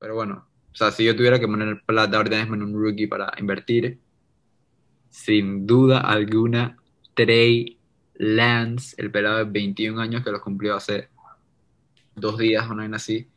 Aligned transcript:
Pero 0.00 0.14
bueno, 0.14 0.48
o 0.72 0.74
sea, 0.74 0.90
si 0.90 1.04
yo 1.04 1.14
tuviera 1.14 1.38
que 1.38 1.46
poner 1.46 1.82
plata 1.84 2.16
ahorita 2.16 2.38
mismo 2.38 2.54
en 2.54 2.62
un 2.62 2.72
rookie 2.72 3.06
para 3.06 3.30
invertir, 3.38 4.00
sin 5.10 5.66
duda 5.66 6.00
alguna, 6.00 6.78
Trey 7.14 7.78
Lance, 8.14 8.94
el 8.98 9.10
pelado 9.10 9.38
de 9.38 9.44
21 9.44 10.00
años 10.00 10.24
que 10.24 10.30
los 10.30 10.40
cumplió 10.40 10.74
hace 10.74 11.10
dos 12.14 12.38
días 12.38 12.68
o 12.68 12.74
no 12.74 12.96
así. 12.96 13.28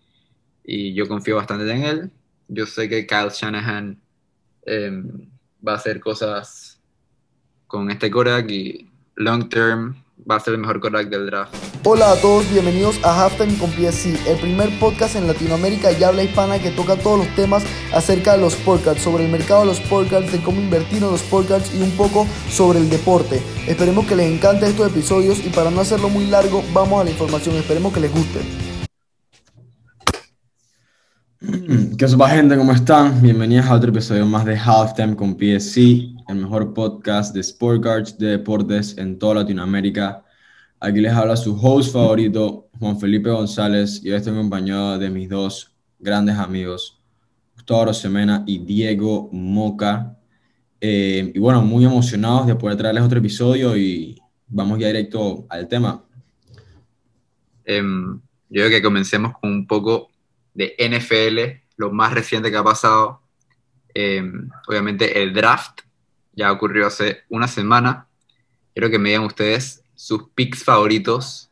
Y 0.63 0.93
yo 0.93 1.07
confío 1.07 1.35
bastante 1.35 1.69
en 1.69 1.83
él. 1.83 2.11
Yo 2.47 2.65
sé 2.65 2.87
que 2.87 3.05
Kyle 3.05 3.29
Shanahan 3.29 4.01
em, 4.65 5.29
va 5.65 5.73
a 5.73 5.75
hacer 5.75 5.99
cosas 5.99 6.81
con 7.67 7.91
este 7.91 8.09
quarterback 8.09 8.49
y 8.51 8.89
long 9.15 9.49
term 9.49 9.95
va 10.29 10.35
a 10.35 10.39
ser 10.39 10.53
el 10.53 10.59
mejor 10.59 10.79
quarterback 10.79 11.09
del 11.09 11.25
draft. 11.25 11.55
Hola 11.83 12.11
a 12.11 12.15
todos, 12.15 12.49
bienvenidos 12.51 12.99
a 13.03 13.23
Halftime 13.23 13.57
con 13.57 13.69
PSC, 13.71 14.15
el 14.27 14.37
primer 14.39 14.69
podcast 14.79 15.15
en 15.15 15.27
Latinoamérica 15.27 15.91
y 15.91 16.03
habla 16.03 16.23
hispana 16.23 16.59
que 16.59 16.71
toca 16.71 16.95
todos 16.95 17.25
los 17.25 17.35
temas 17.35 17.63
acerca 17.93 18.33
de 18.33 18.39
los 18.39 18.55
podcasts, 18.55 19.03
sobre 19.03 19.25
el 19.25 19.31
mercado 19.31 19.61
de 19.61 19.67
los 19.67 19.81
podcasts, 19.81 20.31
de 20.31 20.41
cómo 20.41 20.61
invertir 20.61 21.03
en 21.03 21.11
los 21.11 21.21
podcasts 21.23 21.73
y 21.75 21.81
un 21.81 21.91
poco 21.91 22.25
sobre 22.49 22.79
el 22.79 22.89
deporte. 22.89 23.41
Esperemos 23.67 24.05
que 24.05 24.15
les 24.15 24.31
encante 24.31 24.67
estos 24.67 24.89
episodios 24.89 25.45
y 25.45 25.49
para 25.49 25.71
no 25.71 25.81
hacerlo 25.81 26.09
muy 26.09 26.27
largo, 26.27 26.63
vamos 26.73 27.01
a 27.01 27.03
la 27.03 27.11
información. 27.11 27.55
Esperemos 27.55 27.93
que 27.93 27.99
les 27.99 28.13
guste. 28.13 28.39
¿Qué 31.97 32.05
va 32.15 32.29
gente? 32.29 32.55
¿Cómo 32.55 32.71
están? 32.71 33.21
Bienvenidos 33.21 33.65
a 33.65 33.73
otro 33.73 33.89
episodio 33.89 34.25
más 34.25 34.45
de 34.45 34.57
Halftime 34.57 35.15
con 35.15 35.37
PSC, 35.37 36.12
el 36.27 36.35
mejor 36.37 36.73
podcast 36.73 37.33
de 37.33 37.41
Sport 37.41 37.83
Cards 37.83 38.17
de 38.17 38.27
deportes 38.27 38.97
en 38.97 39.17
toda 39.19 39.35
Latinoamérica. 39.35 40.23
Aquí 40.79 40.99
les 40.99 41.13
habla 41.13 41.35
su 41.35 41.55
host 41.59 41.93
favorito, 41.93 42.69
Juan 42.79 42.99
Felipe 42.99 43.29
González, 43.29 44.01
y 44.03 44.09
hoy 44.09 44.17
estoy 44.17 44.33
acompañado 44.33 44.97
de 44.97 45.09
mis 45.09 45.29
dos 45.29 45.75
grandes 45.99 46.37
amigos, 46.37 47.01
Gustavo 47.55 47.85
Rosemena 47.85 48.43
y 48.45 48.59
Diego 48.59 49.29
Moca. 49.31 50.17
Eh, 50.81 51.31
y 51.33 51.39
bueno, 51.39 51.61
muy 51.61 51.85
emocionados 51.85 52.47
de 52.47 52.55
poder 52.55 52.77
traerles 52.77 53.03
otro 53.03 53.19
episodio 53.19 53.77
y 53.77 54.19
vamos 54.47 54.79
ya 54.79 54.87
directo 54.87 55.45
al 55.49 55.67
tema. 55.67 56.03
Em, 57.65 58.19
yo 58.49 58.61
creo 58.61 58.69
que 58.69 58.81
comencemos 58.81 59.33
con 59.39 59.51
un 59.51 59.67
poco 59.67 60.09
de 60.53 60.75
NFL, 60.77 61.63
lo 61.77 61.91
más 61.91 62.13
reciente 62.13 62.51
que 62.51 62.57
ha 62.57 62.63
pasado. 62.63 63.21
Em, 63.93 64.49
obviamente 64.67 65.21
el 65.21 65.33
draft 65.33 65.81
ya 66.33 66.51
ocurrió 66.51 66.87
hace 66.87 67.19
una 67.29 67.47
semana. 67.47 68.07
Quiero 68.73 68.89
que 68.89 68.99
me 68.99 69.09
digan 69.09 69.25
ustedes 69.25 69.83
sus 69.95 70.29
picks 70.35 70.63
favoritos 70.63 71.51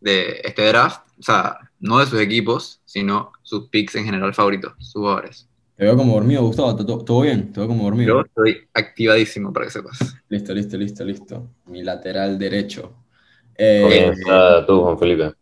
de 0.00 0.40
este 0.44 0.66
draft. 0.66 1.06
O 1.18 1.22
sea, 1.22 1.58
no 1.78 1.98
de 1.98 2.06
sus 2.06 2.20
equipos, 2.20 2.80
sino 2.84 3.32
sus 3.42 3.68
picks 3.68 3.94
en 3.96 4.04
general 4.04 4.32
favoritos, 4.34 4.72
sus 4.78 4.92
jugadores. 4.94 5.46
Te 5.76 5.84
veo 5.84 5.96
como 5.96 6.14
dormido, 6.14 6.42
Gustavo. 6.42 6.76
¿Todo 6.76 7.22
bien? 7.22 7.52
Te 7.52 7.60
veo 7.60 7.68
como 7.68 7.84
dormido. 7.84 8.16
Yo 8.16 8.20
estoy 8.20 8.68
activadísimo 8.74 9.52
para 9.52 9.66
que 9.66 9.72
sepas. 9.72 9.98
Listo, 10.28 10.52
listo, 10.52 10.76
listo, 10.76 11.04
listo. 11.04 11.48
Mi 11.66 11.82
lateral 11.82 12.38
derecho. 12.38 12.92
Eh, 13.56 14.12
tú, 14.66 14.82
Juan 14.82 14.98
Felipe? 14.98 15.32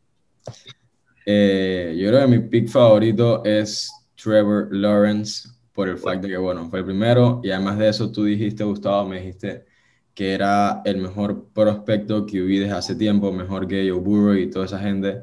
Eh, 1.26 1.96
yo 1.98 2.08
creo 2.08 2.20
que 2.20 2.26
mi 2.26 2.38
pick 2.38 2.68
favorito 2.68 3.44
es 3.44 3.90
Trevor 4.14 4.68
Lawrence 4.70 5.48
por 5.78 5.88
el 5.88 5.96
facto 5.96 6.26
de 6.26 6.32
que, 6.32 6.38
bueno, 6.38 6.68
fue 6.68 6.80
el 6.80 6.84
primero 6.84 7.40
y 7.44 7.52
además 7.52 7.78
de 7.78 7.88
eso 7.88 8.10
tú 8.10 8.24
dijiste, 8.24 8.64
Gustavo, 8.64 9.08
me 9.08 9.20
dijiste 9.20 9.64
que 10.12 10.32
era 10.34 10.82
el 10.84 10.96
mejor 10.96 11.50
prospecto 11.54 12.26
que 12.26 12.42
hubo 12.42 12.48
desde 12.48 12.72
hace 12.72 12.96
tiempo, 12.96 13.30
mejor 13.30 13.68
que 13.68 13.88
Joe 13.88 14.00
Burrow 14.00 14.34
y 14.34 14.50
toda 14.50 14.64
esa 14.64 14.80
gente. 14.80 15.22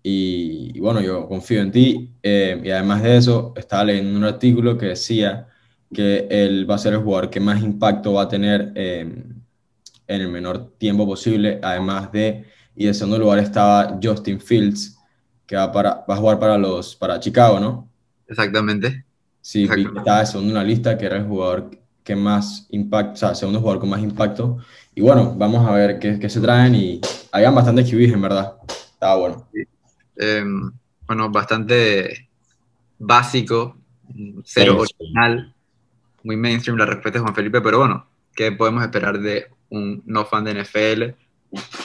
Y, 0.00 0.78
bueno, 0.78 1.00
yo 1.00 1.26
confío 1.26 1.60
en 1.62 1.72
ti. 1.72 2.14
Eh, 2.22 2.60
y 2.62 2.70
además 2.70 3.02
de 3.02 3.16
eso, 3.16 3.52
estaba 3.56 3.86
leyendo 3.86 4.16
un 4.16 4.24
artículo 4.24 4.78
que 4.78 4.86
decía 4.86 5.48
que 5.92 6.28
él 6.30 6.70
va 6.70 6.76
a 6.76 6.78
ser 6.78 6.92
el 6.92 7.00
jugador 7.00 7.28
que 7.28 7.40
más 7.40 7.60
impacto 7.60 8.12
va 8.12 8.22
a 8.22 8.28
tener 8.28 8.70
eh, 8.76 9.00
en 10.06 10.20
el 10.20 10.28
menor 10.28 10.74
tiempo 10.78 11.06
posible. 11.06 11.58
Además 11.60 12.12
de, 12.12 12.44
y 12.76 12.86
en 12.86 12.94
segundo 12.94 13.18
lugar 13.18 13.40
estaba 13.40 13.98
Justin 14.00 14.40
Fields, 14.40 14.96
que 15.44 15.56
va, 15.56 15.72
para, 15.72 16.04
va 16.08 16.14
a 16.14 16.18
jugar 16.18 16.38
para, 16.38 16.56
los, 16.56 16.94
para 16.94 17.18
Chicago, 17.18 17.58
¿no? 17.58 17.90
Exactamente. 18.28 19.07
Sí, 19.48 19.66
estaba 19.96 20.26
segundo 20.26 20.50
en 20.50 20.56
una 20.58 20.62
lista 20.62 20.98
que 20.98 21.06
era 21.06 21.16
el 21.16 21.24
jugador 21.24 21.70
que 22.04 22.14
más 22.14 22.66
impacto, 22.68 23.12
o 23.12 23.16
sea, 23.16 23.34
segundo 23.34 23.60
jugador 23.60 23.80
con 23.80 23.88
más 23.88 24.02
impacto. 24.02 24.58
Y 24.94 25.00
bueno, 25.00 25.34
vamos 25.38 25.66
a 25.66 25.72
ver 25.72 25.98
qué, 25.98 26.18
qué 26.18 26.28
se 26.28 26.42
traen 26.42 26.74
y 26.74 27.00
habían 27.32 27.54
bastante 27.54 27.82
QBs, 27.82 28.12
en 28.12 28.20
verdad. 28.20 28.58
Estaba 28.68 29.16
bueno. 29.16 29.48
Em, 30.16 30.70
bueno, 31.06 31.30
bastante 31.30 32.28
básico, 32.98 33.78
cero 34.44 34.80
original, 34.80 35.54
muy 36.24 36.36
mainstream 36.36 36.76
la 36.76 36.84
respuesta 36.84 37.18
de 37.18 37.22
Juan 37.22 37.34
Felipe, 37.34 37.62
pero 37.62 37.78
bueno, 37.78 38.06
¿qué 38.36 38.52
podemos 38.52 38.82
esperar 38.82 39.18
de 39.18 39.46
un 39.70 40.02
no 40.04 40.26
fan 40.26 40.44
de 40.44 40.62
NFL? 40.62 41.04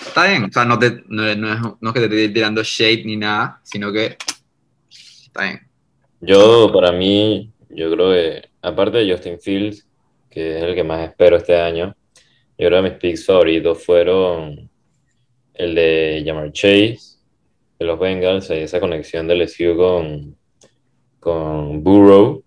Está 0.05 0.27
bien, 0.27 0.43
o 0.43 0.51
sea, 0.51 0.65
no, 0.65 0.77
te, 0.77 1.01
no, 1.07 1.25
es, 1.25 1.37
no, 1.37 1.93
que 1.93 2.01
te 2.01 2.05
esté 2.07 2.27
tirando 2.27 2.61
shade 2.61 3.05
ni 3.05 3.15
nada, 3.15 3.61
sino 3.63 3.89
que 3.89 4.17
está 4.89 5.43
bien. 5.43 5.61
Yo, 6.25 6.71
para 6.73 6.93
mí, 6.93 7.52
yo 7.75 7.91
creo 7.91 8.11
que, 8.11 8.49
aparte 8.61 8.99
de 8.99 9.11
Justin 9.11 9.39
Fields, 9.39 9.87
que 10.29 10.57
es 10.57 10.63
el 10.63 10.75
que 10.75 10.83
más 10.83 11.07
espero 11.07 11.37
este 11.37 11.55
año, 11.55 11.95
yo 12.57 12.67
creo 12.67 12.83
que 12.83 12.89
mis 12.89 12.99
picks 12.99 13.25
favoritos 13.25 13.83
fueron 13.83 14.69
el 15.53 15.75
de 15.75 16.23
Jamar 16.25 16.51
Chase, 16.51 16.99
de 17.79 17.85
los 17.85 17.99
Bengals, 17.99 18.49
y 18.49 18.53
esa 18.53 18.79
conexión 18.79 19.27
de 19.27 19.35
LSU 19.35 19.75
con, 19.75 20.35
con 21.19 21.83
Burrow. 21.83 22.43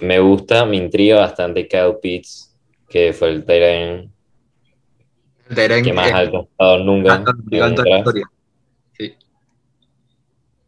Me 0.00 0.18
gusta, 0.18 0.64
me 0.64 0.76
intriga 0.76 1.20
bastante 1.20 1.68
Kyle 1.68 1.96
Pitts, 2.00 2.56
que 2.88 3.12
fue 3.12 3.30
el 3.30 3.44
Tyrant 3.44 4.10
que 5.54 5.92
más 5.92 6.12
alto 6.12 6.38
ha 6.38 6.42
estado 6.42 6.84
nunca. 6.84 7.24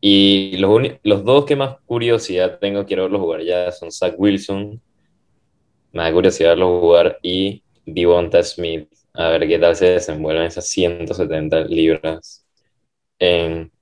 Y 0.09 0.57
los, 0.59 1.25
dos 1.25 1.47
que 1.47 1.57
más 1.57 1.79
curiosidad 1.85 2.61
tengo, 2.61 2.87
quiero 2.87 3.03
verlos 3.03 3.21
jugar 3.21 3.43
ya, 3.43 3.73
son 3.73 3.91
Zach 3.91 4.15
Wilson, 4.17 4.81
me 5.91 6.03
da 6.05 6.13
curiosidad 6.13 6.51
verlos 6.51 6.81
jugar, 6.81 7.19
y 7.25 7.65
Devonta 7.85 8.41
Smith, 8.45 8.89
a 9.15 9.31
ver 9.31 9.49
qué 9.49 9.59
tal 9.59 9.75
se 9.75 9.87
desenvuelven 9.87 10.45
esas 10.45 10.69
170 10.69 11.65
libras 11.65 12.47
en 13.19 13.73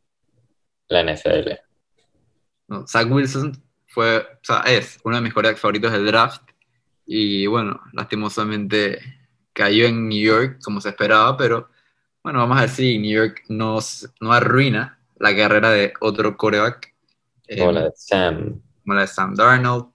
la 0.88 1.02
NFL. 1.02 1.50
Zach 2.86 3.06
Wilson 3.10 3.62
fue, 3.86 4.20
o 4.20 4.24
sea, 4.40 4.60
es 4.60 4.98
uno 5.04 5.16
de 5.16 5.22
mis 5.22 5.34
corebacks 5.34 5.60
favoritos 5.60 5.92
del 5.92 6.06
draft, 6.06 6.40
y 7.04 7.46
bueno, 7.48 7.82
lastimosamente 7.92 8.98
cayó 9.52 9.84
en 9.84 10.08
New 10.08 10.24
York 10.24 10.58
como 10.64 10.80
se 10.80 10.88
esperaba, 10.88 11.36
pero 11.36 11.68
bueno, 12.22 12.38
vamos 12.38 12.56
a 12.56 12.62
ver 12.62 12.70
si 12.70 12.98
New 12.98 13.14
York 13.14 13.42
no, 13.50 13.78
no 14.22 14.32
arruina 14.32 14.98
la 15.24 15.36
carrera 15.36 15.70
de 15.70 15.92
otro 16.00 16.36
coreback. 16.36 16.94
Como 17.58 17.72
la 17.72 17.84
de 17.84 17.92
Sam. 17.96 18.60
Como 18.82 18.94
la 18.94 19.02
de 19.02 19.06
Sam 19.06 19.34
Darnold. 19.34 19.86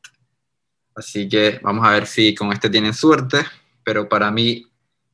Así 0.95 1.29
que 1.29 1.59
vamos 1.63 1.88
a 1.88 1.91
ver 1.91 2.06
si 2.06 2.35
con 2.35 2.51
este 2.51 2.69
tienen 2.69 2.94
suerte, 2.94 3.45
pero 3.84 4.09
para 4.09 4.31
mí 4.31 4.66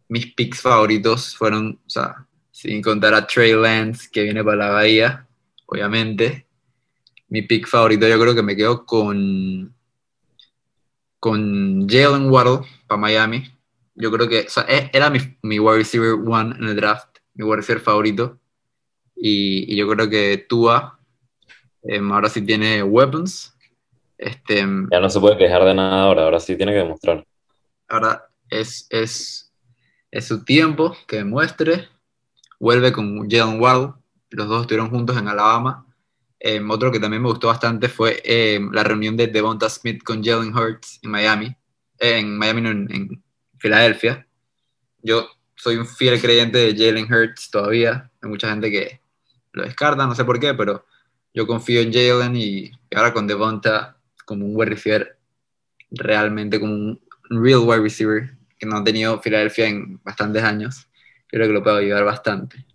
mis 0.08 0.34
picks 0.34 0.62
favoritos 0.62 1.36
fueron, 1.36 1.80
o 1.86 1.90
sea, 1.90 2.26
sin 2.52 2.82
contar 2.82 3.14
a 3.14 3.28
Trey 3.28 3.54
Lance, 3.54 4.10
que 4.12 4.24
viene 4.24 4.44
para 4.44 4.58
la 4.58 4.70
Bahía, 4.70 5.28
obviamente. 5.68 6.48
Mi 7.28 7.42
pick 7.42 7.68
favorito 7.68 8.08
yo 8.08 8.20
creo 8.20 8.36
que 8.36 8.44
me 8.44 8.56
quedo 8.56 8.86
con, 8.86 9.76
con 11.20 11.88
Jalen 11.88 12.30
Waddle 12.30 12.68
para 12.88 13.02
Miami 13.02 13.56
yo 13.96 14.12
creo 14.12 14.28
que 14.28 14.48
e, 14.68 14.90
era 14.94 15.10
mi, 15.10 15.20
mi 15.42 15.60
wide 15.60 15.78
receiver 15.78 16.14
one 16.14 16.56
en 16.58 16.66
el 16.66 16.76
draft, 16.76 17.18
mi 17.34 17.46
wide 17.46 17.58
receiver 17.58 17.82
favorito. 17.82 18.40
Y, 19.16 19.76
yo 19.76 19.88
creo 19.90 20.10
que 20.10 20.46
Tua 20.50 21.00
em, 21.84 22.12
ahora 22.12 22.30
sí 22.30 22.42
tiene 22.42 22.84
weapons. 22.84 23.56
Este, 24.18 24.60
em, 24.60 24.88
ya 24.92 25.00
no 25.00 25.10
se 25.10 25.20
puede 25.20 25.38
quejar 25.38 25.64
de 25.64 25.74
nada 25.74 26.04
ahora, 26.04 26.24
ahora 26.24 26.40
sí 26.40 26.56
tiene 26.56 26.72
que 26.72 26.80
demostrar. 26.80 27.26
Ahora 27.88 28.28
es, 28.50 28.88
es, 28.90 29.54
es 30.12 30.26
su 30.26 30.44
tiempo 30.44 30.96
que 31.08 31.18
demuestre. 31.18 31.90
Vuelve 32.60 32.92
con 32.92 33.30
Jalen 33.30 33.60
Waddle, 33.60 33.94
los 34.30 34.48
dos 34.48 34.62
estuvieron 34.62 34.90
juntos 34.90 35.18
en 35.18 35.28
Alabama. 35.28 35.86
Em, 36.40 36.70
otro 36.70 36.92
que 36.92 37.00
también 37.00 37.22
me 37.24 37.30
gustó 37.30 37.48
bastante 37.48 37.90
fue 37.90 38.22
la 38.72 38.84
reunión 38.84 39.18
de 39.18 39.28
Devonta 39.28 39.70
Smith 39.70 40.04
con 40.04 40.24
Jalen 40.24 40.56
Hurts 40.56 41.00
en 41.02 41.10
Miami. 41.10 41.56
en 41.98 42.38
Miami, 42.38 42.62
no, 42.62 42.70
en, 42.70 43.24
Filadelfia. 43.58 44.28
Yo 45.02 45.28
soy 45.56 45.78
un 45.78 45.88
fiel 45.88 46.22
creyente 46.22 46.58
de 46.58 46.76
Jalen 46.76 47.12
Hurts 47.12 47.50
todavía. 47.50 48.12
Hay 48.22 48.30
mucha 48.30 48.50
gente 48.50 48.70
que 48.70 49.00
lo 49.56 49.64
descarta, 49.64 50.06
no 50.06 50.14
sé 50.14 50.26
por 50.26 50.40
qué, 50.40 50.54
pero 50.54 50.86
yo 51.34 51.48
confío 51.48 51.82
en 51.82 51.92
Jalen 51.92 52.36
y, 52.36 52.72
ahora 52.96 53.14
con 53.14 53.26
Devonta 53.26 53.98
como 54.26 54.46
un 54.46 54.56
wide 54.56 54.72
receiver, 54.72 55.18
realmente 55.92 56.60
como 56.60 56.74
un 56.74 57.00
real 57.30 57.60
wide 57.60 57.82
receiver 57.82 58.32
que 58.58 58.66
no 58.66 58.78
ha 58.78 58.84
tenido 58.84 59.20
Filadelfia 59.22 59.68
en 59.68 60.00
bastantes 60.04 60.44
años. 60.44 60.88
Creo 61.28 61.48
que 61.48 61.54
lo 61.54 61.64
puedo 61.64 61.78
ayudar 61.78 62.04
bastante. 62.04 62.66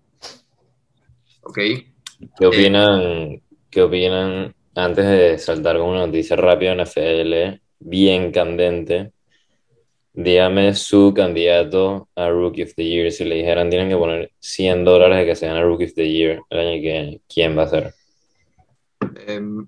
¿Qué 1.55 2.47
opinan, 2.47 3.41
¿qué 3.71 3.83
opinan 3.83 4.55
antes 4.75 5.07
de 5.07 5.39
saltar 5.39 5.79
con 5.79 5.89
una 5.89 6.07
noticia 6.07 6.37
rápida 6.37 6.73
en 6.73 6.81
FL, 6.81 7.61
bien 7.81 8.31
candente, 8.31 9.13
dígame 10.13 10.75
su 10.75 11.13
candidato 11.15 12.09
a 12.17 12.29
Rookie 12.29 12.65
of 12.65 12.75
the 12.75 12.85
Year. 12.85 13.11
Si 13.13 13.25
le 13.25 13.37
dijeran 13.37 13.71
tienen 13.71 13.89
que 13.89 13.97
poner 13.97 14.33
100 14.39 14.85
dólares 14.85 15.19
de 15.19 15.27
que 15.27 15.37
se 15.37 15.47
gane 15.47 15.63
Rookie 15.63 15.87
of 15.87 15.95
the 15.95 16.11
Year 16.11 16.41
el 16.51 16.59
año 16.59 16.71
que 16.73 16.81
viene, 16.81 17.21
¿quién 17.33 17.57
va 17.57 17.65
a 17.65 17.69
ser? 17.69 17.95
Em, 19.27 19.67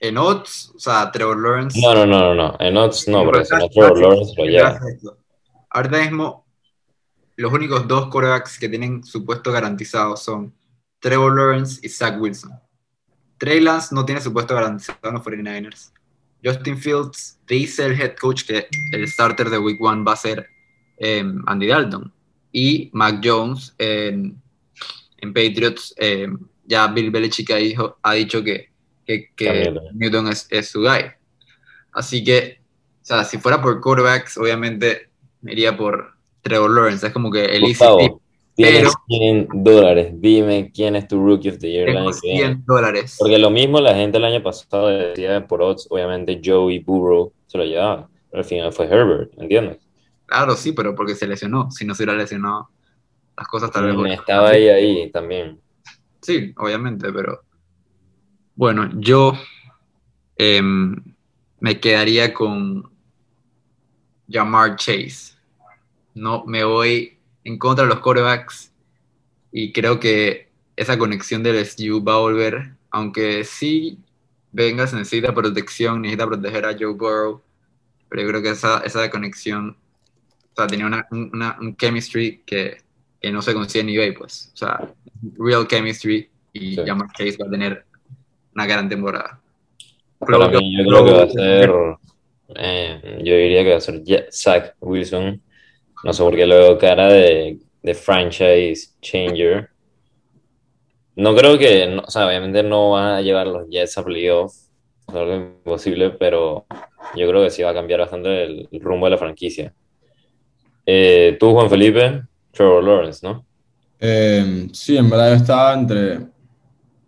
en 0.00 0.18
odds, 0.18 0.72
o 0.74 0.78
sea, 0.78 1.10
Trevor 1.10 1.40
Lawrence. 1.40 1.80
No, 1.80 1.94
no, 1.94 2.06
no, 2.06 2.20
no, 2.20 2.34
no. 2.34 2.56
En 2.60 2.76
odds 2.76 3.08
no, 3.08 3.24
porque 3.24 3.44
si 3.44 3.56
no 3.56 3.68
Trevor 3.68 3.98
Lawrence 3.98 4.34
lo 4.36 4.44
lleva. 4.44 4.70
gracias 4.70 4.84
a 4.84 4.94
esto. 4.94 5.18
Ahorita 5.70 5.98
mismo, 5.98 6.46
los 7.36 7.52
únicos 7.52 7.88
dos 7.88 8.08
quarterbacks 8.08 8.58
que 8.58 8.68
tienen 8.68 9.02
su 9.02 9.24
puesto 9.24 9.50
garantizado 9.50 10.16
son 10.16 10.54
Trevor 11.00 11.36
Lawrence 11.36 11.80
y 11.82 11.88
Zach 11.88 12.20
Wilson. 12.20 12.52
Trey 13.38 13.60
Lance 13.60 13.94
no 13.94 14.04
tiene 14.04 14.20
su 14.20 14.32
puesto 14.32 14.54
garantizado 14.54 14.98
en 15.02 15.14
los 15.14 15.22
49ers. 15.22 15.92
Justin 16.44 16.76
Fields 16.78 17.38
dice 17.46 17.86
el 17.86 18.00
head 18.00 18.16
coach 18.20 18.44
que 18.44 18.66
el 18.92 19.08
starter 19.08 19.48
de 19.50 19.58
Week 19.58 19.80
1 19.80 20.04
va 20.04 20.12
a 20.12 20.16
ser 20.16 20.46
em, 20.98 21.42
Andy 21.46 21.66
Dalton. 21.68 22.12
Y 22.52 22.90
Mac 22.92 23.20
Jones 23.24 23.74
en, 23.78 24.40
en 25.18 25.32
Patriots, 25.32 25.94
em, 25.96 26.38
ya 26.66 26.86
Bill 26.88 27.10
Belichick 27.10 27.50
ha, 27.50 27.56
dijo- 27.56 27.96
ha 28.02 28.14
dicho 28.14 28.42
que, 28.44 28.70
que, 29.06 29.30
que 29.34 29.46
Cam 29.46 29.74
Newton. 29.94 30.28
Es, 30.28 30.46
es 30.50 30.68
su 30.68 30.80
guy. 30.80 31.04
Así 31.92 32.22
que, 32.22 32.60
o 33.02 33.04
sea, 33.04 33.24
si 33.24 33.38
fuera 33.38 33.60
por 33.60 33.80
quarterbacks, 33.80 34.36
obviamente 34.38 35.08
me 35.42 35.52
iría 35.52 35.76
por 35.76 36.12
Trevor 36.42 36.70
Lawrence. 36.70 37.06
Es 37.06 37.12
como 37.12 37.30
que 37.30 37.44
el. 37.44 37.62
Gustavo, 37.62 38.22
tienes 38.54 38.80
pero- 38.82 38.90
100 39.08 39.48
dólares. 39.52 40.12
Dime 40.14 40.70
quién 40.74 40.96
es 40.96 41.08
tu 41.08 41.24
Rookie 41.24 41.50
of 41.50 41.58
the 41.58 41.70
Year 41.70 41.86
Tengo 41.86 42.00
año 42.00 42.10
que 42.10 42.28
viene. 42.28 42.38
100 42.46 42.64
dólares. 42.66 43.16
Porque 43.18 43.38
lo 43.38 43.50
mismo 43.50 43.80
la 43.80 43.94
gente 43.94 44.18
el 44.18 44.24
año 44.24 44.42
pasado 44.42 44.88
decía 44.88 45.46
por 45.46 45.62
odds, 45.62 45.86
obviamente 45.90 46.40
Joey 46.44 46.78
Burrow 46.80 47.32
se 47.46 47.58
lo 47.58 47.64
llevaba. 47.64 48.08
Pero 48.30 48.42
al 48.42 48.48
final 48.48 48.72
fue 48.72 48.86
Herbert, 48.86 49.32
¿entiendes? 49.38 49.78
Claro, 50.26 50.56
sí, 50.56 50.72
pero 50.72 50.94
porque 50.94 51.14
se 51.14 51.26
lesionó. 51.26 51.70
Si 51.70 51.84
no 51.84 51.94
se 51.94 52.02
hubiera 52.02 52.18
lesionado, 52.18 52.68
las 53.36 53.46
cosas 53.46 53.70
tal 53.70 53.96
vez. 53.96 54.18
Estaba 54.18 54.50
ahí, 54.50 54.68
ahí 54.68 55.10
también. 55.10 55.60
Sí, 56.20 56.52
obviamente, 56.56 57.12
pero. 57.12 57.42
Bueno, 58.56 58.88
yo 58.98 59.34
em, 60.36 60.96
me 61.60 61.78
quedaría 61.80 62.32
con 62.32 62.90
Jamar 64.28 64.76
Chase. 64.76 65.34
No, 66.14 66.44
me 66.46 66.64
voy 66.64 67.13
en 67.44 67.58
contra 67.58 67.84
de 67.84 67.90
los 67.90 68.00
quarterbacks 68.00 68.72
y 69.52 69.72
creo 69.72 70.00
que 70.00 70.48
esa 70.76 70.98
conexión 70.98 71.42
del 71.42 71.56
SU 71.56 72.02
va 72.02 72.14
a 72.14 72.18
volver, 72.18 72.70
aunque 72.90 73.44
sí 73.44 73.98
Vengas 74.52 74.94
necesita 74.94 75.34
protección, 75.34 76.02
necesita 76.02 76.26
proteger 76.26 76.64
a 76.64 76.72
Joe 76.78 76.92
Burrow, 76.94 77.42
pero 78.08 78.22
yo 78.22 78.28
creo 78.28 78.42
que 78.42 78.50
esa, 78.50 78.78
esa 78.84 79.10
conexión, 79.10 79.70
o 80.52 80.56
sea, 80.56 80.66
tenía 80.68 80.86
una, 80.86 81.06
una- 81.10 81.56
un 81.60 81.76
chemistry 81.76 82.40
que, 82.46 82.76
que 83.20 83.32
no 83.32 83.42
se 83.42 83.52
consigue 83.52 83.80
en 83.82 83.88
eBay, 83.88 84.12
pues, 84.14 84.52
o 84.54 84.56
sea, 84.56 84.92
real 85.38 85.66
chemistry 85.66 86.28
y 86.52 86.76
Sí. 86.76 86.82
Jamar 86.86 87.08
Chase 87.18 87.36
va 87.42 87.48
a 87.48 87.50
tener 87.50 87.84
una 88.54 88.66
gran 88.66 88.88
temporada. 88.88 89.40
Para 90.20 90.46
mí, 90.48 90.76
yo 90.78 90.84
creo 90.88 91.04
que 91.04 91.12
va 91.12 91.22
a 91.24 91.28
ser. 91.28 91.72
eh, 92.56 93.18
yo 93.24 93.34
diría 93.36 93.64
que 93.64 93.70
va 93.72 93.76
a 93.78 93.80
ser 93.80 94.02
Zach 94.30 94.74
Wilson. 94.80 95.40
No 96.04 96.12
sé 96.12 96.22
por 96.22 96.36
qué 96.36 96.44
veo 96.44 96.78
cara 96.78 97.08
de, 97.08 97.58
de 97.82 97.94
franchise 97.94 98.94
changer. 99.00 99.70
No 101.16 101.34
creo 101.34 101.58
que. 101.58 101.98
o 102.04 102.10
sea, 102.10 102.26
obviamente 102.26 102.62
no 102.62 102.90
van 102.90 103.14
a 103.14 103.22
llevar 103.22 103.46
los 103.46 103.68
Jets 103.68 103.96
a 103.98 104.04
playoff. 104.04 104.54
Es 105.08 105.14
algo 105.14 105.34
imposible, 105.34 106.10
pero 106.10 106.66
yo 107.14 107.28
creo 107.28 107.42
que 107.42 107.50
sí 107.50 107.62
va 107.62 107.70
a 107.70 107.74
cambiar 107.74 108.00
bastante 108.00 108.44
el, 108.44 108.68
rumbo 108.80 109.06
de 109.06 109.10
la 109.10 109.18
franquicia. 109.18 109.72
Eh, 110.86 111.36
tú, 111.38 111.52
Juan 111.52 111.70
Felipe, 111.70 112.22
Trevor 112.50 112.84
Lawrence, 112.84 113.26
¿no? 113.26 113.44
Eh, 114.00 114.68
sí, 114.72 114.96
en 114.96 115.08
verdad 115.08 115.30
yo 115.30 115.36
estaba 115.36 115.74
entre 115.74 116.20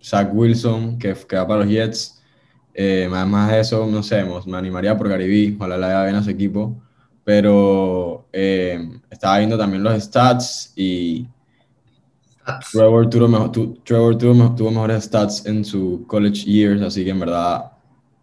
Zach 0.03 0.29
Wilson, 0.33 0.99
que, 0.99 1.15
que 1.15 1.37
va 1.37 1.47
para 1.47 1.61
los 1.61 1.69
Jets. 1.69 2.23
Eh, 2.75 3.09
además 3.11 3.51
de 3.51 3.61
eso, 3.61 3.87
no 3.87 4.03
sé, 4.03 4.25
me 4.47 4.57
animaría 4.57 4.97
por 4.97 5.09
Garibí, 5.09 5.57
ojalá 5.59 5.77
le 5.77 5.87
vaya 5.87 6.05
bien 6.05 6.17
a 6.17 6.23
su 6.23 6.31
equipo. 6.31 6.77
Pero 7.27 8.29
eh, 8.33 8.89
estaba 9.11 9.39
viendo 9.39 9.59
también 9.59 9.83
los 9.83 10.01
stats 10.01 10.73
y 10.77 11.27
Trevor 12.71 13.11
tuvo, 13.11 13.27
mejor- 13.27 13.51
tu- 13.51 13.75
Trevor 13.85 14.17
tuvo, 14.17 14.55
tuvo 14.55 14.71
mejores 14.71 15.03
stats 15.03 15.45
en 15.47 15.65
su 15.65 16.05
college 16.07 16.45
years, 16.45 16.81
así 16.83 17.03
que 17.05 17.11
en 17.11 17.19
verdad, 17.19 17.73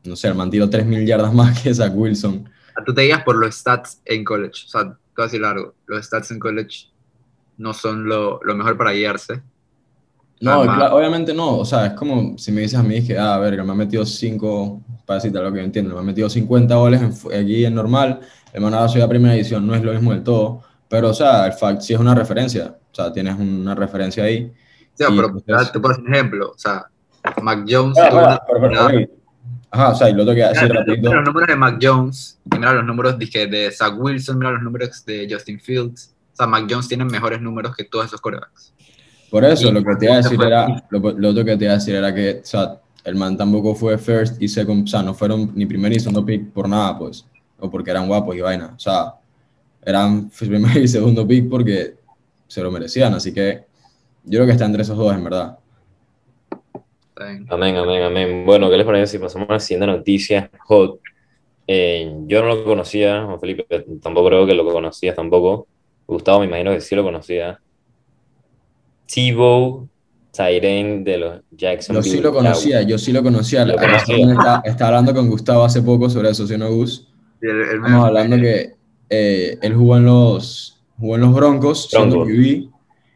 no 0.05 0.15
sé, 0.15 0.29
el 0.29 0.35
man 0.35 0.49
tiró 0.49 0.69
3.000 0.69 1.05
yardas 1.05 1.33
más 1.41 1.61
que 1.61 1.73
Zach 1.75 1.91
Wilson. 1.93 2.47
Tú 2.85 2.93
te 2.93 3.01
digas 3.01 3.23
por 3.25 3.35
los 3.35 3.53
stats 3.53 4.01
en 4.05 4.23
college, 4.23 4.63
o 4.67 4.69
sea, 4.69 4.97
casi 5.13 5.37
largo. 5.37 5.73
Los 5.85 6.05
stats 6.05 6.31
en 6.31 6.39
college 6.39 6.87
no 7.57 7.73
son 7.73 8.05
lo, 8.07 8.39
lo 8.41 8.55
mejor 8.55 8.77
para 8.77 8.93
guiarse. 8.93 9.41
No, 10.39 10.51
Además- 10.61 10.79
cla- 10.79 10.93
obviamente 10.93 11.33
no, 11.33 11.57
o 11.57 11.65
sea, 11.65 11.87
es 11.87 11.93
como 11.93 12.37
si 12.37 12.53
me 12.53 12.61
dices 12.61 12.79
a 12.79 12.83
mí 12.83 13.05
que, 13.05 13.17
ah, 13.17 13.35
a 13.35 13.39
ver, 13.39 13.61
me 13.61 13.71
ha 13.73 13.75
metido 13.75 14.05
5, 14.05 14.81
para 15.05 15.15
decirte 15.19 15.39
lo 15.41 15.51
que 15.51 15.59
yo 15.59 15.65
entiendo, 15.65 15.93
me 15.93 15.99
ha 15.99 16.03
metido 16.03 16.29
50 16.29 16.73
goles 16.75 17.01
en 17.01 17.41
aquí 17.41 17.65
en 17.65 17.75
normal, 17.75 18.21
el 18.53 18.61
Manada 18.61 18.87
Ciudad 18.87 19.09
Primera 19.09 19.35
Edición 19.35 19.65
no 19.65 19.75
es 19.75 19.83
lo 19.83 19.91
mismo 19.93 20.11
del 20.11 20.23
todo, 20.23 20.61
pero, 20.87 21.09
o 21.09 21.13
sea, 21.13 21.45
el 21.47 21.53
fact 21.53 21.81
sí 21.81 21.93
es 21.93 21.99
una 21.99 22.13
referencia, 22.15 22.75
o 22.91 22.95
sea, 22.95 23.11
tienes 23.11 23.35
una 23.37 23.73
referencia 23.75 24.23
ahí. 24.23 24.35
Y 24.35 24.51
pero 24.97 25.25
entonces- 25.27 25.71
te 25.71 25.79
puedo 25.79 25.93
hacer 25.93 26.03
un 26.05 26.13
ejemplo. 26.13 26.51
O 26.51 26.57
sea, 26.57 26.85
Mac 27.41 27.65
Jones 27.67 27.97
Ah, 27.97 28.09
ah, 28.11 28.41
pero- 28.47 28.61
pero- 28.61 28.85
ok. 28.85 29.09
Ajá, 29.71 29.89
o 29.89 29.95
sea, 29.95 30.07
y 30.09 30.13
lo 30.13 30.19
tengo 30.23 30.35
que 30.35 30.43
decir 30.47 30.63
Mira, 30.67 30.79
rapidito. 30.81 31.09
mira 31.09 31.15
los 31.21 31.25
números 31.25 31.47
de 31.47 31.55
Mac 31.55 31.79
Jones, 31.81 32.39
y 32.45 32.57
mira 32.59 32.73
los 32.73 32.85
números 32.85 33.17
dije, 33.17 33.47
de 33.47 33.71
Zach 33.71 33.93
Wilson, 33.97 34.37
mira 34.37 34.51
los 34.51 34.61
números 34.61 35.03
de 35.03 35.27
Justin 35.31 35.59
Fields. 35.59 36.13
O 36.31 36.35
sea, 36.35 36.45
Mac 36.45 36.67
Jones 36.69 36.87
tiene 36.87 37.05
mejores 37.05 37.41
números 37.41 37.75
que 37.75 37.83
todos 37.85 38.05
esos 38.05 38.21
quarterbacks. 38.21 38.71
Por 39.31 39.43
eso, 39.45 39.69
Y 39.69 39.71
lo 39.71 39.83
que 39.83 39.95
te 39.95 40.05
iba 40.05 40.13
a 40.13 40.17
decir 40.17 40.39
era, 40.43 40.67
lo, 40.91 40.99
lo 40.99 41.29
otro 41.29 41.43
que 41.43 41.57
te 41.57 41.63
iba 41.65 41.73
a 41.73 41.77
decir 41.77 41.95
era 41.95 42.13
que, 42.13 42.41
o 42.43 42.45
sea, 42.45 42.79
el 43.03 43.15
man 43.15 43.35
tampoco 43.35 43.73
fue 43.73 43.97
first 43.97 44.39
y 44.39 44.47
second, 44.47 44.83
o 44.83 44.87
sea, 44.87 45.01
no 45.01 45.15
fueron 45.15 45.51
ni 45.55 45.65
primer 45.65 45.91
ni 45.91 45.99
segundo 45.99 46.23
pick 46.23 46.51
por 46.51 46.69
nada, 46.69 46.95
pues, 46.99 47.25
o 47.63 47.69
porque 47.69 47.91
eran 47.91 48.07
guapos 48.07 48.35
y 48.35 48.41
vaina, 48.41 48.73
o 48.75 48.79
sea, 48.79 49.13
eran 49.85 50.29
primer 50.37 50.77
y 50.77 50.87
segundo 50.87 51.25
pick 51.25 51.49
porque 51.49 51.95
se 52.45 52.61
lo 52.61 52.69
merecían, 52.69 53.13
así 53.13 53.33
que 53.33 53.63
yo 54.25 54.39
creo 54.39 54.45
que 54.45 54.51
está 54.51 54.65
entre 54.65 54.81
esos 54.81 54.97
dos, 54.97 55.13
en 55.13 55.23
verdad. 55.23 55.57
Está. 57.09 57.55
Amén, 57.55 57.77
amén, 57.77 58.03
amén. 58.03 58.45
Bueno, 58.45 58.69
¿qué 58.69 58.77
les 58.77 58.85
parece 58.85 59.13
si 59.13 59.17
pasamos 59.17 59.49
a 59.49 59.53
la 59.53 59.59
siguiente 59.59 59.87
noticia 59.87 60.51
hot? 60.65 60.99
Eh, 61.65 62.13
yo 62.27 62.41
no 62.41 62.55
lo 62.55 62.63
conocía, 62.65 63.23
Juan 63.25 63.39
Felipe, 63.39 63.65
tampoco 64.01 64.27
creo 64.27 64.45
que 64.45 64.53
lo 64.53 64.65
conocías 64.65 65.15
tampoco. 65.15 65.67
Gustavo, 66.05 66.41
me 66.41 66.47
imagino 66.47 66.71
que 66.71 66.81
sí 66.81 66.95
lo 66.95 67.03
conocía. 67.03 67.59
Tebow 69.05 69.87
Tyren 70.33 71.03
de 71.03 71.17
los 71.17 71.35
Yo 71.51 71.57
Jacksonville 71.57 72.09
sí 72.09 72.19
lo 72.19 72.33
conocía, 72.33 72.81
yo 72.81 72.97
sí 72.97 73.13
lo 73.13 73.23
conocía. 73.23 73.63
Lo 73.65 73.75
conocía. 73.75 74.61
estaba 74.65 74.89
hablando 74.89 75.13
con 75.13 75.29
Gustavo 75.29 75.63
hace 75.63 75.81
poco 75.81 76.09
sobre 76.09 76.31
eso, 76.31 76.45
¿sí 76.45 76.57
no, 76.57 76.69
Gus? 76.71 77.07
El- 77.43 77.61
el- 77.61 77.75
Estamos 77.75 78.05
hablando 78.07 78.37
que 78.37 78.73
eh, 79.09 79.57
él 79.61 79.75
jugó 79.75 79.97
en 79.97 80.05
los, 80.05 80.81
jugó 80.97 81.15
en 81.15 81.21
los 81.21 81.33
Broncos. 81.33 81.89
QB, 81.91 82.69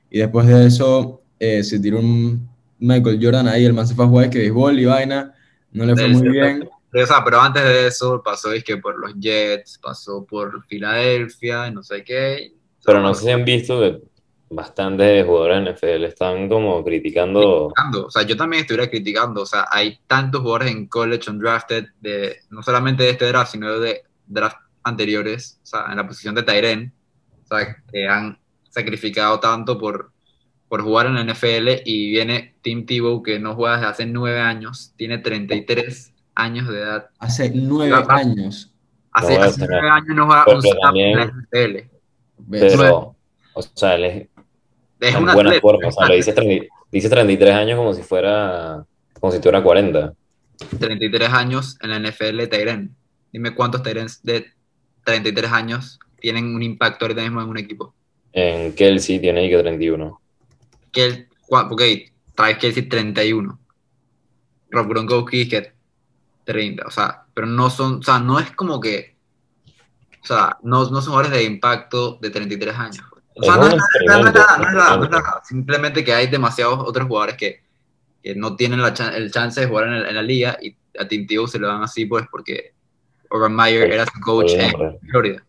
y 0.09 0.19
después 0.19 0.45
de 0.47 0.67
eso 0.67 1.21
eh, 1.39 1.63
se 1.63 1.79
tiró 1.79 1.99
un 1.99 2.47
Michael 2.79 3.19
Jordan 3.21 3.47
ahí, 3.47 3.65
el 3.65 3.73
man 3.73 3.87
se 3.87 3.95
fue 3.95 4.05
a 4.05 4.07
jugar 4.07 4.29
que 4.29 4.39
béisbol 4.39 4.79
y 4.79 4.85
vaina, 4.85 5.33
no 5.71 5.85
le 5.85 5.95
fue 5.95 6.07
muy 6.09 6.29
bien. 6.29 6.69
Pero, 6.89 7.03
o 7.03 7.07
sea, 7.07 7.23
pero 7.23 7.41
antes 7.41 7.63
de 7.63 7.87
eso 7.87 8.21
pasó 8.23 8.51
es 8.53 8.63
que 8.63 8.77
por 8.77 8.97
los 8.99 9.13
Jets, 9.19 9.79
pasó 9.81 10.23
por 10.25 10.63
Filadelfia, 10.67 11.67
y 11.67 11.71
no 11.73 11.83
sé 11.83 12.03
qué. 12.03 12.53
Pero 12.85 13.01
no 13.01 13.13
sé 13.13 13.25
si 13.25 13.31
han 13.31 13.43
visto 13.43 13.79
que 13.79 14.01
bastantes 14.49 15.25
jugadores 15.25 15.57
en 15.57 15.67
NFL 15.73 16.05
están 16.05 16.47
como 16.47 16.83
criticando. 16.83 17.67
criticando. 17.75 18.05
O 18.07 18.11
sea, 18.11 18.21
yo 18.23 18.37
también 18.37 18.61
estuviera 18.61 18.89
criticando. 18.89 19.41
O 19.41 19.45
sea, 19.45 19.65
hay 19.69 19.99
tantos 20.07 20.41
jugadores 20.41 20.71
en 20.71 20.87
college 20.87 21.29
undrafted, 21.29 21.85
de, 21.99 22.37
no 22.49 22.63
solamente 22.63 23.03
de 23.03 23.09
este 23.09 23.25
draft, 23.27 23.51
sino 23.51 23.77
de 23.79 24.03
draft 24.27 24.57
anteriores, 24.83 25.59
o 25.63 25.65
sea, 25.65 25.85
en 25.89 25.97
la 25.97 26.07
posición 26.07 26.35
de 26.35 26.43
Tyren, 26.43 26.93
o 27.43 27.47
sea, 27.47 27.77
que 27.91 28.07
han 28.07 28.37
sacrificado 28.69 29.39
tanto 29.39 29.77
por, 29.77 30.11
por 30.67 30.81
jugar 30.81 31.07
en 31.07 31.15
la 31.15 31.23
NFL 31.23 31.81
y 31.85 32.11
viene 32.11 32.55
Tim 32.61 32.85
Tebow, 32.85 33.21
que 33.23 33.39
no 33.39 33.55
juega 33.55 33.77
desde 33.77 33.87
hace 33.87 34.05
nueve 34.05 34.39
años, 34.39 34.93
tiene 34.95 35.17
33 35.17 36.13
años 36.35 36.67
de 36.67 36.79
edad. 36.79 37.09
Hace 37.19 37.51
nueve 37.53 38.03
años. 38.09 38.71
Hace, 39.11 39.37
nueve 39.67 39.89
años 39.89 40.15
no 40.15 40.25
juega 40.27 40.45
un 40.47 40.61
snap 40.61 40.79
también- 40.81 41.09
en 41.09 41.17
la 41.17 41.25
NFL. 41.25 41.89
Pero, 42.49 43.15
o 43.53 43.61
sea, 43.61 43.95
él 43.95 44.05
es 44.05 44.27
Es 44.99 45.15
en 45.15 45.25
buena 45.25 45.41
atleta, 45.41 45.61
forma. 45.61 45.87
O 45.87 45.91
sea, 45.91 46.07
le 46.07 46.15
dices 46.15 46.35
30 46.35 46.65
dices 46.91 47.09
33 47.09 47.53
años 47.53 47.77
como 47.77 47.93
si 47.93 48.03
fuera, 48.03 48.85
como 49.19 49.31
si 49.31 49.39
tuviera 49.39 49.61
40. 49.61 50.13
33 50.79 51.29
años 51.29 51.77
en 51.81 51.89
la 51.89 51.99
NFL 51.99 52.47
Tyren. 52.47 52.95
Dime 53.31 53.53
cuántos 53.53 53.83
Tyrens 53.83 54.21
de 54.23 54.51
33 55.03 55.51
años 55.51 55.99
tienen 56.19 56.53
un 56.55 56.63
impacto 56.63 57.05
ahorita 57.05 57.21
mismo 57.21 57.41
en 57.41 57.49
un 57.49 57.57
equipo. 57.57 57.93
En 58.33 58.73
Kelsey 58.73 59.19
tiene 59.19 59.41
ahí 59.41 59.49
que 59.49 59.57
31. 59.57 60.21
Que 60.91 61.05
el, 61.05 61.27
cua- 61.47 61.67
ok, 61.71 61.81
Travis 62.35 62.57
Kelsey 62.57 62.83
31. 62.83 63.59
Rob 64.69 64.87
Gronkowski 64.89 65.47
que 65.47 65.71
30, 66.43 66.85
o 66.85 66.91
sea, 66.91 67.23
pero 67.33 67.47
no 67.47 67.69
son, 67.69 67.99
o 67.99 68.03
sea, 68.03 68.19
no 68.19 68.39
es 68.39 68.51
como 68.51 68.79
que, 68.81 69.15
o 70.23 70.25
sea, 70.25 70.57
no, 70.63 70.79
no 70.89 71.01
son 71.01 71.13
jugadores 71.13 71.31
de 71.31 71.43
impacto 71.43 72.17
de 72.21 72.29
33 72.29 72.75
años. 72.75 73.03
O 73.35 73.43
sea, 73.43 73.55
no 73.55 73.67
es 73.67 73.75
nada, 73.75 73.87
no 74.21 74.27
es 74.27 74.33
nada, 74.33 74.57
no 74.57 74.67
es 74.67 74.73
nada, 74.73 74.97
no 74.97 75.03
es 75.05 75.09
nada. 75.11 75.41
simplemente 75.45 76.03
que 76.03 76.13
hay 76.13 76.27
demasiados 76.27 76.79
otros 76.79 77.07
jugadores 77.07 77.37
que, 77.37 77.61
que 78.23 78.35
no 78.35 78.55
tienen 78.55 78.81
la 78.81 78.89
el 79.15 79.31
chance 79.31 79.61
de 79.61 79.67
jugar 79.67 79.87
en, 79.87 79.93
el- 79.93 80.05
en 80.07 80.15
la 80.15 80.21
liga 80.23 80.57
y 80.61 80.75
a 80.99 81.07
Tim 81.07 81.27
se 81.47 81.59
lo 81.59 81.67
dan 81.67 81.83
así, 81.83 82.05
pues, 82.05 82.25
porque 82.31 82.73
Urban 83.31 83.55
Meyer 83.55 83.91
era 83.91 84.05
su 84.05 84.19
coach 84.21 84.53
en. 84.53 84.99
Florida. 85.09 85.43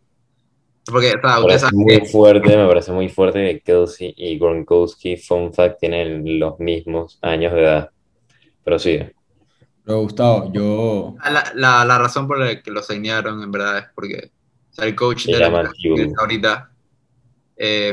Porque, 0.90 1.08
o 1.08 1.20
sea, 1.20 1.20
Me 1.20 1.40
ustedes 1.40 1.42
parece 1.42 1.58
saben 1.60 1.78
muy 1.80 1.98
que 2.00 2.06
fuerte, 2.06 2.56
me 2.56 2.66
parece 2.66 2.92
muy 2.92 3.08
fuerte 3.10 3.40
que 3.40 3.60
Kelsey 3.60 4.14
y 4.16 4.38
Gronkowski, 4.38 5.16
fun 5.18 5.52
fact, 5.52 5.80
tienen 5.80 6.38
los 6.40 6.58
mismos 6.60 7.18
años 7.20 7.52
de 7.52 7.60
edad. 7.62 7.90
Pero 8.64 8.78
sí, 8.78 8.98
Pero 9.84 10.00
Gustavo, 10.00 10.50
yo, 10.52 11.14
la, 11.30 11.52
la, 11.54 11.84
la 11.84 11.98
razón 11.98 12.26
por 12.26 12.38
la 12.38 12.62
que 12.62 12.70
lo 12.70 12.82
señaron, 12.82 13.42
en 13.42 13.50
verdad, 13.52 13.78
es 13.78 13.84
porque 13.94 14.30
o 14.70 14.74
sea, 14.74 14.86
el 14.86 14.94
coach 14.94 15.24
Se 15.24 15.32
de 15.32 15.38
la 15.40 15.70
que 15.82 16.12
ahorita, 16.18 16.70
eh, 17.56 17.88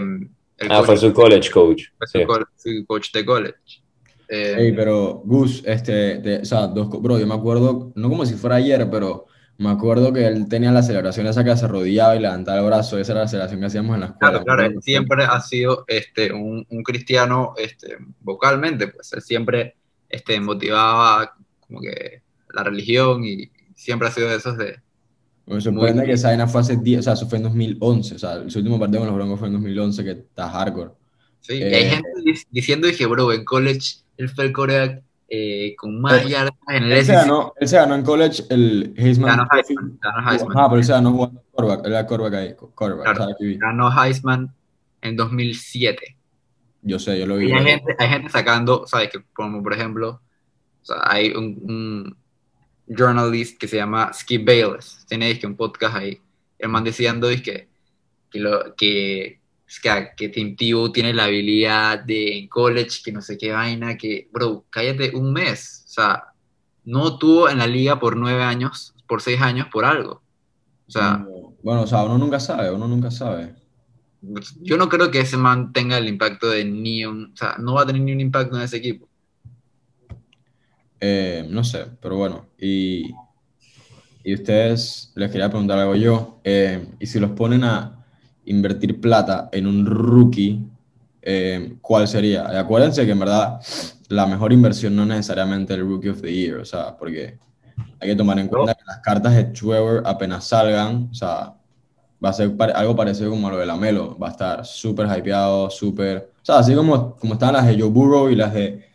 el 0.57 0.71
ah, 0.71 0.77
coach- 0.77 0.85
fue 0.85 0.97
su 0.97 1.13
college 1.13 1.51
coach. 1.51 1.83
fue 1.97 2.07
su 2.07 2.17
Sí. 2.55 2.79
su 2.79 2.85
coach 2.85 3.11
de 3.11 3.25
college. 3.25 3.83
Eh, 4.29 4.55
Ey, 4.57 4.71
pero 4.71 5.21
Gus, 5.25 5.63
este, 5.65 6.17
de- 6.19 6.37
o 6.39 6.45
sea, 6.45 6.67
dos, 6.67 6.89
bro, 7.01 7.19
yo 7.19 7.27
me 7.27 7.35
acuerdo, 7.35 7.91
no 7.95 8.09
como 8.09 8.25
si 8.25 8.35
fuera 8.35 8.55
ayer, 8.55 8.89
pero 8.89 9.25
me 9.57 9.69
acuerdo 9.69 10.11
que 10.11 10.25
él 10.27 10.47
tenía 10.49 10.71
la 10.71 10.83
celebración 10.83 11.27
esa 11.27 11.43
que 11.43 11.55
se 11.55 11.65
arrodillaba 11.65 12.15
y 12.15 12.19
levantaba 12.19 12.59
el 12.59 12.65
brazo, 12.65 12.97
esa 12.97 13.13
era 13.13 13.21
la 13.21 13.27
celebración 13.27 13.59
que 13.61 13.65
hacíamos 13.67 13.93
en 13.95 13.99
la 14.01 14.05
escuela. 14.07 14.31
Claro, 14.31 14.43
claro, 14.45 14.63
él 14.63 14.81
siempre 14.81 15.23
ha 15.23 15.39
sido 15.41 15.85
este, 15.87 16.33
un, 16.33 16.65
un 16.69 16.83
cristiano 16.83 17.53
este, 17.57 17.97
vocalmente, 18.21 18.87
pues 18.89 19.13
él 19.13 19.21
siempre 19.21 19.75
este, 20.09 20.39
motivaba 20.41 21.35
como 21.61 21.79
que 21.81 22.21
la 22.53 22.63
religión 22.63 23.23
y 23.23 23.49
siempre 23.75 24.07
ha 24.07 24.11
sido 24.11 24.29
de 24.29 24.35
esos 24.35 24.57
de... 24.57 24.79
Me 25.47 25.61
sorprende 25.61 26.01
Muy- 26.01 26.05
que 26.07 26.13
esa 26.13 26.29
vaina 26.29 26.47
fue 26.47 26.61
hace 26.61 26.75
10, 26.77 26.99
o 26.99 27.03
sea, 27.03 27.13
eso 27.13 27.27
fue 27.29 27.37
en 27.37 27.43
2011, 27.43 28.15
o 28.15 28.19
sea, 28.19 28.49
su 28.49 28.57
último 28.59 28.79
partido 28.79 28.99
con 29.01 29.07
los 29.09 29.15
Broncos 29.15 29.39
fue 29.39 29.47
en 29.47 29.53
2011, 29.53 30.03
que 30.03 30.11
está 30.11 30.49
hardcore. 30.49 30.91
Sí, 31.41 31.53
y 31.57 31.63
hay 31.63 31.83
Eh. 31.83 31.89
gente 31.91 32.09
dic- 32.25 32.47
diciendo 32.49 32.87
que, 32.97 33.05
bro, 33.05 33.31
en 33.31 33.45
college 33.45 33.97
él 34.17 34.27
fue 34.29 34.45
el 34.45 34.51
coreback 34.53 35.03
eh, 35.27 35.75
con 35.77 35.99
más 36.01 36.23
Eh, 36.23 36.29
yardas 36.29 36.53
en 36.67 36.83
el 36.83 36.91
Él 36.91 36.99
se, 36.99 37.05
SEC. 37.05 37.15
ganó, 37.15 37.53
él 37.59 37.67
se 37.67 37.75
ganó 37.77 37.95
en 37.95 38.03
college 38.03 38.43
el 38.49 38.93
Heisman. 38.97 39.37
Ganó. 39.37 39.47
Heisman, 39.51 39.99
ganó 40.01 40.31
Heisman. 40.31 40.57
Ah, 40.57 40.67
pero 40.69 40.79
él 40.79 40.83
se 40.85 40.91
ganó 40.93 41.11
jugando 41.11 41.43
quarterback, 41.51 41.87
era 41.87 42.05
quarterback 42.07 42.33
ahí, 42.35 42.55
quarterback, 42.75 43.15
Claro. 43.15 43.35
Ganó 43.39 44.03
Heisman 44.03 44.53
en 45.01 45.15
2007. 45.15 46.17
Yo 46.81 46.99
sé, 46.99 47.19
yo 47.19 47.25
lo 47.25 47.37
vi. 47.37 47.49
Y 47.49 47.53
hay 47.53 47.63
gente, 47.65 47.95
hay 47.97 48.07
gente 48.09 48.29
sacando, 48.29 48.85
¿sabes? 48.87 49.09
Que 49.09 49.23
como 49.33 49.63
por 49.63 49.73
ejemplo, 49.73 50.09
o 50.81 50.85
sea, 50.85 50.97
hay 51.03 51.31
un, 51.31 51.59
un 51.63 52.17
journalist 52.87 53.57
que 53.59 53.67
se 53.67 53.77
llama 53.77 54.13
Skip 54.13 54.45
Bayless, 54.45 55.03
tiene 55.07 55.37
que 55.39 55.47
un 55.47 55.55
podcast 55.55 55.95
ahí, 55.95 56.21
el 56.59 56.69
man 56.69 56.83
diciendo 56.83 57.27
que, 57.43 57.67
que, 58.29 58.39
lo, 58.39 58.75
que, 58.75 59.39
es 59.67 59.79
que, 59.79 59.89
que 60.15 60.29
Tim 60.29 60.55
Tebow 60.55 60.91
tiene 60.91 61.13
la 61.13 61.25
habilidad 61.25 61.99
de 62.03 62.37
en 62.37 62.47
college, 62.47 63.01
que 63.03 63.11
no 63.11 63.21
sé 63.21 63.37
qué 63.37 63.51
vaina, 63.51 63.97
que, 63.97 64.29
bro, 64.31 64.65
cállate 64.69 65.15
un 65.15 65.33
mes, 65.33 65.83
o 65.85 65.89
sea, 65.89 66.23
no 66.83 67.17
tuvo 67.17 67.49
en 67.49 67.57
la 67.57 67.67
liga 67.67 67.99
por 67.99 68.15
nueve 68.15 68.43
años, 68.43 68.93
por 69.07 69.21
seis 69.21 69.41
años, 69.41 69.67
por 69.71 69.85
algo. 69.85 70.21
O 70.87 70.91
sea, 70.91 71.25
Bueno, 71.63 71.81
o 71.81 71.87
sea, 71.87 72.03
uno 72.03 72.17
nunca 72.17 72.39
sabe, 72.39 72.71
uno 72.71 72.87
nunca 72.87 73.09
sabe. 73.09 73.55
yo 74.61 74.77
no 74.77 74.87
creo 74.89 75.09
que 75.11 75.19
ese 75.21 75.37
man 75.37 75.73
tenga 75.73 75.97
el 75.97 76.07
impacto 76.07 76.49
de 76.49 76.63
ni 76.65 77.05
un, 77.05 77.31
o 77.33 77.37
sea, 77.37 77.55
no 77.59 77.73
va 77.73 77.81
a 77.83 77.85
tener 77.87 78.01
ni 78.01 78.11
un 78.13 78.21
impacto 78.21 78.55
en 78.55 78.61
ese 78.63 78.77
equipo. 78.77 79.07
Eh, 80.99 81.45
no 81.49 81.63
sé, 81.63 81.85
pero 82.01 82.17
bueno. 82.17 82.47
Y, 82.59 83.11
y 84.23 84.33
ustedes, 84.33 85.11
les 85.15 85.31
quería 85.31 85.49
preguntar 85.49 85.77
algo 85.79 85.95
yo. 85.95 86.39
eh, 86.43 86.87
y 86.99 87.05
si 87.07 87.19
los 87.19 87.31
ponen 87.31 87.63
a 87.63 87.94
invertir 88.45 88.99
plata 89.01 89.49
en 89.51 89.67
un 89.67 89.85
rookie, 89.85 90.63
eh, 91.21 91.75
¿cuál 91.81 92.07
sería? 92.07 92.47
Y 92.53 92.55
acuérdense 92.55 93.05
que 93.05 93.11
en 93.11 93.19
verdad 93.19 93.59
la 94.09 94.25
mejor 94.27 94.53
inversión 94.53 94.95
no 94.95 95.03
es 95.03 95.09
necesariamente 95.09 95.73
el 95.73 95.81
Rookie 95.81 96.09
of 96.09 96.21
the 96.21 96.31
Year, 96.31 96.59
o 96.59 96.65
sea, 96.65 96.95
porque 96.95 97.37
hay 97.99 98.09
que 98.09 98.15
tomar 98.15 98.37
en 98.37 98.47
cuenta 98.47 98.75
que 98.75 98.83
las 98.85 98.99
cartas 98.99 99.35
de 99.35 99.45
Trevor 99.45 100.03
apenas 100.05 100.45
salgan, 100.45 101.09
o 101.11 101.13
sea, 101.13 101.55
va 102.23 102.29
a 102.29 102.33
ser 102.33 102.55
pare- 102.55 102.73
algo 102.73 102.95
parecido 102.95 103.31
como 103.31 103.49
lo 103.49 103.57
de 103.57 103.65
la 103.65 103.75
Melo, 103.75 104.17
va 104.17 104.27
a 104.27 104.31
estar 104.31 104.65
súper 104.65 105.07
hypeado, 105.07 105.69
súper... 105.69 106.29
O 106.41 106.45
sea, 106.45 106.59
así 106.59 106.75
como, 106.75 107.15
como 107.15 107.33
están 107.33 107.53
las 107.53 107.65
de 107.65 107.79
Joe 107.79 107.89
Burrow 107.89 108.29
y 108.29 108.35
las 108.35 108.53
de... 108.53 108.85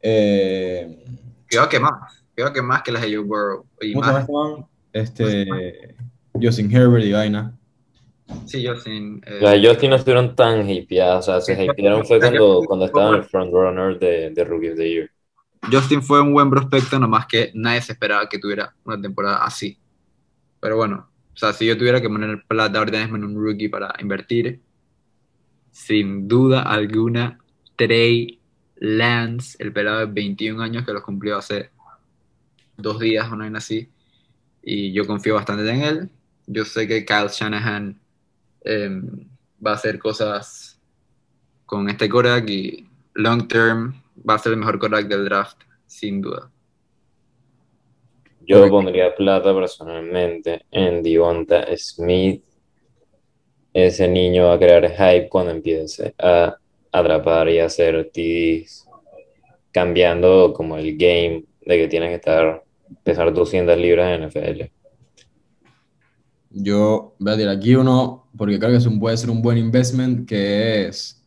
eh, 0.00 1.04
Cuidado 1.48 1.68
que 1.68 1.80
más, 1.80 1.92
cuidado 2.34 2.52
que 2.52 2.62
más 2.62 2.82
que 2.82 2.92
las 2.92 3.02
de 3.02 3.16
Joe 3.16 3.24
Burrow. 3.24 3.64
Y 3.80 3.92
¿Cómo 3.92 4.04
se 4.04 4.12
llama 4.12 4.20
más, 4.20 4.30
man? 4.30 4.66
Este. 4.92 5.96
Justin 6.40 6.74
Herbert 6.74 7.04
y 7.04 7.12
vaina. 7.12 7.52
Sí, 8.46 8.62
yo 8.62 8.76
sin... 8.76 9.22
eh, 9.26 9.34
de 9.34 9.68
Justin 9.68 9.90
no 9.90 9.96
estuvieron 9.96 10.34
tan 10.34 10.68
hypeadas, 10.68 11.28
o 11.28 11.32
sea, 11.32 11.40
se 11.40 11.64
hypearon 11.64 12.04
fue 12.04 12.18
cuando, 12.18 12.62
cuando 12.66 12.86
estaban 12.86 13.14
el 13.16 13.24
frontrunner 13.24 13.98
de, 13.98 14.30
de 14.30 14.44
Rookie 14.44 14.70
of 14.70 14.76
the 14.76 14.88
Year. 14.88 15.10
Justin 15.70 16.02
fue 16.02 16.20
un 16.20 16.32
buen 16.32 16.50
prospecto, 16.50 16.98
nomás 16.98 17.26
que 17.26 17.50
nadie 17.54 17.82
se 17.82 17.92
esperaba 17.92 18.28
que 18.28 18.38
tuviera 18.38 18.74
una 18.84 19.00
temporada 19.00 19.44
así. 19.44 19.78
Pero 20.60 20.76
bueno, 20.76 21.10
o 21.34 21.36
sea, 21.36 21.52
si 21.52 21.66
yo 21.66 21.76
tuviera 21.76 22.00
que 22.00 22.08
poner 22.08 22.42
plata 22.46 22.78
ahorita 22.78 23.02
en 23.02 23.24
un 23.24 23.34
rookie 23.34 23.68
para 23.68 23.94
invertir, 24.00 24.60
sin 25.70 26.28
duda 26.28 26.62
alguna, 26.62 27.38
Trey 27.76 28.40
Lance, 28.76 29.56
el 29.58 29.72
pelado 29.72 30.00
de 30.00 30.06
21 30.06 30.62
años 30.62 30.84
que 30.84 30.92
los 30.92 31.02
cumplió 31.02 31.36
hace 31.36 31.70
dos 32.76 32.98
días, 32.98 33.30
una 33.30 33.44
vez 33.44 33.54
así, 33.56 33.90
y 34.62 34.92
yo 34.92 35.06
confío 35.06 35.34
bastante 35.34 35.68
en 35.70 35.82
él. 35.82 36.10
Yo 36.46 36.64
sé 36.64 36.88
que 36.88 37.04
Kyle 37.04 37.28
Shanahan 37.28 37.99
em, 38.62 39.28
va 39.64 39.72
a 39.72 39.74
hacer 39.74 39.98
cosas 39.98 40.80
con 41.66 41.88
este 41.88 42.08
quarterback 42.08 42.48
y 42.50 42.86
long 43.14 43.46
term 43.46 44.02
va 44.28 44.34
a 44.34 44.38
ser 44.38 44.52
el 44.52 44.58
mejor 44.58 44.78
quarterback 44.78 45.08
del 45.08 45.24
draft, 45.24 45.58
sin 45.86 46.20
duda. 46.20 46.50
Yo 48.46 48.68
pondría 48.68 49.14
plata 49.14 49.54
personalmente 49.54 50.66
en 50.72 51.02
Devonta 51.02 51.66
Smith. 51.76 52.42
Ese 53.72 54.08
niño 54.08 54.46
va 54.46 54.54
a 54.54 54.58
crear 54.58 54.90
hype 54.90 55.28
cuando 55.28 55.52
empiece 55.52 56.14
a 56.18 56.56
atrapar 56.90 57.48
y 57.48 57.60
a 57.60 57.66
hacer 57.66 58.10
TDs, 58.12 58.88
cambiando 59.70 60.52
como 60.52 60.76
el 60.76 60.96
game 60.96 61.44
de 61.60 61.76
que 61.76 61.86
tienes 61.86 62.08
que 62.08 62.16
estar, 62.16 62.64
pesar 63.04 63.32
200 63.32 63.78
libras 63.78 64.18
en 64.18 64.26
NFL. 64.26 64.79
Yo 66.50 67.14
voy 67.18 67.32
a 67.32 67.36
tirar 67.36 67.56
aquí 67.56 67.74
uno, 67.76 68.28
porque 68.36 68.58
creo 68.58 68.70
que 68.70 68.76
es 68.78 68.86
un, 68.86 68.98
puede 68.98 69.16
ser 69.16 69.30
un 69.30 69.40
buen 69.40 69.56
investment, 69.56 70.28
que 70.28 70.86
es 70.88 71.22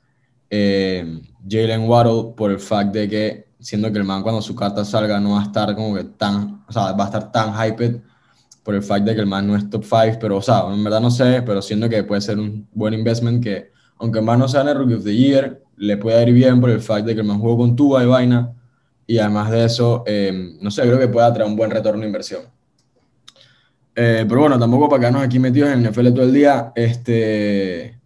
eh, 0.49 1.21
Jalen 1.49 1.87
Waddle, 1.87 2.33
por 2.35 2.51
el 2.51 2.59
fact 2.59 2.93
de 2.93 3.09
que, 3.09 3.47
siendo 3.59 3.91
que 3.91 3.97
el 3.97 4.03
man 4.03 4.21
cuando 4.21 4.41
su 4.41 4.53
carta 4.53 4.83
salga 4.83 5.19
no 5.19 5.31
va 5.31 5.41
a 5.41 5.43
estar 5.43 5.73
como 5.75 5.95
que 5.95 6.03
tan, 6.03 6.63
o 6.67 6.71
sea, 6.71 6.91
va 6.91 7.05
a 7.05 7.07
estar 7.07 7.31
tan 7.31 7.53
hyped, 7.53 8.01
por 8.63 8.75
el 8.75 8.83
fact 8.83 9.05
de 9.05 9.15
que 9.15 9.21
el 9.21 9.27
man 9.27 9.47
no 9.47 9.55
es 9.55 9.69
top 9.69 9.83
5, 9.83 10.17
pero, 10.19 10.37
o 10.37 10.41
sea, 10.41 10.63
en 10.71 10.83
verdad 10.83 11.01
no 11.01 11.11
sé, 11.11 11.41
pero 11.45 11.61
siento 11.61 11.89
que 11.89 12.03
puede 12.03 12.21
ser 12.21 12.39
un 12.39 12.67
buen 12.73 12.93
investment 12.93 13.43
que, 13.43 13.71
aunque 13.97 14.19
el 14.19 14.25
man 14.25 14.39
no 14.39 14.47
sea 14.47 14.61
en 14.61 14.69
el 14.69 14.77
Rookie 14.77 14.95
of 14.95 15.03
the 15.03 15.15
Year, 15.15 15.63
le 15.77 15.97
puede 15.97 16.21
ir 16.27 16.33
bien 16.33 16.61
por 16.61 16.69
el 16.69 16.81
fact 16.81 17.05
de 17.05 17.13
que 17.13 17.21
el 17.21 17.27
man 17.27 17.39
jugó 17.39 17.57
con 17.57 17.75
Tua 17.75 18.03
y 18.03 18.07
vaina, 18.07 18.53
y 19.07 19.17
además 19.19 19.51
de 19.51 19.65
eso, 19.65 20.03
eh, 20.05 20.57
no 20.61 20.71
sé, 20.71 20.81
creo 20.83 20.99
que 20.99 21.07
pueda 21.07 21.33
traer 21.33 21.49
un 21.49 21.55
buen 21.55 21.71
retorno 21.71 22.01
de 22.01 22.07
inversión. 22.07 22.43
Eh, 23.95 24.25
pero 24.27 24.41
bueno, 24.41 24.57
tampoco 24.57 24.89
para 24.89 24.99
quedarnos 25.01 25.23
aquí 25.23 25.37
metidos 25.39 25.69
en 25.69 25.79
el 25.79 25.85
NFL 25.85 26.11
todo 26.13 26.25
el 26.25 26.33
día, 26.33 26.71
este, 26.75 27.99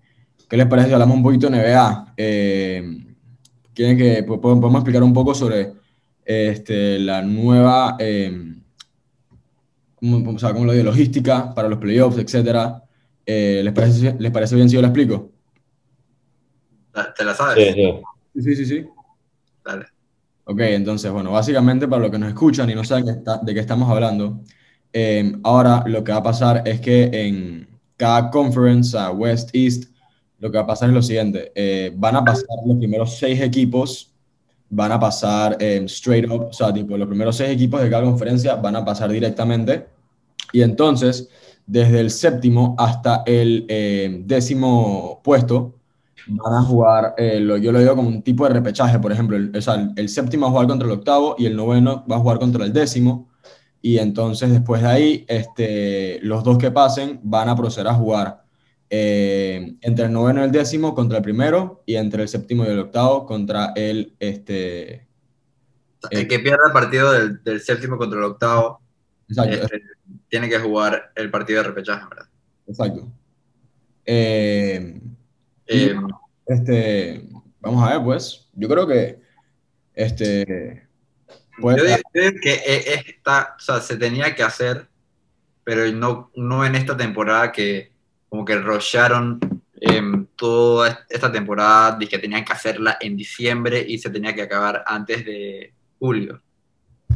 ¿qué 0.49 0.57
les 0.57 0.65
parece 0.67 0.89
si 0.89 0.93
hablamos 0.93 1.15
un 1.17 1.23
poquito 1.23 1.49
de 1.49 1.57
NBA? 1.57 2.13
Eh, 2.17 2.97
¿quieren 3.73 3.97
que 3.97 4.23
po- 4.23 4.41
podemos 4.41 4.73
explicar 4.75 5.01
un 5.03 5.13
poco 5.13 5.33
sobre 5.33 5.73
este, 6.25 6.99
la 6.99 7.21
nueva, 7.21 7.95
eh, 7.99 8.55
¿cómo, 9.95 10.31
o 10.31 10.39
sea, 10.39 10.53
cómo 10.53 10.65
lo 10.65 10.73
digo? 10.73 10.83
logística 10.85 11.53
para 11.53 11.69
los 11.69 11.79
playoffs, 11.79 12.17
etcétera? 12.17 12.83
Eh, 13.25 13.61
¿les, 13.63 13.73
parece, 13.73 14.15
¿Les 14.19 14.31
parece 14.31 14.55
bien 14.55 14.69
si 14.69 14.75
yo 14.75 14.81
lo 14.81 14.87
explico? 14.87 15.31
¿Te 17.15 17.23
la 17.23 17.33
sabes? 17.33 17.73
Sí, 17.73 17.73
sí. 17.73 18.41
Sí, 18.41 18.55
sí, 18.55 18.65
sí. 18.65 18.85
Dale. 19.63 19.85
Ok, 20.45 20.59
entonces, 20.61 21.11
bueno, 21.11 21.31
básicamente 21.31 21.87
para 21.87 22.03
los 22.03 22.11
que 22.11 22.17
nos 22.19 22.29
escuchan 22.29 22.69
y 22.69 22.75
no 22.75 22.83
saben 22.83 23.05
de 23.05 23.53
qué 23.53 23.59
estamos 23.59 23.89
hablando, 23.89 24.41
eh, 24.99 25.31
ahora 25.43 25.83
lo 25.85 26.03
que 26.03 26.11
va 26.11 26.17
a 26.17 26.23
pasar 26.23 26.63
es 26.65 26.81
que 26.81 27.03
en 27.13 27.67
cada 27.97 28.31
conference, 28.31 28.97
a 28.97 29.11
West, 29.11 29.51
East, 29.53 29.91
lo 30.39 30.49
que 30.49 30.57
va 30.57 30.63
a 30.63 30.67
pasar 30.67 30.89
es 30.89 30.95
lo 30.95 31.03
siguiente, 31.03 31.51
eh, 31.53 31.93
van 31.95 32.15
a 32.15 32.25
pasar 32.25 32.45
los 32.65 32.77
primeros 32.77 33.15
seis 33.15 33.39
equipos, 33.39 34.11
van 34.71 34.91
a 34.91 34.99
pasar 34.99 35.55
eh, 35.59 35.83
straight 35.85 36.27
up, 36.31 36.47
o 36.49 36.53
sea, 36.53 36.73
tipo, 36.73 36.97
los 36.97 37.07
primeros 37.07 37.35
seis 37.35 37.51
equipos 37.51 37.79
de 37.79 37.91
cada 37.91 38.05
conferencia 38.05 38.55
van 38.55 38.75
a 38.75 38.83
pasar 38.83 39.11
directamente, 39.11 39.85
y 40.51 40.63
entonces, 40.63 41.29
desde 41.67 41.99
el 41.99 42.09
séptimo 42.09 42.75
hasta 42.79 43.21
el 43.27 43.67
eh, 43.69 44.23
décimo 44.25 45.21
puesto, 45.23 45.75
van 46.27 46.53
a 46.55 46.63
jugar, 46.63 47.13
eh, 47.19 47.39
lo, 47.39 47.57
yo 47.57 47.71
lo 47.71 47.79
digo 47.79 47.95
como 47.95 48.09
un 48.09 48.23
tipo 48.23 48.47
de 48.47 48.53
repechaje, 48.55 48.97
por 48.97 49.11
ejemplo, 49.11 49.37
el, 49.37 49.51
el, 49.53 49.91
el 49.95 50.09
séptimo 50.09 50.45
va 50.45 50.47
a 50.47 50.51
jugar 50.53 50.67
contra 50.67 50.87
el 50.87 50.93
octavo 50.93 51.35
y 51.37 51.45
el 51.45 51.55
noveno 51.55 52.03
va 52.09 52.15
a 52.15 52.19
jugar 52.19 52.39
contra 52.39 52.65
el 52.65 52.73
décimo, 52.73 53.27
y 53.87 53.99
entonces 53.99 54.51
después 54.51 54.81
de 54.81 54.87
ahí, 54.89 55.25
este, 55.29 56.19
los 56.21 56.43
dos 56.43 56.57
que 56.57 56.71
pasen 56.71 57.21
van 57.23 57.47
a 57.47 57.55
proceder 57.55 57.87
a 57.87 57.93
jugar 57.93 58.43
eh, 58.89 59.75
entre 59.79 60.07
el 60.07 60.11
noveno 60.11 60.41
y 60.41 60.43
el 60.43 60.51
décimo 60.51 60.93
contra 60.93 61.19
el 61.19 61.23
primero 61.23 61.83
y 61.85 61.95
entre 61.95 62.23
el 62.23 62.27
séptimo 62.27 62.65
y 62.65 62.67
el 62.67 62.79
octavo 62.79 63.25
contra 63.25 63.71
el, 63.77 64.13
este, 64.19 65.07
El 66.11 66.27
que 66.27 66.39
pierda 66.39 66.67
el 66.67 66.73
partido 66.73 67.13
del, 67.13 67.41
del 67.41 67.61
séptimo 67.61 67.97
contra 67.97 68.19
el 68.19 68.25
octavo 68.25 68.81
este, 69.29 69.81
tiene 70.27 70.49
que 70.49 70.59
jugar 70.59 71.13
el 71.15 71.31
partido 71.31 71.63
de 71.63 71.69
repechaje, 71.69 72.05
¿verdad? 72.09 72.27
exacto. 72.67 73.09
Eh, 74.05 74.99
y, 75.65 75.79
Eh, 75.79 75.95
este, 76.47 77.29
vamos 77.61 77.87
a 77.87 77.93
ver, 77.93 78.03
pues, 78.03 78.49
yo 78.51 78.67
creo 78.67 78.85
que, 78.85 79.21
este, 79.93 80.86
puede 81.59 81.77
yo 81.79 81.85
digo 82.13 82.39
que 82.41 82.53
eh, 82.53 83.03
esta, 83.07 83.55
o 83.57 83.59
sea, 83.59 83.79
se 83.81 83.97
tenía 83.97 84.35
que 84.35 84.43
hacer, 84.43 84.87
pero 85.63 85.89
no, 85.91 86.31
no 86.35 86.65
en 86.65 86.75
esta 86.75 86.95
temporada 86.95 87.51
que 87.51 87.91
como 88.29 88.45
que 88.45 88.55
rusharon 88.55 89.39
em, 89.79 90.25
toda 90.35 91.05
esta 91.09 91.31
temporada 91.31 91.97
que 91.99 92.19
tenían 92.19 92.43
que 92.43 92.53
hacerla 92.53 92.97
en 92.99 93.15
diciembre 93.15 93.83
y 93.87 93.97
se 93.97 94.09
tenía 94.09 94.33
que 94.33 94.41
acabar 94.41 94.83
antes 94.85 95.25
de 95.25 95.73
julio. 95.99 96.41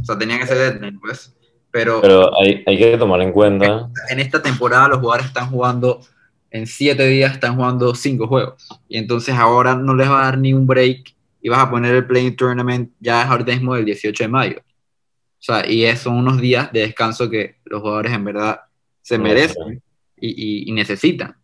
O 0.02 0.06
sea, 0.06 0.18
tenían 0.18 0.40
que 0.40 0.48
ser 0.48 0.58
deadline, 0.58 1.00
pues. 1.00 1.36
Pero, 1.70 2.02
Pero 2.02 2.38
hay, 2.38 2.64
hay 2.66 2.78
que 2.78 2.98
tomar 2.98 3.22
en 3.22 3.32
cuenta, 3.32 3.90
en 4.10 4.20
esta 4.20 4.42
temporada 4.42 4.90
los 4.90 5.00
jugadores 5.00 5.28
están 5.28 5.50
jugando, 5.50 6.02
en 6.50 6.68
siete 6.68 7.08
días 7.08 7.34
están 7.34 7.56
jugando 7.56 7.96
cinco 7.96 8.28
juegos. 8.28 8.68
Y 8.90 8.98
entonces 8.98 9.36
ahora 9.36 9.76
no 9.76 9.94
les 9.94 10.10
va 10.10 10.22
a 10.22 10.26
dar 10.26 10.38
ni 10.38 10.54
un 10.54 10.68
break 10.68 11.16
y 11.42 11.50
vas 11.50 11.60
a 11.60 11.70
poner 11.70 11.96
el 11.96 12.06
Playing 12.06 12.36
Tournament 12.36 12.92
ya 13.00 13.24
ahorita 13.28 13.52
mismo 13.52 13.76
del 13.76 13.86
18 13.86 14.24
de 14.24 14.28
mayo. 14.28 14.58
O 14.60 15.44
sea, 15.44 15.68
y 15.70 15.84
es- 15.86 16.00
son 16.02 16.16
unos 16.18 16.40
días 16.40 16.72
de 16.72 16.82
descanso 16.82 17.30
que 17.30 17.58
los 17.66 17.82
jugadores 17.82 18.12
en 18.14 18.24
verdad 18.24 18.62
se 19.02 19.18
merecen 19.24 19.82
y, 20.20 20.30
y- 20.30 20.70
y 20.70 20.72
necesitan. 20.72 21.36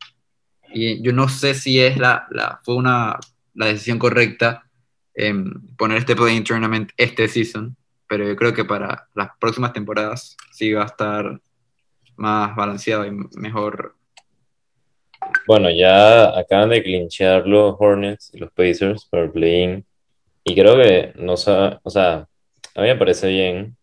Y 0.73 1.01
yo 1.01 1.13
no 1.13 1.27
sé 1.29 1.53
si 1.55 1.79
es 1.79 1.97
la, 1.97 2.27
la- 2.29 2.59
fue 2.63 2.75
una, 2.75 3.17
la 3.55 3.65
decisión 3.67 3.97
correcta 3.99 4.63
em, 5.15 5.51
poner 5.77 5.97
este 5.97 6.15
Playing 6.15 6.43
Tournament 6.43 6.91
este 6.95 7.27
season, 7.27 7.75
pero 8.07 8.27
yo 8.27 8.35
creo 8.35 8.53
que 8.53 8.63
para 8.65 9.07
las 9.15 9.29
próximas 9.39 9.73
temporadas 9.73 10.37
sí 10.51 10.71
va 10.73 10.83
a 10.83 10.85
estar 10.85 11.41
más 12.17 12.55
balanceado 12.55 13.03
y 13.05 13.11
mejor. 13.35 13.95
Bueno, 15.47 15.69
ya 15.71 16.37
acaban 16.37 16.69
de 16.69 16.83
clinchear 16.83 17.47
los 17.47 17.75
Hornets 17.79 18.33
y 18.33 18.39
los 18.39 18.51
Pacers 18.51 19.05
por 19.05 19.19
el 19.21 19.31
play-in. 19.31 19.85
Y 20.43 20.55
creo 20.55 20.77
que 20.77 21.13
no 21.15 21.37
sa- 21.37 21.79
o 21.83 21.89
sea, 21.89 22.27
a 22.75 22.81
mí 22.81 22.87
me 22.87 22.95
parece 22.95 23.27
bien. 23.29 23.77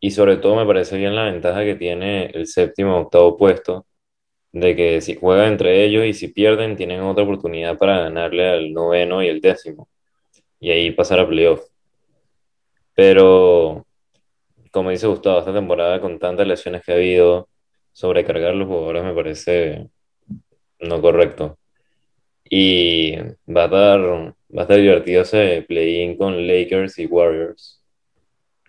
Y 0.00 0.10
sobre 0.10 0.36
todo 0.36 0.56
me 0.56 0.66
parece 0.66 0.96
bien 0.98 1.14
la 1.14 1.24
ventaja 1.24 1.64
que 1.64 1.76
tiene 1.76 2.26
el 2.26 2.46
séptimo 2.46 2.98
octavo 2.98 3.36
puesto, 3.36 3.86
de 4.52 4.76
que 4.76 5.00
si 5.00 5.16
juegan 5.16 5.52
entre 5.52 5.84
ellos 5.84 6.04
y 6.06 6.14
si 6.14 6.28
pierden, 6.28 6.76
tienen 6.76 7.00
otra 7.02 7.24
oportunidad 7.24 7.78
para 7.78 8.00
ganarle 8.00 8.48
al 8.48 8.72
noveno 8.72 9.22
y 9.22 9.28
el 9.28 9.40
décimo. 9.40 9.88
Y 10.60 10.70
ahí 10.70 10.90
pasar 10.92 11.20
a 11.20 11.28
playoff. 11.28 11.62
Pero, 12.94 13.86
como 14.72 14.90
dice 14.90 15.06
Gustavo, 15.06 15.38
esta 15.40 15.52
temporada 15.54 16.00
con 16.00 16.18
tantas 16.18 16.46
lesiones 16.46 16.84
que 16.84 16.92
ha 16.92 16.96
habido, 16.96 17.48
sobrecargar 17.92 18.54
los 18.54 18.68
jugadores 18.68 19.04
me 19.04 19.14
parece 19.14 19.88
no 20.82 21.00
correcto. 21.00 21.58
Y 22.48 23.16
va 23.48 23.62
a 23.62 23.64
estar, 23.64 24.00
va 24.00 24.58
a 24.58 24.62
estar 24.62 24.76
divertido 24.76 25.22
ese 25.22 25.64
play-in 25.66 26.16
con 26.16 26.46
Lakers 26.46 26.98
y 26.98 27.06
Warriors. 27.06 27.82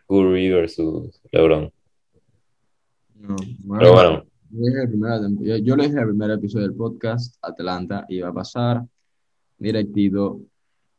Curry 0.07 0.49
versus 0.51 1.21
LeBron. 1.31 1.71
No, 3.19 3.35
Pero 3.79 3.93
bueno, 3.93 4.23
Yo 4.51 4.59
le 4.59 4.69
dije 4.69 4.81
el 4.83 4.89
primer, 4.89 5.21
yo, 5.39 5.57
yo 5.57 5.75
le 5.75 5.87
dije 5.87 5.99
el 5.99 6.07
primer 6.07 6.31
episodio 6.31 6.67
del 6.67 6.75
podcast, 6.75 7.37
Atlanta 7.41 8.05
iba 8.09 8.29
a 8.29 8.33
pasar 8.33 8.83
directito 9.57 10.41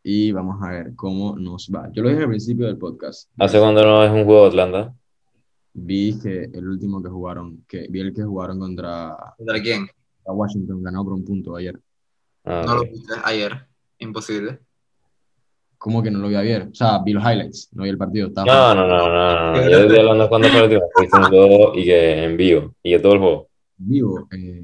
y 0.03 0.33
vamos 0.33 0.63
a 0.63 0.71
ver 0.71 0.95
cómo 0.97 1.37
nos 1.37 1.71
va. 1.75 1.91
Yo 1.93 2.03
lo 2.03 2.09
dije 2.09 2.23
al 2.23 2.29
principio 2.29 2.67
del 2.67 2.79
podcast. 2.79 3.31
¿hace 3.39 3.59
cuándo 3.59 3.83
no 3.83 4.05
es 4.05 4.11
un 4.11 4.25
juego 4.25 4.43
de 4.43 4.49
Atlanta? 4.49 4.95
Vi 5.75 6.19
que 6.21 6.45
el 6.45 6.69
último 6.69 7.03
que 7.03 7.09
jugaron, 7.09 7.65
que 7.69 7.87
vi 7.89 8.01
el 8.01 8.15
que 8.15 8.23
jugaron 8.23 8.59
contra 8.59 9.17
¿Contra 9.37 9.61
quién? 9.61 9.87
A 10.27 10.33
Washington, 10.33 10.83
ganó 10.83 11.05
por 11.05 11.13
un 11.15 11.25
punto 11.25 11.57
ayer. 11.57 11.79
Ah, 12.45 12.63
No 12.67 12.77
lo 12.77 12.83
viste 12.83 13.13
ayer. 13.25 13.67
Imposible. 13.99 14.59
¿Cómo 15.79 16.03
que 16.03 16.11
no 16.11 16.19
lo 16.19 16.29
vi 16.29 16.37
ayer? 16.37 16.69
O 16.71 16.75
sea, 16.75 16.99
vi 17.05 17.13
los 17.13 17.23
highlights, 17.23 17.69
no 17.73 17.83
vi 17.83 17.91
el 17.91 17.99
partido. 17.99 18.29
Estaba 18.29 18.75
No, 18.75 18.75
no, 18.75 18.87
no, 18.89 19.09
no, 19.09 19.53
no. 19.53 19.69
Yo 19.71 19.79
estoy 19.81 19.99
hablando 19.99 20.25
de 20.25 20.49
fue 20.51 20.69
que 20.69 20.81
viste 21.01 21.17
un 21.19 21.25
juego 21.25 21.75
y 21.75 21.85
que 21.85 22.25
en 22.25 22.37
vivo. 22.37 22.75
Y 22.83 22.91
que 22.93 22.99
todo 23.01 23.13
el 23.15 23.19
juego. 23.19 23.49
vivo. 23.77 24.29
Eh, 24.33 24.63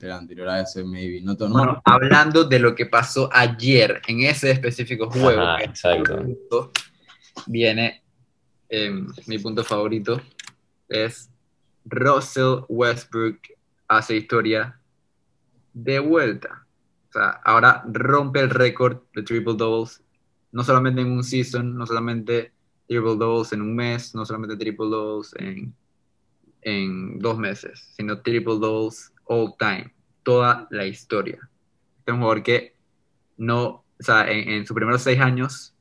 el 0.00 0.10
anterior 0.12 0.48
a 0.48 0.60
ese, 0.60 0.84
maybe. 0.84 1.20
No, 1.22 1.34
no, 1.34 1.48
Bueno, 1.48 1.82
hablando 1.84 2.44
de 2.44 2.58
lo 2.58 2.74
que 2.74 2.86
pasó 2.86 3.28
ayer 3.32 4.00
en 4.06 4.22
ese 4.22 4.50
específico 4.50 5.10
juego, 5.10 5.40
Ajá, 5.40 5.62
exacto. 5.64 6.70
viene 7.46 8.02
em, 8.68 9.06
mi 9.26 9.38
punto 9.38 9.64
favorito 9.64 10.20
es 10.88 11.30
Russell 11.86 12.64
Westbrook 12.68 13.38
hace 13.88 14.16
historia 14.16 14.80
de 15.72 15.98
vuelta. 15.98 16.66
O 17.08 17.12
sea, 17.12 17.40
ahora 17.44 17.84
rompe 17.86 18.40
el 18.40 18.50
récord 18.50 19.02
de 19.14 19.22
triple 19.22 19.54
doubles, 19.56 20.02
no 20.52 20.62
solamente 20.64 21.00
en 21.00 21.12
un 21.12 21.24
season, 21.24 21.76
no 21.76 21.86
solamente 21.86 22.52
triple 22.88 23.16
doubles 23.16 23.52
en 23.52 23.62
un 23.62 23.74
mes, 23.74 24.14
no 24.14 24.26
solamente 24.26 24.56
triple 24.56 24.86
doubles 24.86 25.34
en, 25.38 25.74
en 26.62 27.18
dos 27.18 27.38
meses, 27.38 27.92
sino 27.96 28.20
triple 28.20 28.58
doubles 28.58 29.12
all 29.24 29.54
time, 29.58 29.94
toda 30.22 30.66
la 30.70 30.84
historia. 30.84 31.38
Este 31.98 32.10
es 32.10 32.14
un 32.14 32.20
jugador 32.20 32.42
que 32.42 32.76
no, 33.36 33.66
o 33.66 33.84
sea, 34.00 34.30
en, 34.30 34.48
en 34.48 34.66
sus 34.66 34.74
primeros 34.74 35.02
seis 35.02 35.20
años, 35.20 35.74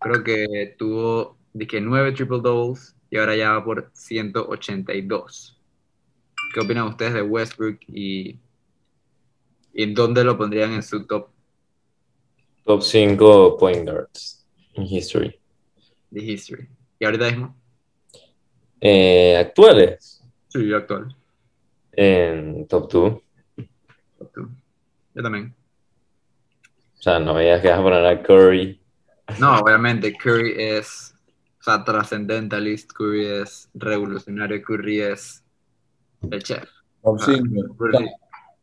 creo 0.00 0.22
que 0.22 0.74
tuvo 0.78 1.38
que 1.68 1.80
nueve 1.80 2.12
triple 2.12 2.40
doubles 2.40 2.94
y 3.10 3.16
ahora 3.18 3.36
ya 3.36 3.52
va 3.52 3.64
por 3.64 3.90
182. 3.94 5.60
¿Qué 6.54 6.60
opinan 6.60 6.88
ustedes 6.88 7.14
de 7.14 7.22
Westbrook 7.22 7.78
y, 7.88 8.38
y 9.74 9.92
dónde 9.92 10.24
lo 10.24 10.36
pondrían 10.36 10.72
en 10.72 10.82
su 10.82 11.06
top 11.06 11.28
Top 12.64 12.82
5 12.82 13.56
point 13.58 13.88
guards 13.88 14.46
in 14.74 14.84
history. 14.84 15.38
de 16.10 16.20
history? 16.22 16.68
Y 16.98 17.04
ahorita 17.04 17.26
mismo, 17.30 17.56
Eh, 18.80 19.36
actuales. 19.38 20.22
sí, 20.48 20.72
actual. 20.72 21.14
En 21.92 22.66
top 22.68 22.90
2. 22.92 23.20
top 24.18 24.32
two. 24.32 24.48
Yo 25.14 25.22
también. 25.22 25.54
O 26.98 27.02
sea, 27.02 27.18
no 27.18 27.34
me 27.34 27.42
digas 27.42 27.60
que 27.62 27.68
vas 27.68 27.78
a 27.78 27.82
poner 27.82 28.04
a 28.06 28.22
Curry. 28.22 28.80
No, 29.40 29.58
obviamente 29.58 30.12
Curry 30.16 30.54
es, 30.56 31.14
o 31.60 31.62
sea, 31.62 31.84
trascendentalist, 31.84 32.92
Curry 32.92 33.26
es 33.26 33.68
revolucionario, 33.74 34.62
Curry 34.62 35.00
es 35.00 35.44
el 36.30 36.42
chef. 36.42 36.68
Ah. 37.04 37.10
O 37.10 37.18
sea, 37.18 37.34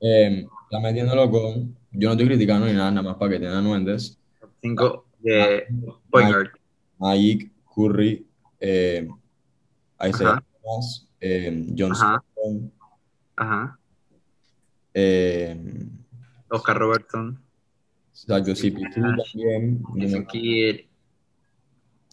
eh, 0.01 0.45
está 0.63 0.79
metiéndolo 0.81 1.29
con. 1.29 1.75
Yo 1.91 2.09
no 2.09 2.11
estoy 2.13 2.27
criticando 2.27 2.67
ni 2.67 2.73
nada, 2.73 2.91
nada 2.91 3.09
más 3.09 3.17
para 3.17 3.31
que 3.31 3.39
tengan 3.39 3.63
nuentes. 3.63 4.19
Cinco 4.61 5.05
de 5.19 5.65
point 6.09 6.29
guard. 6.29 6.49
Magic, 6.99 7.51
Curry, 7.73 8.25
eh, 8.59 9.07
Isaiah. 10.07 10.43
Thomas, 10.61 11.07
eh, 11.19 11.67
John 11.77 11.91
Ajá. 11.91 12.23
Ajá. 13.37 13.79
eh, 14.93 15.87
Oscar 16.49 16.77
Robertson, 16.77 17.39
exacto, 18.11 18.51
CP2 18.51 18.93
también. 19.33 19.83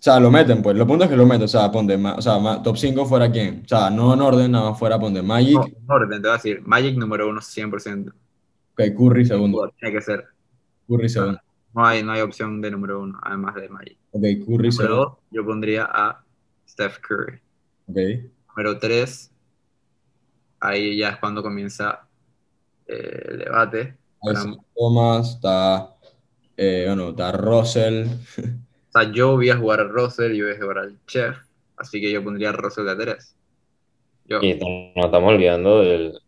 O 0.03 0.05
sea, 0.05 0.19
lo 0.19 0.33
meten, 0.33 0.63
pues. 0.63 0.77
Lo 0.77 0.85
punto 0.85 1.05
es 1.05 1.11
que 1.11 1.17
lo 1.17 1.25
meten. 1.25 1.45
O 1.45 1.49
sea, 1.49 1.71
ponte, 1.71 1.95
o 1.95 2.21
sea, 2.21 2.61
top 2.61 2.77
5 2.77 3.07
fuera 3.07 3.31
quién. 3.31 3.63
O 3.65 3.69
sea, 3.69 3.89
no 3.89 4.13
en 4.13 4.21
orden, 4.21 4.51
nada 4.51 4.71
más 4.71 4.79
fuera 4.79 4.99
ponte 4.99 5.23
Magic, 5.23 5.55
No, 5.55 5.65
en 5.65 5.77
orden, 5.87 6.21
te 6.21 6.27
voy 6.27 6.31
a 6.31 6.39
decir. 6.39 6.61
Magic 6.67 6.97
número 6.97 7.29
uno, 7.29 7.41
100%. 7.41 8.09
ok, 8.09 8.83
Curry 8.99 9.25
segundo. 9.25 9.73
Tiene 9.79 9.95
que 9.95 10.01
ser. 10.01 10.25
Curry 10.89 11.09
segundo. 11.09 11.39
No 11.73 11.87
hay, 11.87 12.03
no 12.03 12.11
hay 12.11 12.21
opción 12.21 12.61
de 12.61 12.73
número 12.73 13.01
uno, 13.01 13.17
además 13.23 13.55
de 13.55 13.69
Magic. 13.69 13.97
Ok, 14.11 14.23
Curry 14.23 14.41
Número 14.49 14.73
segundo. 14.73 14.97
dos, 14.97 15.13
yo 15.31 15.47
pondría 15.47 15.89
a 15.89 16.25
Steph 16.69 16.99
Curry. 16.99 17.39
Ok. 17.87 17.97
Número 18.57 18.79
tres, 18.81 19.31
ahí 20.59 20.97
ya 20.99 21.11
es 21.11 21.17
cuando 21.19 21.45
comienza 21.45 22.09
eh, 22.89 23.23
el 23.29 23.39
debate. 23.39 23.97
Para- 24.21 24.45
Thomas, 24.75 25.35
está, 25.37 25.95
eh, 26.57 26.87
bueno, 26.89 27.11
está 27.11 27.31
Russell. 27.31 28.07
O 28.95 29.01
sea, 29.01 29.11
yo 29.11 29.33
voy 29.33 29.49
a 29.49 29.57
jugar 29.57 29.81
a 29.81 29.85
Russell, 29.85 30.35
yo 30.35 30.45
voy 30.45 30.55
a 30.55 30.61
jugar 30.61 30.79
al 30.79 30.99
Chef, 31.07 31.37
así 31.79 32.01
que 32.01 32.13
yo 32.13 32.23
pondría 32.23 32.51
a 32.51 32.53
Russell 32.53 32.85
de 32.85 32.97
tres. 32.97 33.35
Yo, 34.27 34.41
Y 34.43 34.55
nos 34.95 35.07
estamos 35.07 35.33
olvidando 35.33 35.81
del, 35.81 36.19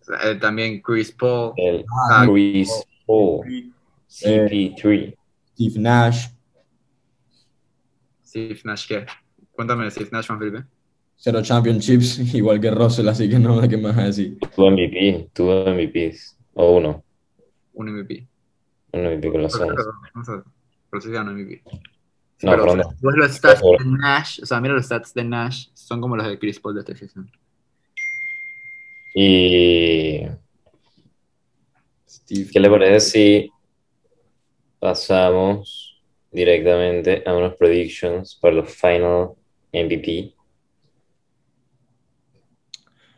o 0.00 0.04
sea, 0.04 0.30
eh, 0.30 0.34
también 0.34 0.82
Chris 0.82 1.12
Paul, 1.12 1.52
Ah, 2.10 2.26
Chris 2.28 2.68
Paul, 3.06 3.42
CP3. 4.08 5.14
Steve 5.52 5.80
Nash. 5.80 6.26
Steve 8.24 8.60
Nash, 8.64 8.88
¿qué? 8.88 9.06
Cuéntame 9.52 9.84
de 9.84 9.90
Steve 9.92 10.10
Nash, 10.10 10.26
Juan 10.26 10.40
Felipe. 10.40 10.64
Cero 11.16 11.40
championships, 11.42 12.18
igual 12.34 12.60
que 12.60 12.72
Russell, 12.72 13.08
así 13.08 13.30
que 13.30 13.38
no 13.38 13.60
sé 13.60 13.68
qué 13.68 13.76
más 13.76 13.96
decir. 13.96 14.36
Tuvo 14.54 14.70
MVP, 14.70 15.30
tuvo 15.32 15.64
MVPs. 15.66 16.36
O 16.54 16.76
uno. 16.76 17.04
Un 17.74 17.92
MVP. 17.92 18.26
Un 18.92 19.00
MVP 19.06 19.30
con 19.30 19.42
los 19.42 19.52
Suns. 19.52 19.74
Pero 20.94 21.02
sí 21.02 21.10
ganó 21.10 21.32
MVP. 21.32 21.60
No, 22.42 22.50
pero, 23.00 23.16
los 23.16 23.32
stats 23.32 23.60
Por 23.60 23.82
de 23.82 23.90
Nash, 23.90 24.40
o 24.42 24.46
sea, 24.46 24.60
mira 24.60 24.74
los 24.74 24.84
stats 24.84 25.12
de 25.12 25.24
Nash, 25.24 25.68
son 25.74 26.00
como 26.00 26.16
los 26.16 26.24
de 26.24 26.38
Chris 26.38 26.60
Paul 26.60 26.74
de 26.74 26.80
esta 26.82 26.94
season. 26.94 27.28
Y. 29.16 30.20
Steve. 32.08 32.48
¿Qué 32.52 32.60
le 32.60 32.70
parece 32.70 33.00
si 33.00 33.50
pasamos 34.78 36.00
directamente 36.30 37.24
a 37.26 37.34
unos 37.34 37.56
predictions 37.56 38.36
para 38.36 38.54
los 38.54 38.70
final 38.72 39.30
MVP? 39.72 40.32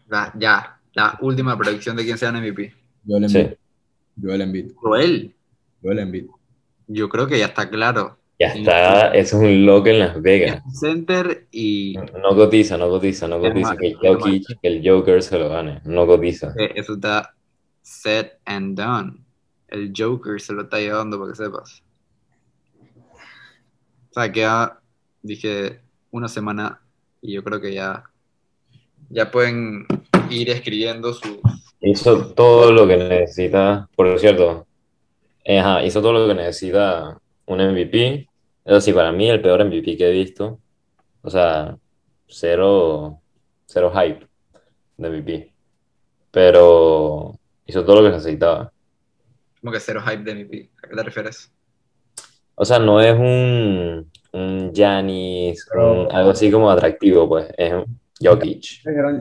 La- 0.08 0.32
ya, 0.38 0.80
la 0.94 1.18
última 1.20 1.58
predicción 1.58 1.94
de 1.94 2.04
quién 2.04 2.16
sea 2.16 2.30
el 2.30 2.36
MVP. 2.36 2.72
Joel 3.06 3.28
Sí, 3.28 3.38
Embiid. 3.38 3.56
Joel 4.22 4.40
Embiid. 4.40 4.72
Joel, 4.76 5.34
Joel 5.82 5.98
Embiid. 5.98 6.26
Yo 6.86 7.08
creo 7.08 7.26
que 7.26 7.38
ya 7.38 7.46
está 7.46 7.68
claro. 7.68 8.18
ya 8.38 8.48
está. 8.48 9.14
Eso 9.14 9.36
es 9.36 9.42
un 9.42 9.66
loco 9.66 9.88
en 9.88 9.98
Las 9.98 10.20
Vegas. 10.20 10.62
Center 10.78 11.46
y 11.50 11.94
No 12.22 12.34
cotiza, 12.34 12.76
no 12.76 12.88
cotiza, 12.88 13.28
no 13.28 13.40
cotiza. 13.40 13.76
Que 13.76 13.88
el 13.88 13.96
Jokic, 13.96 14.60
que 14.60 14.68
el 14.68 14.88
Joker 14.88 15.22
se 15.22 15.38
lo 15.38 15.48
gane. 15.48 15.80
No 15.84 16.06
cotiza. 16.06 16.54
eso 16.56 16.94
está 16.94 17.34
set 17.82 18.38
and 18.44 18.78
done. 18.78 19.24
El 19.68 19.92
Joker 19.96 20.40
se 20.40 20.52
lo 20.52 20.62
está 20.62 20.78
llevando 20.78 21.18
para 21.18 21.32
que 21.32 21.36
sepas. 21.36 21.82
O 24.10 24.20
sea, 24.20 24.32
queda, 24.32 24.80
dije, 25.22 25.80
una 26.10 26.28
semana 26.28 26.80
y 27.20 27.34
yo 27.34 27.44
creo 27.44 27.60
que 27.60 27.74
ya, 27.74 28.04
ya 29.10 29.30
pueden 29.30 29.86
ir 30.30 30.50
escribiendo 30.50 31.12
sus 31.12 31.38
Hizo 31.80 32.32
todo 32.32 32.72
lo 32.72 32.88
que 32.88 32.96
necesita, 32.96 33.88
por 33.94 34.18
cierto, 34.18 34.65
eh, 35.48 35.58
ajá, 35.60 35.84
hizo 35.84 36.00
todo 36.02 36.12
lo 36.12 36.26
que 36.28 36.34
necesita 36.34 37.18
un 37.46 37.58
MVP. 37.60 38.28
Eso 38.64 38.80
sí, 38.80 38.92
para 38.92 39.12
mí 39.12 39.28
el 39.30 39.40
peor 39.40 39.64
MVP 39.64 39.96
que 39.96 40.08
he 40.08 40.12
visto. 40.12 40.58
O 41.22 41.30
sea, 41.30 41.76
cero, 42.26 43.20
cero 43.66 43.92
hype 43.94 44.26
de 44.96 45.08
MVP. 45.10 45.52
Pero 46.30 47.38
hizo 47.66 47.84
todo 47.84 47.96
lo 48.02 48.08
que 48.10 48.16
necesitaba. 48.16 48.72
como 49.60 49.72
que 49.72 49.80
cero 49.80 50.00
hype 50.06 50.22
de 50.22 50.34
MVP. 50.34 50.70
¿A 50.84 50.88
qué 50.88 50.96
te 50.96 51.02
refieres? 51.02 51.52
O 52.54 52.64
sea, 52.64 52.78
no 52.78 53.00
es 53.00 53.14
un, 53.18 54.10
un 54.32 54.72
Giannis, 54.74 55.66
Pero- 55.70 56.02
un- 56.06 56.12
algo 56.12 56.30
así 56.30 56.50
como 56.50 56.70
atractivo, 56.70 57.28
pues. 57.28 57.48
Es 57.56 57.72
un 57.72 57.98
Jokic. 58.20 58.64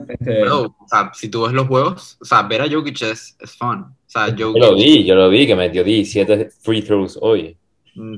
Este, 0.08 0.40
Bro, 0.42 0.62
o 0.78 0.88
sea, 0.88 1.10
si 1.14 1.28
tú 1.28 1.42
ves 1.44 1.52
los 1.52 1.66
juegos, 1.68 2.16
o 2.20 2.24
sea, 2.24 2.42
ver 2.42 2.62
a 2.62 2.68
Jokic 2.70 3.02
es, 3.02 3.36
es 3.40 3.56
fun. 3.56 3.86
Sea, 4.24 4.34
Yo 4.36 4.52
lo 4.56 4.74
vi, 4.74 5.04
yo 5.04 5.14
lo 5.14 5.28
vi 5.28 5.46
que 5.46 5.56
metió 5.56 5.84
17 5.84 6.48
free 6.62 6.82
throws 6.82 7.18
hoy. 7.20 7.56
mm, 7.94 8.14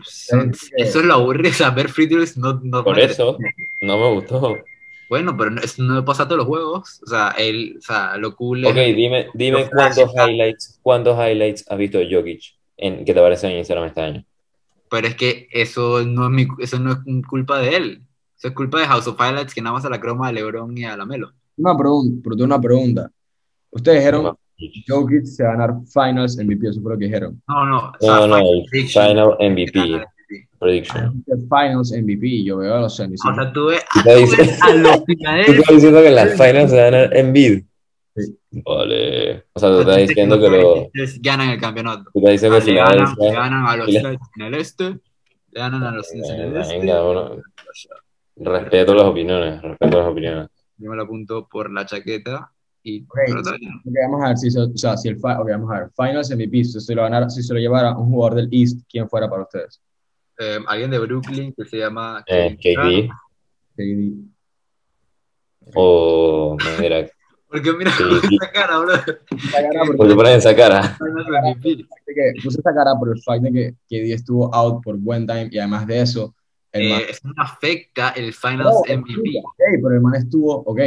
eso 0.76 1.00
es 1.00 1.04
lo 1.04 1.14
aburrido, 1.14 1.50
o 1.50 1.54
sea, 1.54 1.70
ver 1.70 1.88
free 1.88 2.08
throws 2.08 2.36
no, 2.36 2.60
no 2.62 2.84
Por 2.84 2.96
me 2.96 3.04
eso 3.04 3.36
no 3.82 3.98
me 3.98 4.14
gustó. 4.14 4.58
Bueno, 5.08 5.34
pero 5.38 5.50
no, 5.50 5.60
eso 5.62 5.82
no 5.82 6.04
pasa 6.04 6.24
a 6.24 6.26
todos 6.26 6.38
los 6.38 6.46
juegos. 6.46 7.00
O 7.02 7.06
sea, 7.08 7.30
él, 7.38 7.76
o 7.78 7.80
sea, 7.82 8.16
lo 8.18 8.36
cool 8.36 8.64
es- 8.64 8.70
Ok, 8.70 8.76
dime, 8.94 9.26
dime 9.32 9.68
cuántos 9.70 10.12
highlights, 10.14 10.78
cuántos 10.82 11.16
highlights 11.18 11.64
has 11.70 11.78
visto 11.78 11.98
de 11.98 12.14
Jokic 12.14 12.42
en, 12.76 13.04
que 13.04 13.14
te 13.14 13.20
parecen 13.20 13.52
en 13.52 13.58
Instagram 13.58 13.86
este 13.86 14.00
año. 14.02 14.24
pero 14.90 15.06
es 15.06 15.14
que 15.16 15.48
eso 15.50 16.04
no 16.04 16.24
es 16.26 16.30
mi, 16.30 16.46
eso 16.60 16.78
no 16.78 16.92
es 16.92 16.98
culpa 17.26 17.58
de 17.60 17.76
él. 17.76 18.02
Eso 18.36 18.48
es 18.48 18.54
culpa 18.54 18.78
de 18.80 18.86
House 18.86 19.06
of 19.08 19.18
Highlights 19.20 19.52
que 19.54 19.60
nada 19.62 19.74
más 19.74 19.84
a 19.84 19.90
la 19.90 19.98
croma 20.00 20.28
de 20.28 20.34
LeBron 20.34 20.76
y 20.78 20.84
a 20.84 20.96
la 20.96 21.04
Melo. 21.06 21.32
Una 21.56 21.76
pregunta, 21.76 22.20
pero 22.22 22.36
tengo 22.36 22.46
una 22.46 22.60
pregunta. 22.60 23.10
Ustedes 23.70 23.98
dijeron 23.98 24.22
No, 24.24 24.38
Jokic 24.88 25.24
se 25.24 25.44
va 25.44 25.50
a 25.50 25.52
ganar 25.56 25.74
Finals 25.92 26.36
MVP, 26.36 26.68
eso 26.68 26.80
fue 26.82 26.92
lo 26.94 26.98
que 26.98 27.04
dijeron. 27.06 27.40
No, 27.48 27.64
no. 27.66 27.78
o 27.90 27.92
sea, 28.00 28.26
no, 28.26 28.26
no, 28.26 28.38
Final 28.70 29.36
MVP, 29.40 30.04
prediction. 30.58 31.24
Finals 31.48 31.92
MVP, 31.92 32.42
yo 32.44 32.58
veo 32.58 32.74
a 32.74 32.80
los 32.80 32.92
O 32.92 32.96
76. 33.04 33.34
sea, 33.36 33.52
tú 33.52 33.66
ves 33.66 33.84
Tú 33.92 34.10
diciendo- 34.20 34.54
a 34.62 34.74
los 34.74 34.96
tú 35.04 35.04
finales. 35.06 35.48
estás 35.48 35.74
diciendo 35.76 36.00
que 36.02 36.08
en 36.08 36.14
las 36.14 36.32
finals 36.32 36.70
se 36.70 36.76
gana 36.76 37.04
Embiid. 37.12 37.62
Sí. 38.16 38.36
Vale. 38.64 39.44
O 39.52 39.60
sea, 39.60 39.68
tú 39.70 39.80
estás 39.80 39.96
diciendo 39.98 40.40
que 40.40 40.48
lo. 40.50 40.90
ganan 41.20 41.50
el 41.50 41.60
campeonato. 41.60 42.10
Tú 42.12 42.18
estás 42.28 42.32
diciendo 42.32 42.56
Ah, 42.56 42.64
que 42.64 42.72
le, 42.72 42.78
ganan, 42.80 43.14
ganan 43.32 43.66
a 43.66 43.76
los 43.76 43.86
Celtics 43.92 44.28
en 44.36 44.42
el 44.44 44.54
este, 44.54 44.84
le 44.84 44.98
ganan 45.60 45.84
a 45.84 45.90
los 45.92 46.08
Knicks 46.08 46.28
en 46.30 46.40
el 46.40 46.56
este. 46.56 46.78
Venga, 46.78 47.02
uno. 47.04 47.36
Respeto 48.36 48.94
las 48.94 49.04
opiniones, 49.04 49.62
respeto 49.62 49.98
las 49.98 50.08
opiniones. 50.08 50.48
Yo 50.78 50.90
me 50.90 50.96
lo 50.96 51.02
apunto 51.04 51.46
por 51.48 51.70
la 51.72 51.86
chaqueta 51.86 52.50
y 52.82 53.02
Ok. 53.02 53.08
pero 53.26 53.40
está 53.40 53.56
bien. 53.56 53.72
Ok, 53.84 53.92
vamos 54.08 54.24
a 54.24 54.28
ver 54.28 54.36
si, 54.38 54.48
o 54.58 54.76
sea, 54.76 54.96
si 54.96 55.08
el 55.08 55.16
fi- 55.16 55.36
ok, 55.38 55.48
vamos 55.50 55.70
a 55.70 55.80
ver. 55.80 55.90
Finals 55.96 56.30
MVP, 56.30 56.64
si 56.64 56.80
se 56.80 56.94
lo 56.94 57.02
ganara, 57.02 57.28
si 57.28 57.42
se 57.42 57.52
lo 57.54 57.60
llevara 57.60 57.96
un 57.96 58.08
jugador 58.10 58.36
del 58.36 58.48
East, 58.52 58.80
¿quién 58.88 59.08
fuera 59.08 59.28
para 59.28 59.42
ustedes? 59.42 59.80
Eh, 60.38 60.58
alguien 60.66 60.90
de 60.90 60.98
Brooklyn 61.00 61.52
que 61.52 61.64
se 61.64 61.78
llama 61.78 62.22
Eh, 62.26 62.56
KD 62.56 63.10
KD. 63.76 64.24
o. 65.74 66.56
Mira, 66.80 67.08
Porque 67.48 67.72
mira 67.72 67.90
sí. 67.92 68.02
esa 68.40 68.52
cara, 68.52 68.78
bro. 68.78 68.94
Esa 68.94 69.06
cara 69.62 69.80
porque- 69.86 69.96
¿por 69.96 70.08
qué 70.08 70.14
pones 70.14 70.36
esa 70.36 70.54
cara? 70.56 70.82
Finals 70.98 71.26
MVP. 71.28 71.86
que 72.06 72.32
puse 72.42 72.60
esa 72.60 72.74
cara 72.74 72.94
por 72.98 73.08
el 73.14 73.22
fact 73.22 73.42
de 73.42 73.52
que 73.52 73.72
KD 73.88 74.12
estuvo 74.14 74.54
out 74.54 74.82
por 74.82 74.96
buen 74.96 75.26
time 75.26 75.48
y 75.50 75.58
además 75.58 75.86
de 75.86 76.00
eso, 76.00 76.34
el 76.72 76.90
man, 76.90 77.00
Eh, 77.00 77.06
eso 77.10 77.20
no 77.28 77.34
afecta 77.42 78.10
el 78.10 78.32
Finals 78.34 78.76
No, 78.88 78.96
MVP. 78.96 79.40
ok, 79.44 79.54
pero 79.82 79.94
el 79.94 80.00
man 80.00 80.14
estuvo, 80.16 80.54
ok, 80.62 80.80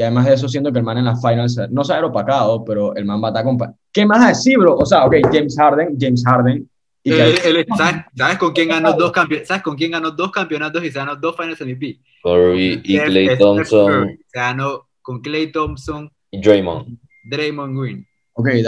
y 0.00 0.02
además 0.02 0.24
de 0.24 0.32
eso 0.32 0.48
siento 0.48 0.72
que 0.72 0.78
el 0.78 0.84
man 0.86 0.96
en 0.96 1.04
las 1.04 1.20
finals 1.20 1.60
no 1.70 1.84
se 1.84 1.92
ha 1.92 2.02
opacado, 2.02 2.64
pero 2.64 2.96
el 2.96 3.04
man 3.04 3.22
va 3.22 3.28
a 3.28 3.30
estar 3.32 3.44
con... 3.44 3.58
¿Qué 3.92 4.06
más 4.06 4.26
decir, 4.26 4.56
bro? 4.56 4.76
O 4.76 4.86
sea, 4.86 5.04
ok, 5.04 5.16
James 5.30 5.54
Harden, 5.58 5.94
James 6.00 6.24
Harden, 6.26 6.66
y 7.04 7.10
que- 7.10 7.28
Eh, 7.28 7.34
él- 7.44 7.66
¿sabes, 7.76 7.96
sabes 8.16 8.38
con 8.38 8.52
quién 8.52 8.68
ganó 8.70 8.94
dos 8.94 9.12
campe- 9.12 9.44
¿Sabes 9.44 9.62
con 9.62 9.76
quién 9.76 9.90
ganó 9.90 10.10
dos 10.10 10.30
campeonatos 10.30 10.82
y 10.84 10.90
se 10.90 10.98
ganó 10.98 11.16
dos 11.16 11.36
Finals 11.36 11.60
MVP? 11.60 11.98
Curry 12.22 12.80
y 12.82 12.98
Clay 12.98 13.36
Thompson. 13.38 14.18
Se 14.26 14.38
ganó 14.40 14.86
con 15.02 15.20
Clay 15.20 15.52
Thompson, 15.52 16.10
y 16.30 16.40
Draymond. 16.40 16.96
Draymond 17.28 17.78
Green. 17.78 18.06
ok, 18.32 18.48
Y, 18.54 18.60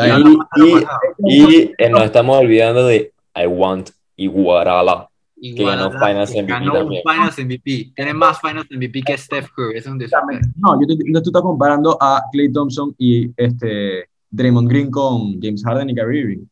y, 1.28 1.72
y 1.78 1.88
nos 1.88 2.02
estamos 2.04 2.36
olvidando 2.36 2.86
de 2.86 3.10
I 3.34 3.46
Want 3.46 3.88
Iguarala. 4.16 5.08
Igual 5.44 5.76
ganó 5.76 5.90
Finals 5.90 6.30
MVP 6.30 6.46
ganó 6.46 6.86
un. 6.86 6.94
Finals 7.02 7.38
MVP. 7.38 7.92
Tiene 7.96 8.14
más 8.14 8.40
Finals 8.40 8.68
MVP 8.70 9.02
que 9.02 9.18
Steph 9.18 9.50
Curry. 9.50 9.76
Es 9.76 9.86
un 9.86 9.98
no, 9.98 10.80
yo 10.80 10.86
te, 10.86 10.96
tú 10.96 11.30
estás 11.30 11.42
comparando 11.42 11.98
a 12.00 12.22
Clay 12.30 12.52
Thompson 12.52 12.94
y 12.96 13.28
este 13.36 14.08
Draymond 14.30 14.70
Green 14.70 14.88
con 14.88 15.40
James 15.42 15.64
Harden 15.64 15.90
y 15.90 15.94
Kyrie 15.96 16.20
Irving. 16.20 16.46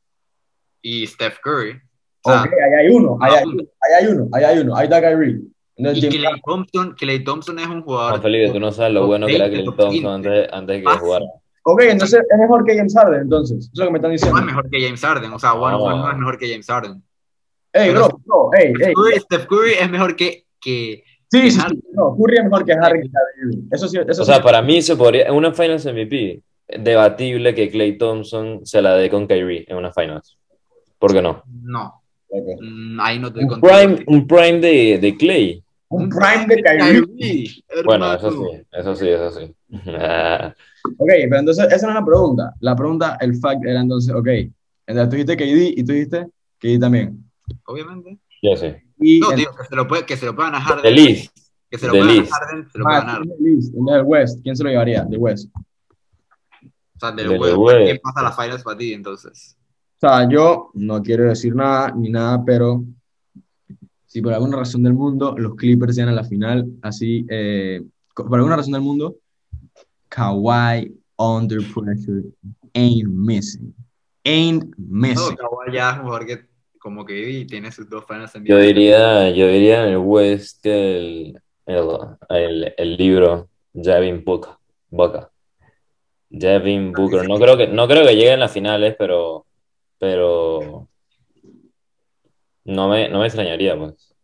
Y 0.83 1.07
Steph 1.07 1.39
Curry. 1.41 1.81
O 2.23 2.33
sea, 2.33 2.43
Ok, 2.43 2.49
ahí 2.53 2.87
hay 2.87 2.93
uno, 2.93 3.17
ahí 3.21 3.33
hay 3.33 3.45
uno, 3.45 3.63
ahí 3.81 3.93
hay 3.95 4.13
uno, 4.13 4.29
ahí 4.33 4.45
hay 4.45 4.59
uno, 4.59 4.77
ahí 4.77 4.85
está 4.85 5.01
Kyrie. 5.01 5.41
Entonces, 5.77 6.05
y 6.05 6.19
Clay 6.19 6.41
Thompson, 6.45 6.95
Clay 6.99 7.25
Thompson 7.25 7.59
es 7.61 7.69
un 7.69 7.83
jugador. 7.83 8.11
Juan 8.11 8.23
Felipe, 8.23 8.53
tú 8.53 8.59
no 8.59 8.73
sabes 8.73 8.93
lo 8.93 9.07
bueno 9.07 9.29
que 9.29 9.37
era 9.37 9.49
Clay 9.49 9.65
Thompson 9.65 9.91
15. 9.91 10.09
antes, 10.09 10.49
antes 10.53 10.77
de 10.77 10.83
que 10.83 10.99
jugara. 10.99 11.27
Ok, 11.63 11.83
entonces 11.83 12.21
es 12.29 12.39
mejor 12.41 12.65
que 12.65 12.77
James 12.77 12.95
Harden, 12.95 13.21
entonces. 13.21 13.59
Eso 13.59 13.71
es 13.73 13.79
lo 13.79 13.85
que 13.85 13.91
me 13.93 13.99
están 13.99 14.11
diciendo. 14.11 14.37
No 14.37 14.41
es 14.41 14.47
mejor 14.47 14.69
que 14.69 14.83
James 14.83 15.01
Harden. 15.01 15.33
O 15.33 15.39
sea, 15.39 15.55
one 15.55 15.79
no 15.79 16.11
es 16.11 16.17
mejor 16.19 16.39
que 16.39 16.51
James 16.51 16.67
Harden. 16.67 17.03
Ey, 17.73 17.91
bro, 17.91 18.21
bro, 18.25 18.51
ey, 18.59 18.73
ey. 18.81 18.93
Curry- 18.95 19.21
Steph 19.21 19.47
Curry 19.47 19.73
es 19.81 19.91
mejor 19.91 20.17
que. 20.17 20.45
que 20.61 21.05
Sí, 21.31 21.49
sí, 21.51 21.61
sí. 21.61 21.81
No, 21.93 22.17
Curry 22.17 22.39
es 22.39 22.45
mejor 22.45 22.65
que 22.65 22.75
Harden 22.75 23.05
y 23.05 23.09
Kyrie 23.09 23.43
Irving. 23.55 23.69
Eso 23.71 23.87
sí, 23.87 23.97
eso 23.99 24.23
O 24.23 24.25
sí. 24.25 24.33
sea, 24.33 24.43
para 24.43 24.61
mí 24.63 24.83
se 24.83 24.97
podría, 24.97 25.27
en 25.29 25.35
una 25.35 25.53
Finals 25.53 25.87
MVP, 25.87 26.43
debatible 26.79 27.55
que 27.55 27.71
Clay 27.71 27.97
Thompson 27.97 28.67
se 28.67 28.83
la 28.83 28.95
dé 28.95 29.09
con 29.09 29.27
Kyrie 29.29 29.65
en 29.69 29.77
una 29.77 29.93
Finals. 29.93 30.37
¿Por 30.99 31.13
qué 31.13 31.23
no? 31.23 31.45
no. 31.63 32.03
Ok. 32.29 32.47
Mm, 32.61 33.01
Ahí 33.01 33.19
no 33.21 33.29
estoy 33.29 33.43
Un 33.45 33.49
contigo. 33.49 33.73
prime, 33.73 34.05
un 34.07 34.27
prime 34.27 34.59
de, 34.61 34.99
de 35.01 35.17
Clay. 35.17 35.63
Un 35.89 36.09
prime 36.09 36.47
de 36.55 36.63
Kyrie. 36.63 37.03
Kyrie, 37.19 37.65
Bueno, 37.85 38.13
eso 38.15 38.31
sí, 38.33 38.63
eso 38.73 38.95
sí, 38.97 39.09
eso 39.09 39.31
sí. 39.31 39.55
Ok, 40.99 41.09
pero 41.09 41.39
entonces 41.39 41.73
esa 41.73 41.87
no 41.87 41.93
es 41.93 41.99
la 42.01 42.05
pregunta. 42.07 42.55
La 42.61 42.75
pregunta, 42.75 43.19
el 43.21 43.37
fact 43.37 43.65
era 43.65 43.81
entonces, 43.81 44.15
ok. 44.15 44.27
Entonces 44.87 45.09
tú 45.11 45.17
dijiste 45.17 45.37
KD 45.37 45.79
y 45.79 45.85
tú 45.85 45.93
dijiste 45.93 46.27
KD 46.59 46.79
también. 46.81 47.25
Obviamente. 47.67 48.19
Yo 48.43 48.57
sí. 48.57 48.67
Y 49.01 49.21
No, 49.21 49.31
en- 49.33 49.37
digo, 49.39 49.53
que 49.57 49.65
se 49.65 49.77
lo, 49.77 49.87
puede, 49.89 50.07
que 50.07 50.17
se 50.17 50.27
lo 50.27 50.35
puedan 50.35 50.55
a 50.55 50.61
Harden. 50.61 50.83
The 50.83 50.91
Least. 50.91 51.37
Que 51.71 51.79
se 51.79 51.87
lo 51.87 51.93
The 51.93 51.99
puedan 52.01 52.19
a 52.25 52.27
Harden, 52.27 52.71
se 52.71 52.79
lo 52.79 52.85
más, 52.85 53.05
ganar. 53.05 53.23
en 53.23 53.89
el 53.95 54.03
West, 54.05 54.41
¿quién 54.43 54.57
se 54.57 54.65
lo 54.65 54.71
llevaría? 54.71 55.05
De 55.05 55.17
West. 55.17 55.49
O 55.57 56.99
sea, 57.01 57.13
del 57.13 57.29
Del 57.29 57.41
huevo. 57.41 57.65
West. 57.65 57.85
¿Quién 57.85 57.99
pasa 58.03 58.21
a 58.21 58.23
las 58.25 58.37
finals 58.37 58.63
para 58.63 58.77
ti 58.79 58.93
entonces? 58.93 59.57
O 59.97 60.01
sea, 60.01 60.29
yo 60.29 60.71
no 60.75 61.03
quiero 61.03 61.25
decir 61.25 61.55
nada 61.55 61.93
ni 61.95 62.09
nada, 62.11 62.43
pero 62.45 62.83
si 64.07 64.21
por 64.23 64.33
alguna 64.33 64.57
razón 64.57 64.83
del 64.83 64.95
mundo 64.95 65.35
los 65.39 65.55
Clippers 65.55 65.95
llegan 65.95 66.13
a 66.13 66.17
la 66.17 66.25
final, 66.25 66.67
así, 66.83 67.25
eh, 67.29 67.83
por 68.15 68.35
alguna 68.35 68.57
razón 68.57 68.73
del 68.73 68.83
mundo, 68.83 69.17
Kawhi 70.09 70.93
under 71.17 71.61
pressure 71.73 72.23
ain't 72.75 73.09
missing. 73.09 73.75
Ain't 74.25 74.65
No, 74.77 74.87
missing. 75.09 75.37
Kawhi 75.37 75.73
ya 75.73 75.91
es 75.91 75.97
un 75.99 76.03
jugador 76.05 76.27
que 76.27 76.50
como 76.81 77.05
que 77.05 77.13
vi, 77.13 77.47
tiene 77.47 77.71
sus 77.71 77.89
dos 77.89 78.05
finals 78.07 78.35
en 78.35 78.45
Yo 78.45 78.59
diría, 78.59 79.31
yo 79.31 79.47
diría 79.47 79.85
en 79.85 79.91
el 79.91 79.99
West 79.99 80.63
que 80.63 80.97
el, 80.97 81.41
el, 81.67 81.89
el, 82.31 82.75
el 82.77 82.97
libro 82.97 83.49
Javin 83.75 84.25
Booker. 84.25 84.55
Booker. 84.89 85.29
Devin 86.31 86.93
Booker. 86.93 87.29
No 87.29 87.39
creo 87.39 87.57
que, 87.57 87.69
no 87.69 87.87
creo 87.87 88.07
que 88.07 88.17
llegue 88.17 88.33
en 88.33 88.41
las 88.41 88.53
finales, 88.53 88.97
pero, 88.99 89.45
pero 89.99 90.89
no 92.65 92.89
me, 92.89 93.09
no 93.09 93.21
me 93.21 93.27
extrañaría, 93.27 93.77
pues. 93.77 94.15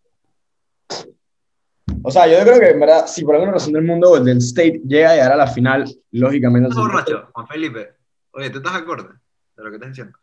O 2.02 2.10
sea, 2.10 2.26
yo 2.26 2.38
creo 2.44 2.58
que 2.58 2.70
en 2.70 2.80
verdad, 2.80 3.06
si 3.06 3.24
por 3.24 3.34
alguna 3.34 3.52
razón 3.52 3.72
del 3.72 3.82
mundo 3.82 4.10
Golden 4.10 4.38
State 4.38 4.80
llega 4.86 5.10
a 5.10 5.14
llegar 5.14 5.32
a 5.32 5.36
la 5.36 5.46
final, 5.48 5.84
lógicamente. 6.12 6.68
¿Estás 6.68 6.82
borracho, 6.82 7.28
Juan 7.32 7.46
Felipe? 7.48 7.90
Oye, 8.32 8.50
¿tú 8.50 8.58
estás 8.58 8.76
acorde 8.76 9.08
de 9.56 9.64
lo 9.64 9.70
que 9.70 9.76
estás 9.76 9.90
diciendo? 9.90 10.18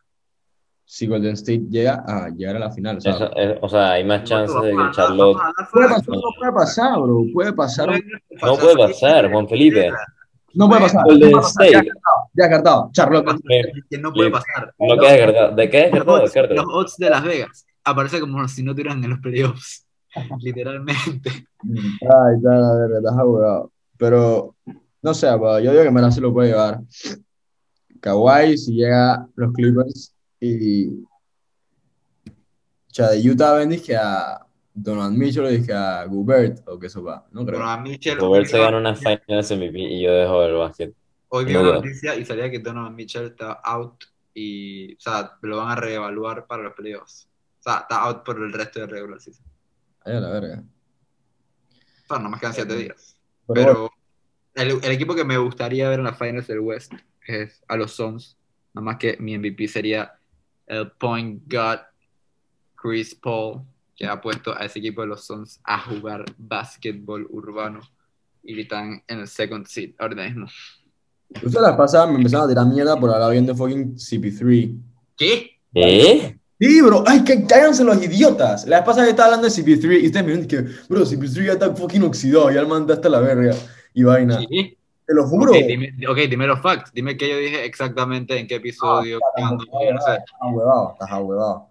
Si 0.85 1.07
Golden 1.07 1.33
State 1.33 1.63
llega 1.69 2.03
a 2.07 2.29
llegar 2.29 2.57
a 2.57 2.59
la 2.59 2.71
final, 2.71 2.97
o 2.97 3.01
sea, 3.01 3.13
Eso 3.13 3.35
es- 3.35 3.57
o 3.61 3.69
sea, 3.69 3.91
hay 3.93 4.03
más 4.03 4.23
chances 4.25 4.61
de 4.61 4.71
que 4.71 4.91
Charlotte. 4.91 5.37
puede 5.71 5.87
pasar, 5.89 6.09
no 6.09 6.21
puede 6.39 6.51
pasar, 6.53 6.99
bro, 7.01 7.23
puede 7.33 7.53
pasar. 7.53 7.89
No 8.43 8.55
puede 8.57 8.75
pasar, 8.77 9.31
Juan 9.31 9.47
Felipe. 9.47 9.91
No 10.53 10.67
puede 10.69 10.81
pasar. 10.81 11.03
Golden 11.05 11.31
no 11.31 11.37
puede 11.39 11.43
pasar, 11.53 11.65
State. 11.65 11.89
Ya 12.35 12.49
cartado, 12.49 12.89
Charlotte. 12.93 13.25
Que 13.89 13.97
no 13.97 14.11
puede 14.13 14.29
pasar. 14.31 14.73
No 14.77 14.97
queda 14.97 15.11
descartado. 15.13 15.55
¿De 15.55 15.69
qué 15.69 15.77
Los 15.81 15.91
descartado? 15.91 16.13
odds, 16.17 16.23
Descartado. 16.33 16.63
los 16.63 16.73
odds 16.75 16.97
de 16.97 17.09
Las 17.09 17.23
Vegas. 17.23 17.65
Aparece 17.85 18.19
como 18.19 18.47
si 18.47 18.63
no 18.63 18.71
estuvieran 18.71 19.03
en 19.03 19.09
los 19.09 19.19
playoffs. 19.19 19.85
Literalmente. 20.41 21.29
Ay, 21.29 22.35
está, 22.37 22.49
la 22.53 22.75
verga, 22.75 22.97
estás 22.99 23.17
abogado. 23.17 23.71
Pero, 23.97 24.55
no 25.01 25.13
sé, 25.13 25.27
yo 25.27 25.57
digo 25.71 25.83
que 25.83 25.91
Mera 25.91 26.11
se 26.11 26.21
lo 26.21 26.31
puede 26.33 26.49
llevar. 26.49 26.79
Kawhi, 27.99 28.57
si 28.57 28.73
llega 28.75 29.25
los 29.35 29.53
Clippers 29.53 30.12
y. 30.47 31.03
O 32.25 32.93
sea, 32.95 33.09
de 33.09 33.29
Utah 33.29 33.53
ven 33.53 33.81
que 33.81 33.95
a 33.95 34.45
Donald 34.73 35.17
Mitchell 35.17 35.51
y 35.53 35.65
que 35.65 35.73
a 35.73 36.05
Gobert, 36.05 36.59
o 36.67 36.77
que 36.79 36.87
eso 36.87 37.03
va, 37.03 37.25
no 37.31 37.45
creo. 37.45 37.61
A 37.63 37.77
Mitchell. 37.77 38.17
Robert 38.17 38.45
se 38.45 38.59
vi- 38.59 38.75
una 38.75 38.95
Finals 38.95 39.51
MVP 39.51 39.79
y 39.79 40.03
yo 40.03 40.11
dejo 40.13 40.43
el 40.43 40.53
básquet. 40.53 40.93
Hoy 41.29 41.45
vi 41.45 41.53
No 41.53 41.61
una 41.61 41.73
noticia 41.73 42.15
y 42.15 42.25
salía 42.25 42.49
que 42.51 42.59
Donovan 42.59 42.95
Mitchell 42.95 43.25
está 43.25 43.53
out 43.63 44.03
y, 44.35 44.93
o 44.95 44.99
sea, 44.99 45.37
lo 45.41 45.57
van 45.57 45.69
a 45.71 45.75
reevaluar 45.75 46.45
para 46.45 46.63
los 46.63 46.73
playoffs. 46.73 47.27
O 47.59 47.63
sea, 47.63 47.79
está 47.79 48.03
out 48.03 48.23
por 48.23 48.37
el 48.37 48.53
resto 48.53 48.79
de 48.81 48.87
regular 48.87 49.19
season. 49.19 49.43
Ay, 50.05 50.15
a 50.15 50.19
la 50.19 50.29
verga. 50.29 50.63
O 52.03 52.07
sea, 52.07 52.19
nomás 52.19 52.39
quedan 52.39 52.53
siete 52.53 52.75
días. 52.75 53.17
Pero, 53.47 53.89
Pero 54.53 54.71
el, 54.71 54.83
el 54.83 54.91
equipo 54.91 55.15
que 55.15 55.23
me 55.25 55.37
gustaría 55.37 55.89
ver 55.89 55.99
en 55.99 56.05
las 56.05 56.17
finals 56.17 56.45
del 56.47 56.59
West 56.59 56.93
es 57.25 57.63
a 57.67 57.75
los 57.75 57.93
Suns. 57.93 58.37
Nada 58.73 58.85
más 58.85 58.97
que 58.97 59.17
mi 59.19 59.35
MVP 59.37 59.67
sería 59.67 60.13
el 60.67 60.91
point 60.91 61.41
guard 61.47 61.81
Chris 62.75 63.15
Paul, 63.15 63.61
que 63.95 64.05
ha 64.05 64.19
puesto 64.19 64.55
a 64.55 64.65
ese 64.65 64.79
equipo 64.79 65.01
de 65.01 65.07
los 65.07 65.25
Suns 65.25 65.59
a 65.63 65.79
jugar 65.79 66.25
básquetbol 66.37 67.27
urbano 67.29 67.81
y 68.43 68.59
están 68.59 69.01
en 69.07 69.19
el 69.19 69.27
second 69.27 69.65
seed 69.65 69.91
ahorita 69.97 70.23
mismo. 70.23 70.47
Ustedes 71.35 71.61
las 71.61 71.75
pasadas 71.75 72.09
me 72.09 72.17
empezaron 72.17 72.45
a 72.45 72.49
tirar 72.49 72.67
mierda 72.67 72.99
por 72.99 73.09
hablar 73.09 73.31
bien 73.31 73.45
de 73.45 73.55
fucking 73.55 73.95
CP3. 73.95 74.77
¿Qué? 75.17 75.59
¿Eh? 75.73 76.37
Sí, 76.59 76.81
bro, 76.81 77.03
ay, 77.07 77.23
que 77.23 77.45
cállense 77.45 77.83
los 77.83 78.01
idiotas. 78.03 78.65
La 78.67 78.77
vez 78.77 78.85
pasada 78.85 79.05
que 79.05 79.11
estaba 79.11 79.33
hablando 79.33 79.47
de 79.47 79.53
CP3 79.53 80.01
y 80.01 80.05
ustedes 80.05 80.25
me 80.25 80.31
dicen 80.33 80.47
que, 80.47 80.61
bro, 80.87 81.01
CP3 81.01 81.45
ya 81.45 81.53
está 81.53 81.75
fucking 81.75 82.03
oxidado, 82.03 82.51
ya 82.51 82.61
el 82.61 82.67
man 82.67 82.81
está 82.81 82.93
hasta 82.93 83.09
la 83.09 83.19
verga 83.19 83.55
y 83.93 84.03
vaina. 84.03 84.39
¿Qué? 84.49 84.77
Te 85.05 85.13
lo 85.13 85.25
juro. 85.27 85.51
Ok, 85.51 85.57
dime, 85.67 85.93
ok, 86.07 86.17
dime 86.29 86.47
los 86.47 86.61
facts. 86.61 86.91
Dime 86.93 87.17
qué 87.17 87.29
yo 87.29 87.37
dije 87.37 87.65
exactamente 87.65 88.37
en 88.37 88.47
qué 88.47 88.55
episodio. 88.55 89.19
cuándo, 89.35 89.65
yo 89.65 89.93
no 89.93 90.01
sé. 90.01 90.13
Estás 90.15 90.25
ahuevado, 90.39 90.91
estás 90.93 91.11
ahuevado. 91.11 91.67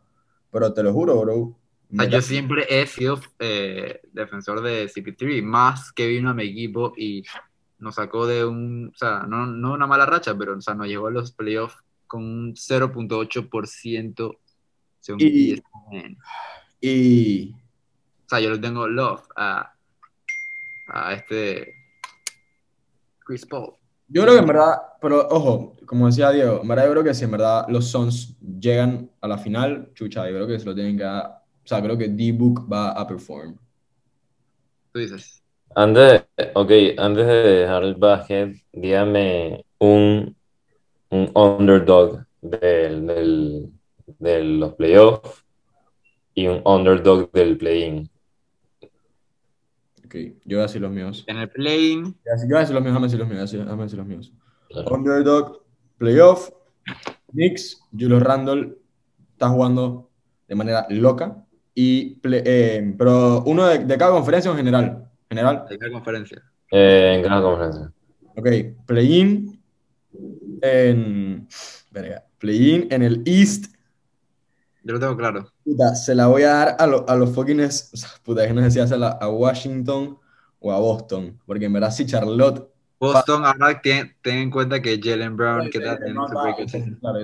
Pero 0.50 0.72
te 0.74 0.82
lo 0.82 0.92
juro, 0.92 1.20
bro. 1.20 1.34
O 1.34 1.56
sea, 1.96 2.04
yo 2.06 2.20
siempre 2.22 2.66
he 2.68 2.86
sido 2.86 3.20
eh, 3.38 4.00
defensor 4.12 4.62
de 4.62 4.86
CP3, 4.88 5.42
más 5.42 5.92
que 5.92 6.06
vino 6.06 6.30
a 6.30 6.34
mi 6.34 6.44
equipo 6.44 6.92
y 6.96 7.22
nos 7.78 7.96
sacó 7.96 8.26
de 8.26 8.44
un, 8.44 8.90
o 8.94 8.96
sea, 8.96 9.24
no, 9.28 9.44
no 9.46 9.72
una 9.74 9.86
mala 9.86 10.06
racha, 10.06 10.34
pero 10.36 10.56
o 10.56 10.60
sea, 10.60 10.74
nos 10.74 10.86
llevó 10.86 11.08
a 11.08 11.10
los 11.10 11.32
playoffs 11.32 11.76
con 12.06 12.22
un 12.22 12.54
0.8% 12.54 14.38
según 15.00 15.20
Y- 15.20 15.52
ESPN. 15.52 16.16
Y 16.80 17.52
O 17.52 18.28
sea, 18.28 18.40
yo 18.40 18.50
le 18.50 18.58
tengo 18.58 18.86
love 18.88 19.22
a, 19.36 19.74
a 20.88 21.14
este 21.14 21.74
Chris 23.24 23.46
Paul. 23.46 23.74
yo 24.08 24.22
creo 24.22 24.34
que 24.34 24.40
en 24.40 24.46
verdad, 24.46 24.76
pero 25.00 25.28
ojo, 25.28 25.76
como 25.86 26.06
decía 26.06 26.30
Diego, 26.30 26.60
en 26.62 26.68
verdad 26.68 26.86
yo 26.86 26.92
creo 26.92 27.04
que 27.04 27.14
si 27.14 27.24
en 27.24 27.30
verdad 27.30 27.66
los 27.68 27.88
Suns 27.90 28.36
llegan 28.40 29.10
a 29.20 29.28
la 29.28 29.38
final, 29.38 29.90
chucha, 29.94 30.26
yo 30.28 30.34
creo 30.34 30.46
que 30.46 30.58
se 30.58 30.66
lo 30.66 30.74
tienen 30.74 30.96
que 30.96 31.04
dar. 31.04 31.42
O 31.64 31.66
sea, 31.66 31.82
creo 31.82 31.96
que 31.96 32.08
D-Book 32.08 32.68
va 32.70 32.90
a 32.90 33.06
perform. 33.06 33.56
Tú 34.92 34.98
dices. 34.98 35.42
Antes, 35.74 36.24
ok, 36.54 36.70
antes 36.98 37.26
de 37.26 37.32
dejar 37.32 37.84
el 37.84 37.94
básquet, 37.94 38.56
dígame 38.72 39.64
un, 39.78 40.36
un 41.10 41.30
underdog 41.34 42.26
del, 42.42 43.06
del, 43.06 43.72
de 44.18 44.44
los 44.44 44.74
playoffs 44.74 45.44
y 46.34 46.46
un 46.46 46.60
underdog 46.64 47.30
del 47.32 47.56
play-in. 47.56 48.10
Ok, 50.12 50.18
yo 50.44 50.58
voy 50.58 50.58
a 50.58 50.62
decir 50.66 50.82
los 50.82 50.90
míos. 50.92 51.24
En 51.26 51.38
el 51.38 51.48
play-in, 51.48 52.04
Yo 52.04 52.46
voy 52.48 52.56
a 52.56 52.60
decir 52.60 52.74
los 52.74 52.82
míos, 52.82 52.92
déjame 52.92 53.06
decir 53.06 53.18
los 53.18 53.28
míos, 53.28 53.50
déjame 53.50 53.82
decir 53.84 53.98
los 53.98 54.06
míos. 54.06 54.32
Claro. 54.68 54.94
Underdog, 54.94 55.62
playoff, 55.96 56.50
Knicks, 57.30 57.80
Julius 57.92 58.22
Randle 58.22 58.76
está 59.32 59.48
jugando 59.48 60.10
de 60.46 60.54
manera 60.54 60.86
loca. 60.90 61.42
Y 61.74 62.16
play- 62.16 62.42
eh, 62.44 62.94
pero 62.98 63.42
uno 63.44 63.64
de, 63.66 63.78
de 63.78 63.96
cada 63.96 64.10
conferencia 64.12 64.50
en 64.50 64.56
general. 64.58 65.08
General. 65.30 65.64
de 65.66 65.78
cada 65.78 65.92
conferencia. 65.92 66.42
Eh, 66.70 67.14
en 67.16 67.22
cada 67.22 67.40
conferencia. 67.40 67.92
Ok, 68.36 68.48
play-in 68.86 69.58
en. 70.60 71.48
Verga, 71.90 72.24
play-in 72.38 72.88
en 72.90 73.02
el 73.02 73.22
East. 73.24 73.74
Yo 74.84 74.94
lo 74.94 75.00
tengo 75.00 75.16
claro. 75.16 75.46
Puta, 75.64 75.94
se 75.94 76.14
la 76.14 76.26
voy 76.26 76.42
a 76.42 76.48
dar 76.54 76.76
a, 76.78 76.86
lo- 76.86 77.08
a 77.08 77.14
los 77.16 77.30
fucking. 77.34 77.60
es- 77.60 77.90
o 77.92 77.96
sea, 77.96 78.08
puta, 78.22 78.46
que 78.46 78.52
no 78.52 78.62
sé 78.62 78.70
si 78.72 78.80
hacerla 78.80 79.10
a 79.20 79.28
Washington 79.28 80.18
o 80.60 80.72
a 80.72 80.78
Boston. 80.78 81.38
Porque 81.46 81.66
en 81.66 81.72
verdad, 81.72 81.90
si 81.90 82.06
Charlotte. 82.06 82.68
Boston, 82.98 83.44
ahora 83.44 83.80
ten, 83.82 84.14
ten 84.22 84.38
en 84.38 84.50
cuenta 84.50 84.80
que 84.80 85.00
Jalen 85.02 85.36
Brown, 85.36 85.68
que 85.70 85.78
está 85.78 85.98
teniendo 85.98 86.28
su 86.28 86.34
breakout 86.34 86.68
sí, 86.68 86.78
season, 86.80 86.94
claro. 87.00 87.18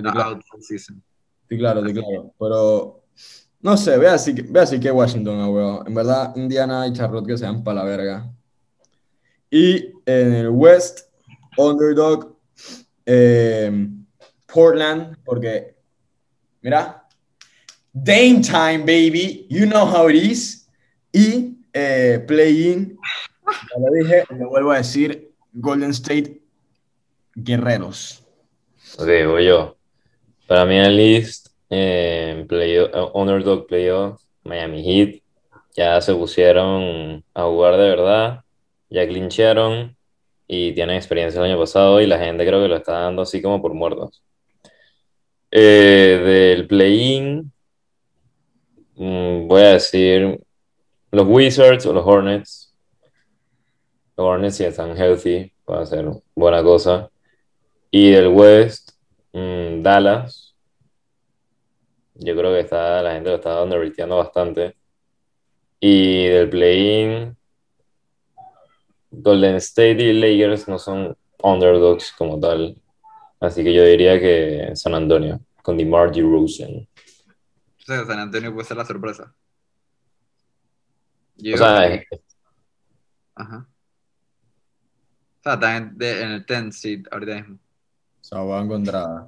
Sí, 1.47 1.57
claro, 1.57 1.85
sí, 1.85 1.93
claro. 1.93 2.33
Pero. 2.39 2.95
No 3.61 3.75
sé, 3.75 3.97
voy 3.97 4.05
a 4.05 4.13
decir, 4.13 4.35
que- 4.35 4.43
voy 4.43 4.57
a 4.57 4.61
decir 4.61 4.79
que 4.79 4.91
Washington, 4.91 5.39
ah, 5.41 5.49
weón. 5.49 5.87
En 5.87 5.93
verdad, 5.93 6.33
Indiana 6.35 6.87
y 6.87 6.93
Charlotte 6.93 7.27
que 7.27 7.37
sean 7.37 7.63
para 7.63 7.79
la 7.79 7.85
verga. 7.85 8.31
Y 9.49 9.93
en 10.05 10.33
el 10.33 10.49
West, 10.49 11.09
Underdog, 11.57 12.37
eh, 13.05 13.89
Portland, 14.45 15.17
porque, 15.25 15.75
mira, 16.61 16.98
Dame 17.93 18.41
time, 18.41 18.79
baby, 18.85 19.45
you 19.49 19.65
know 19.65 19.85
how 19.85 20.07
it 20.09 20.15
is. 20.15 20.67
Y 21.11 21.57
eh, 21.73 22.23
Play-in, 22.27 22.97
ya 23.45 23.79
lo 23.79 23.91
dije, 23.91 24.23
lo 24.37 24.49
vuelvo 24.49 24.71
a 24.71 24.77
decir, 24.77 25.31
Golden 25.53 25.91
State 25.91 26.39
Guerreros. 27.35 28.23
Ok, 28.97 29.07
voy 29.27 29.45
yo. 29.45 29.75
Para 30.47 30.65
mí 30.65 30.77
en 30.77 30.95
list, 30.95 31.47
eh, 31.69 32.45
playo- 32.47 32.89
eh, 32.93 33.11
underdog 33.13 33.67
playoff, 33.67 34.21
Miami 34.43 34.83
Heat, 34.83 35.21
ya 35.75 35.99
se 36.01 36.13
pusieron 36.13 37.23
a 37.33 37.43
jugar 37.43 37.77
de 37.77 37.89
verdad, 37.89 38.41
ya 38.89 39.07
clincharon 39.07 39.95
y 40.47 40.73
tienen 40.73 40.95
experiencia 40.95 41.39
el 41.39 41.51
año 41.51 41.59
pasado 41.59 42.01
y 42.01 42.07
la 42.07 42.17
gente 42.19 42.45
creo 42.45 42.61
que 42.61 42.67
lo 42.67 42.75
está 42.77 42.93
dando 42.99 43.21
así 43.21 43.41
como 43.41 43.61
por 43.61 43.73
muertos. 43.73 44.21
Eh, 45.51 46.21
del 46.55 46.67
play-in, 46.67 47.51
mm, 48.99 49.47
voy 49.47 49.61
a 49.61 49.73
decir 49.73 50.39
los 51.11 51.27
Wizards 51.27 51.85
o 51.85 51.93
los 51.93 52.05
Hornets. 52.05 52.73
Los 54.15 54.27
Hornets 54.27 54.57
si 54.57 54.65
están 54.65 54.95
healthy, 54.95 55.51
puede 55.65 55.85
ser 55.85 56.05
buena 56.35 56.61
cosa. 56.61 57.09
Y 57.89 58.11
del 58.11 58.27
West, 58.27 58.91
mm, 59.33 59.81
Dallas. 59.81 60.55
Yo 62.15 62.35
creo 62.35 62.51
que 62.53 62.59
está, 62.59 63.01
la 63.01 63.13
gente 63.13 63.29
lo 63.29 63.37
está 63.37 63.63
underrateando 63.63 64.17
bastante. 64.17 64.75
Y 65.79 66.25
del 66.25 66.49
play-in, 66.49 67.37
Golden 69.11 69.55
State 69.55 70.03
y 70.03 70.13
Lakers 70.13 70.67
no 70.67 70.77
son 70.77 71.15
underdogs 71.41 72.11
como 72.11 72.39
tal. 72.39 72.75
Así 73.39 73.63
que 73.63 73.73
yo 73.73 73.83
diría 73.85 74.19
que 74.19 74.71
San 74.75 74.93
Antonio, 74.93 75.39
con 75.63 75.77
DeMar 75.77 76.11
DeRozan. 76.11 76.88
O 77.89 77.91
sea, 77.91 78.05
San 78.05 78.19
Antonio 78.19 78.53
puede 78.53 78.67
ser 78.67 78.77
la 78.77 78.85
sorpresa. 78.85 79.33
Yo 81.37 81.55
O 81.55 81.57
sea, 81.57 81.89
que- 82.07 82.21
Ajá. 83.33 83.67
O 85.39 85.41
sea, 85.43 85.53
están 85.53 85.75
en, 85.83 85.97
de- 85.97 86.21
en 86.21 86.31
el 86.33 86.45
10 86.45 86.79
seed 86.79 87.07
ahorita 87.09 87.35
mismo. 87.35 87.55
O 87.55 88.23
sea, 88.23 88.39
van 88.41 88.67
contra. 88.67 89.27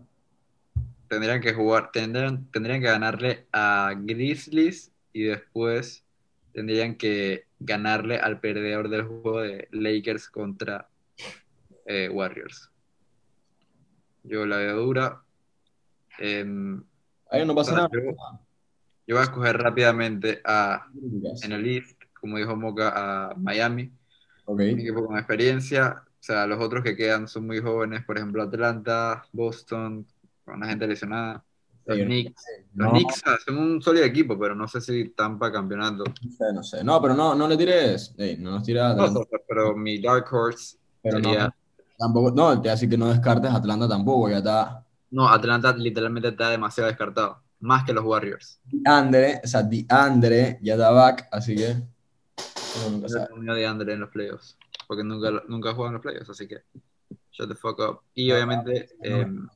Tendrían 1.08 1.42
que 1.42 1.54
jugar, 1.56 1.92
tendrían, 1.92 2.46
tendrían 2.52 2.82
que 2.82 2.88
ganarle 2.88 3.48
a 3.52 3.94
Grizzlies 3.98 4.92
y 5.12 5.24
después 5.24 6.06
tendrían 6.54 6.96
que 6.96 7.48
ganarle 7.60 8.18
al 8.20 8.40
perdedor 8.40 8.90
del 8.90 9.04
juego 9.06 9.42
de 9.42 9.68
Lakers 9.72 10.30
contra 10.30 10.88
eh, 11.88 12.10
Warriors. 12.10 12.70
Yo 14.24 14.46
la 14.46 14.58
veo 14.58 14.78
dura. 14.78 15.24
Em, 16.20 16.84
Ahí 17.32 17.44
no 17.46 17.56
pasa 17.56 17.74
nada. 17.74 17.90
yo, 17.92 18.00
yo 19.12 19.18
voy 19.18 19.22
a 19.22 19.26
escoger 19.26 19.58
rápidamente 19.58 20.42
a, 20.46 20.88
en 21.42 21.52
el 21.54 21.68
East, 21.68 22.02
como 22.20 22.38
dijo 22.38 22.56
Moca, 22.56 23.32
a 23.32 23.36
Miami, 23.36 23.94
Ok. 24.46 24.62
un 24.70 24.80
equipo 24.80 25.06
con 25.06 25.18
experiencia. 25.18 26.04
O 26.08 26.24
sea, 26.24 26.48
los 26.48 26.60
otros 26.62 26.84
que 26.84 26.96
quedan 26.96 27.28
son 27.28 27.48
muy 27.48 27.60
jóvenes, 27.62 28.06
por 28.06 28.18
ejemplo, 28.18 28.44
Atlanta, 28.44 29.28
Boston, 29.34 30.08
con 30.46 30.56
una 30.56 30.68
gente 30.70 30.88
lesionada. 30.88 31.46
Los 31.86 31.98
Sí, 31.98 32.06
Knicks. 32.06 32.44
Los 32.76 32.90
No, 32.90 32.92
Knicks 32.92 33.24
o 33.24 33.30
sea, 33.30 33.38
son 33.46 33.58
un 33.58 33.82
sólido 33.82 34.06
equipo, 34.06 34.40
pero 34.40 34.56
no 34.56 34.68
sé 34.68 34.82
si 34.82 35.10
Tampa 35.12 35.52
campeonato. 35.52 36.20
no 36.24 36.32
sé, 36.32 36.54
no 36.54 36.64
sé. 36.64 36.84
No, 36.84 37.02
pero 37.02 37.14
no, 37.14 37.36
no 37.36 37.48
le 37.48 37.58
tires. 37.58 38.14
ey, 38.18 38.38
no 38.38 38.52
nos 38.52 38.64
tires 38.64 38.84
No, 38.96 39.14
pero 39.48 39.76
mi 39.76 40.02
Dark 40.02 40.26
Horse 40.34 40.78
Pero 41.04 41.20
no, 41.20 41.30
sería. 41.34 41.50
tampoco, 41.98 42.32
no, 42.32 42.52
te 42.54 42.60
voy 42.60 42.68
a 42.70 42.72
decir 42.72 42.90
que 42.90 42.98
no 42.98 43.10
descartes 43.10 43.52
Atlanta 43.52 43.88
tampoco, 43.88 44.30
ya 44.30 44.38
está. 44.40 44.86
No, 45.12 45.28
Atlanta 45.30 45.74
literalmente 45.76 46.30
está 46.30 46.50
demasiado 46.50 46.88
descartado. 46.90 47.41
Más 47.62 47.84
que 47.84 47.94
los 47.94 48.04
Warriors. 48.04 48.60
Andre, 48.86 49.40
o 49.44 49.48
sea, 49.48 49.68
Andre 49.90 50.60
ya 50.62 50.74
está 50.74 50.92
back, 50.92 51.28
así 51.32 51.56
que. 51.56 51.76
nunca 52.90 53.30
No 53.38 53.56
de 53.56 53.66
Andre 53.66 53.94
en 53.94 54.00
los 54.02 54.10
playoffs. 54.10 54.58
Porque 54.88 55.04
nunca, 55.04 55.44
nunca 55.48 55.74
juegan 55.74 55.92
en 55.92 55.94
los 55.94 56.02
playoffs, 56.02 56.30
así 56.30 56.48
que. 56.48 56.64
Shut 57.32 57.48
the 57.48 57.56
fuck 57.56 57.80
up. 57.80 58.00
Y 58.14 58.32
obviamente, 58.32 58.90
em, 59.02 59.48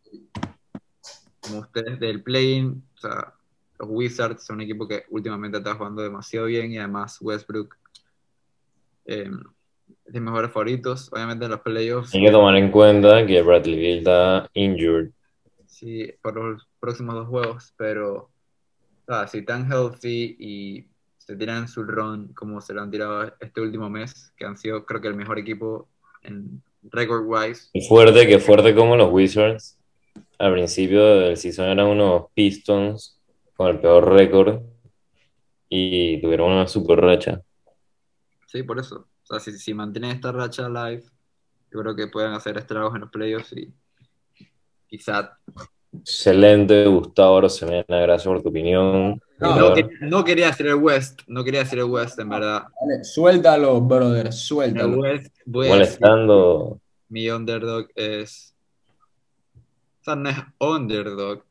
como 1.42 1.60
ustedes 1.60 2.00
del 2.00 2.24
play-in, 2.24 2.84
o 2.96 2.98
sea, 2.98 3.34
los 3.80 3.90
Wizards 3.92 4.44
son 4.46 4.58
un 4.58 4.62
equipo 4.62 4.88
que 4.88 5.04
últimamente 5.10 5.58
está 5.58 5.76
jugando 5.76 6.02
demasiado 6.02 6.46
bien 6.46 6.72
y 6.72 6.78
además 6.78 7.18
Westbrook 7.22 7.76
es 9.06 9.30
de 10.06 10.20
mis 10.20 10.22
mejores 10.22 10.52
favoritos. 10.52 11.12
Obviamente 11.12 11.46
en 11.46 11.52
los 11.52 11.62
playoffs. 11.62 12.14
Hay 12.14 12.24
que 12.24 12.32
tomar 12.32 12.56
en 12.56 12.72
cuenta 12.72 13.26
que 13.26 13.42
Bradley 13.42 13.76
Beal 13.76 13.98
está 14.00 14.50
injured. 14.54 15.12
Sí, 15.76 16.10
por 16.22 16.38
los 16.38 16.66
próximos 16.80 17.16
dos 17.16 17.28
juegos, 17.28 17.74
pero 17.76 18.30
si 19.28 19.40
están 19.40 19.70
healthy 19.70 20.38
y 20.40 20.88
se 21.18 21.36
tiran 21.36 21.68
su 21.68 21.84
run 21.84 22.30
como 22.34 22.62
se 22.62 22.74
lo 22.74 22.82
han 22.82 22.90
tirado 22.90 23.30
este 23.42 23.60
último 23.60 23.90
mes, 23.90 24.32
que 24.38 24.46
han 24.46 24.56
sido 24.56 24.86
creo 24.86 25.02
que 25.02 25.10
el 25.10 25.16
mejor 25.16 25.38
equipo 25.38 25.90
en 26.22 26.64
record 26.84 27.26
wise, 27.26 27.72
Qué 27.74 27.82
fuerte, 27.82 28.26
que 28.26 28.40
fuerte 28.40 28.74
como 28.74 28.96
los 28.96 29.12
Wizards. 29.12 29.78
Al 30.40 30.54
principio 30.54 31.04
del 31.04 31.36
season 31.36 31.66
eran 31.66 31.88
unos 31.88 32.28
Pistons 32.34 33.20
con 33.58 33.68
el 33.68 33.82
peor 33.82 34.14
récord 34.14 34.62
y 35.68 36.22
tuvieron 36.22 36.54
una 36.54 36.68
super 36.68 37.02
racha. 37.02 37.42
sí, 38.48 38.64
por 38.64 38.80
eso. 38.80 39.10
O 39.24 39.26
sea, 39.26 39.42
si, 39.42 39.52
si 39.60 39.74
mantienen 39.74 40.12
esta 40.12 40.32
racha 40.32 40.70
live, 40.70 41.04
yo 41.70 41.82
creo 41.82 41.96
que 41.98 42.08
pueden 42.08 42.32
hacer 42.32 42.58
estragos 42.58 42.96
en 42.96 43.02
los 43.02 43.12
playoffs 43.12 43.52
y 43.52 43.74
quizá 44.88 45.38
Excelente, 45.94 46.86
Gustavo 46.86 47.42
Rosemena, 47.42 47.86
gracias 47.88 48.26
por 48.28 48.42
tu 48.42 48.50
opinión. 48.50 49.20
No, 49.40 49.58
no, 49.58 49.74
que- 49.74 49.88
no 50.02 50.24
quería 50.24 50.50
hacer 50.50 50.68
el 50.68 50.76
West, 50.76 51.22
no 51.28 51.44
quería 51.44 51.62
hacer 51.62 51.80
el 51.80 51.86
West 51.86 52.20
en 52.20 52.30
verdad. 52.30 52.64
Dale, 52.82 53.04
suéltalo, 53.04 53.82
brother, 53.82 54.28
el 54.28 54.34
suéltalo. 54.34 54.98
West 55.00 55.34
voy 55.46 55.68
a 55.68 55.70
decir 55.72 56.00
molestando. 56.00 56.80
mi 57.10 57.30
underdog 57.30 57.88
es. 57.96 58.54
O 60.02 60.04
sea, 60.06 60.16
no 60.16 60.30
es 60.30 60.38
underdog, 60.60 61.44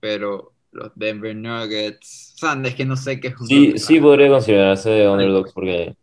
pero 0.00 0.52
los 0.72 0.92
Denver 0.94 1.34
Nuggets. 1.34 2.34
O 2.36 2.38
sea, 2.38 2.60
es 2.64 2.74
que 2.74 2.84
no 2.84 2.96
sé 2.96 3.18
qué 3.20 3.28
es 3.28 3.40
un 3.40 3.46
Sí, 3.46 3.56
underdog. 3.56 3.78
sí 3.80 4.00
podría 4.00 4.28
considerarse 4.28 5.08
underdogs 5.08 5.52
porque, 5.52 5.96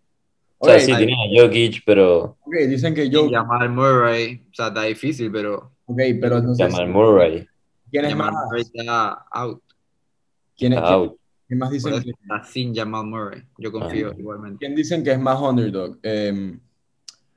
o 0.58 0.66
sea, 0.66 0.80
sí 0.80 0.96
tienen 0.98 1.16
a 1.16 1.42
Jokic, 1.42 1.84
pero 1.86 2.38
ok, 2.42 2.56
dicen 2.68 2.94
que 2.94 3.06
Y 3.06 3.10
yo. 3.12 3.30
Jamal 3.30 3.70
Murray, 3.70 4.44
o 4.52 4.54
sea, 4.54 4.68
está 4.68 4.84
difícil, 4.84 5.32
pero 5.32 5.75
Ok, 5.86 6.00
pero 6.20 6.38
entonces. 6.38 6.68
Jamal 6.74 6.90
Murray 6.90 7.48
¿Quién 7.92 8.06
es 8.06 8.12
Jamal 8.12 8.34
más? 8.34 8.46
Murray 8.46 8.62
está 8.62 9.26
out. 9.32 9.62
¿Quién, 10.58 10.74
es- 10.74 10.80
out. 10.80 11.16
quién 11.48 11.60
más 11.60 11.70
dicen 11.72 12.02
que, 12.02 12.10
está 12.12 12.44
sin 12.44 12.74
Jamal 12.76 13.06
Murray. 13.06 13.44
Yo 13.58 13.72
confío 13.72 14.10
Ah. 14.12 14.16
igualmente. 14.18 14.58
quién 14.66 14.76
dicen 14.76 15.04
que 15.04 15.12
es 15.12 15.20
más 15.20 15.40
underdog? 15.40 15.98
Em, 16.04 16.60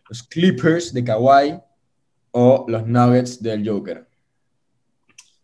¿Los 0.09 0.23
Clippers 0.23 0.93
de 0.95 1.05
Kawhi 1.05 1.59
o 2.31 2.65
los 2.69 2.87
Nuggets 2.87 3.43
del 3.43 3.69
Joker? 3.69 4.07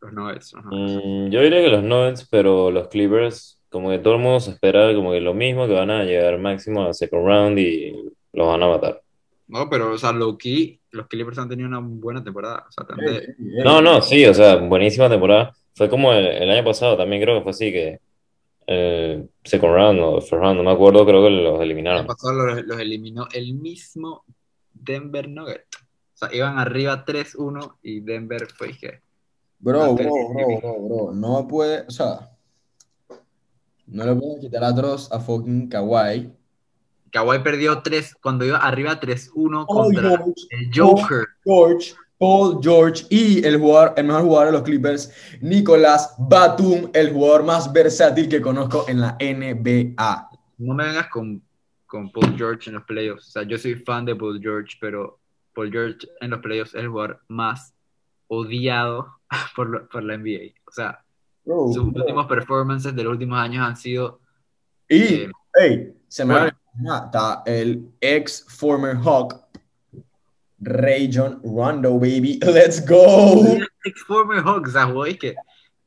Los 0.00 0.12
Nuggets. 0.12 0.52
los 0.54 0.64
Nuggets. 0.64 1.04
Mm, 1.04 1.28
yo 1.30 1.40
diría 1.42 1.60
que 1.62 1.68
los 1.68 1.82
Nuggets, 1.82 2.26
pero 2.30 2.70
los 2.70 2.88
Clippers, 2.88 3.60
como 3.68 3.90
que 3.90 3.98
todo 3.98 4.14
el 4.14 4.20
mundo 4.20 4.40
se 4.40 4.50
espera 4.52 4.94
como 4.94 5.12
que 5.12 5.20
lo 5.20 5.34
mismo, 5.34 5.66
que 5.66 5.74
van 5.74 5.90
a 5.90 6.04
llegar 6.04 6.38
máximo 6.38 6.82
a 6.82 6.86
la 6.86 6.94
second 6.94 7.26
round 7.26 7.58
y 7.58 7.92
los 8.32 8.46
van 8.46 8.62
a 8.62 8.68
matar. 8.68 9.02
No, 9.48 9.68
pero, 9.68 9.92
o 9.92 9.98
sea, 9.98 10.12
low 10.12 10.38
key, 10.38 10.80
los 10.94 11.06
Clippers 11.08 11.38
han 11.38 11.48
tenido 11.48 11.68
una 11.68 11.80
buena 11.80 12.22
temporada. 12.22 12.66
O 12.68 12.72
sea, 12.72 12.86
de-. 12.96 13.34
No, 13.38 13.80
no, 13.82 14.00
sí, 14.00 14.24
o 14.26 14.34
sea, 14.34 14.56
buenísima 14.56 15.08
temporada. 15.08 15.52
Fue 15.74 15.88
como 15.88 16.12
el, 16.12 16.26
el 16.26 16.50
año 16.50 16.64
pasado, 16.64 16.96
también 16.96 17.22
creo 17.22 17.36
que 17.38 17.42
fue 17.42 17.50
así, 17.50 17.72
que 17.72 18.00
eh, 18.66 19.26
second 19.44 19.74
round 19.74 20.00
o 20.00 20.20
first 20.20 20.32
round, 20.32 20.56
no 20.58 20.64
me 20.64 20.70
acuerdo, 20.72 21.04
creo 21.04 21.22
que 21.24 21.30
los 21.30 21.60
El 21.86 21.92
año 21.92 22.04
eliminaron. 22.04 22.06
pasado 22.06 22.32
los, 22.34 22.64
los 22.64 22.78
eliminó 22.78 23.26
el 23.32 23.54
mismo 23.54 24.24
Denver 24.72 25.28
Nugget. 25.28 25.64
O 26.14 26.16
sea, 26.16 26.28
iban 26.32 26.58
arriba 26.58 27.04
3-1 27.04 27.76
y 27.82 28.00
Denver 28.00 28.46
fue 28.46 28.76
que. 28.78 29.00
Bro, 29.58 29.86
No, 29.86 29.94
bro, 29.94 30.28
bro, 30.28 30.60
bro, 30.60 30.80
bro. 30.88 31.12
No 31.12 31.46
puede, 31.48 31.82
o 31.86 31.90
sea, 31.90 32.30
no 33.86 34.04
le 34.04 34.14
pueden 34.14 34.40
quitar 34.40 34.64
atroz 34.64 35.10
a 35.12 35.20
fucking 35.20 35.68
Kawhi. 35.68 36.32
Kawhi 37.14 37.38
perdió 37.44 37.80
3 37.80 38.16
cuando 38.20 38.44
iba 38.44 38.58
arriba 38.58 38.98
3-1 38.98 39.66
Paul 39.66 39.66
contra 39.66 40.08
George, 40.10 40.32
el 40.50 40.70
Joker. 40.74 41.26
George, 41.44 41.94
Paul 42.18 42.58
George 42.60 43.04
y 43.08 43.44
el 43.46 43.58
jugador, 43.58 43.94
el 43.96 44.06
mejor 44.06 44.22
jugador 44.22 44.46
de 44.46 44.52
los 44.52 44.62
Clippers, 44.62 45.12
Nicolás 45.40 46.14
Batum, 46.18 46.90
el 46.92 47.12
jugador 47.12 47.44
más 47.44 47.72
versátil 47.72 48.28
que 48.28 48.40
conozco 48.40 48.84
en 48.88 49.00
la 49.00 49.16
NBA. 49.20 50.28
No 50.58 50.74
me 50.74 50.86
vengas 50.86 51.06
con, 51.08 51.40
con 51.86 52.10
Paul 52.10 52.36
George 52.36 52.70
en 52.70 52.74
los 52.74 52.84
playoffs. 52.84 53.28
O 53.28 53.30
sea, 53.30 53.42
yo 53.44 53.58
soy 53.58 53.76
fan 53.76 54.04
de 54.04 54.16
Paul 54.16 54.40
George, 54.40 54.76
pero 54.80 55.20
Paul 55.54 55.70
George 55.70 56.08
en 56.20 56.30
los 56.30 56.40
playoffs 56.40 56.74
es 56.74 56.80
el 56.82 56.88
jugador 56.88 57.20
más 57.28 57.72
odiado 58.26 59.06
por, 59.54 59.68
lo- 59.68 59.88
por 59.88 60.02
la 60.02 60.16
NBA. 60.16 60.52
O 60.66 60.72
sea, 60.72 61.00
Bro, 61.44 61.68
sus 61.72 61.92
bro. 61.92 62.02
últimos 62.02 62.26
performances 62.26 62.94
de 62.96 63.04
los 63.04 63.12
últimos 63.12 63.38
años 63.38 63.64
han 63.66 63.76
sido. 63.76 64.20
Y, 64.88 65.02
eh, 65.02 65.30
hey, 65.60 65.92
se 66.08 66.24
me 66.24 66.34
bueno. 66.34 66.58
Va 66.86 67.02
a 67.02 67.04
está 67.06 67.42
el 67.46 67.90
ex 68.00 68.44
former 68.48 68.96
Hawk, 68.96 69.40
Rayon 70.60 71.40
Rondo, 71.44 71.94
baby. 71.98 72.38
Let's 72.46 72.80
go. 72.86 73.58
ex 73.84 74.02
former 74.06 74.42
Hawks, 74.42 74.70
o 74.70 74.72
sea, 74.72 74.86
jugó 74.86 75.04
que 75.18 75.34